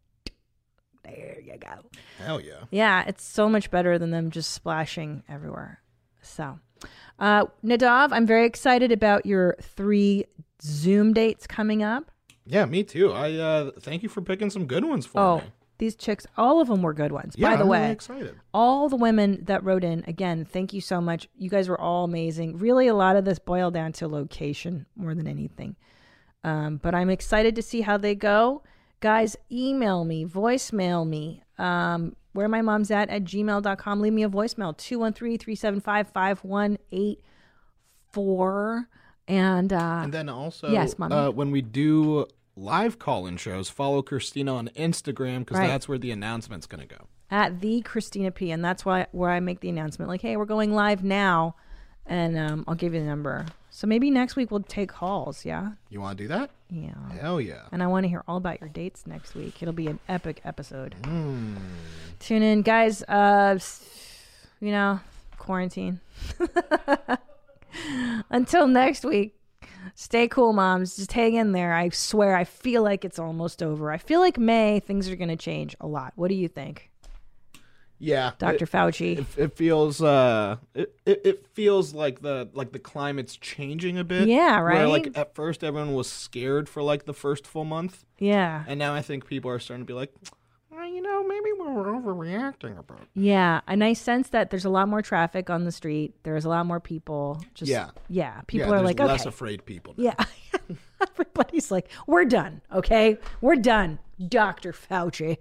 [1.04, 1.88] There you go.
[2.18, 2.64] Hell yeah.
[2.70, 5.80] Yeah, it's so much better than them just splashing everywhere.
[6.22, 6.58] So,
[7.18, 10.24] uh, Nadav, I'm very excited about your three
[10.62, 12.10] Zoom dates coming up.
[12.44, 13.12] Yeah, me too.
[13.12, 15.42] I uh, thank you for picking some good ones for oh, me.
[15.78, 17.34] These chicks, all of them were good ones.
[17.36, 18.34] Yeah, By the I'm way, really excited.
[18.54, 21.28] all the women that wrote in, again, thank you so much.
[21.36, 22.58] You guys were all amazing.
[22.58, 25.76] Really, a lot of this boiled down to location more than anything.
[26.44, 28.62] Um, but I'm excited to see how they go.
[29.00, 31.42] Guys, email me, voicemail me.
[31.58, 34.00] Um, where my mom's at at gmail.com.
[34.00, 38.88] Leave me a voicemail 213 375 5184.
[39.28, 41.14] And, uh, And then also, yes, mommy.
[41.14, 42.26] uh, when we do
[42.56, 45.66] live call-in shows, follow Christina on Instagram because Right.
[45.68, 47.06] that's where the announcement's going to go.
[47.30, 50.08] at the Christina P, and that's why where I make the announcement.
[50.08, 51.56] Like, hey, we're going live now,
[52.06, 53.46] and um, I'll give you the number.
[53.70, 55.44] So maybe next week we'll take calls.
[55.44, 56.50] Yeah, You want to do that?
[56.70, 56.94] yeah.
[57.20, 57.62] Hell yeah.
[57.72, 59.60] And I want to hear all about your dates next week.
[59.62, 60.94] It'll be an epic episode.
[61.04, 61.56] Hmm.
[62.20, 63.02] Tune in, guys.
[63.02, 63.58] Uh,
[64.60, 65.00] you know,
[65.36, 66.00] quarantine.
[68.30, 69.35] Until next week.
[69.98, 70.96] Stay cool, moms.
[70.96, 71.72] Just hang in there.
[71.72, 73.90] I swear, I feel like it's almost over.
[73.90, 76.12] I feel like May, things are going to change a lot.
[76.16, 76.90] What do you think?
[77.98, 78.64] Yeah, Dr.
[78.64, 79.18] It- Fauci.
[79.20, 84.28] It, it feels uh, it, it, feels like the like the climate's changing a bit.
[84.28, 84.84] Yeah, Where, right?
[84.84, 88.64] like at first everyone was scared for like the first full month, Yeah.
[88.68, 90.12] and now I think people are starting to be like,
[90.78, 93.00] "Uh, you know, maybe we're overreacting about.
[93.00, 96.14] it." Yeah, and I sense that there's a lot more traffic on the street.
[96.22, 97.40] There's a lot more people.
[97.54, 97.90] Just Yeah.
[98.08, 98.40] yeah.
[98.46, 99.94] People Yeah, are like, less okay, afraid people.
[99.96, 100.14] yeah.
[101.00, 102.60] Everybody's like, we're done.
[102.72, 103.98] Okay, we're done,
[104.28, 105.36] Doctor Fauci.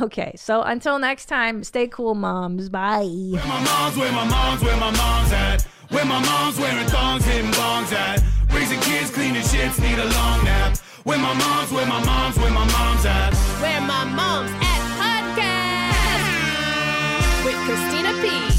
[0.00, 2.68] Okay, so until next time, stay cool, moms.
[2.70, 3.04] Bye.
[3.04, 5.62] My mom's where my mom's where my mom's at.
[5.90, 8.20] Where my mom's wearing thongs, hitting bongs at.
[8.52, 10.76] Raising kids, cleaning shits, need a long nap.
[11.04, 13.34] Where my mom's where my mom's where my mom's at.
[13.62, 14.50] Where my mom's
[18.24, 18.55] happy.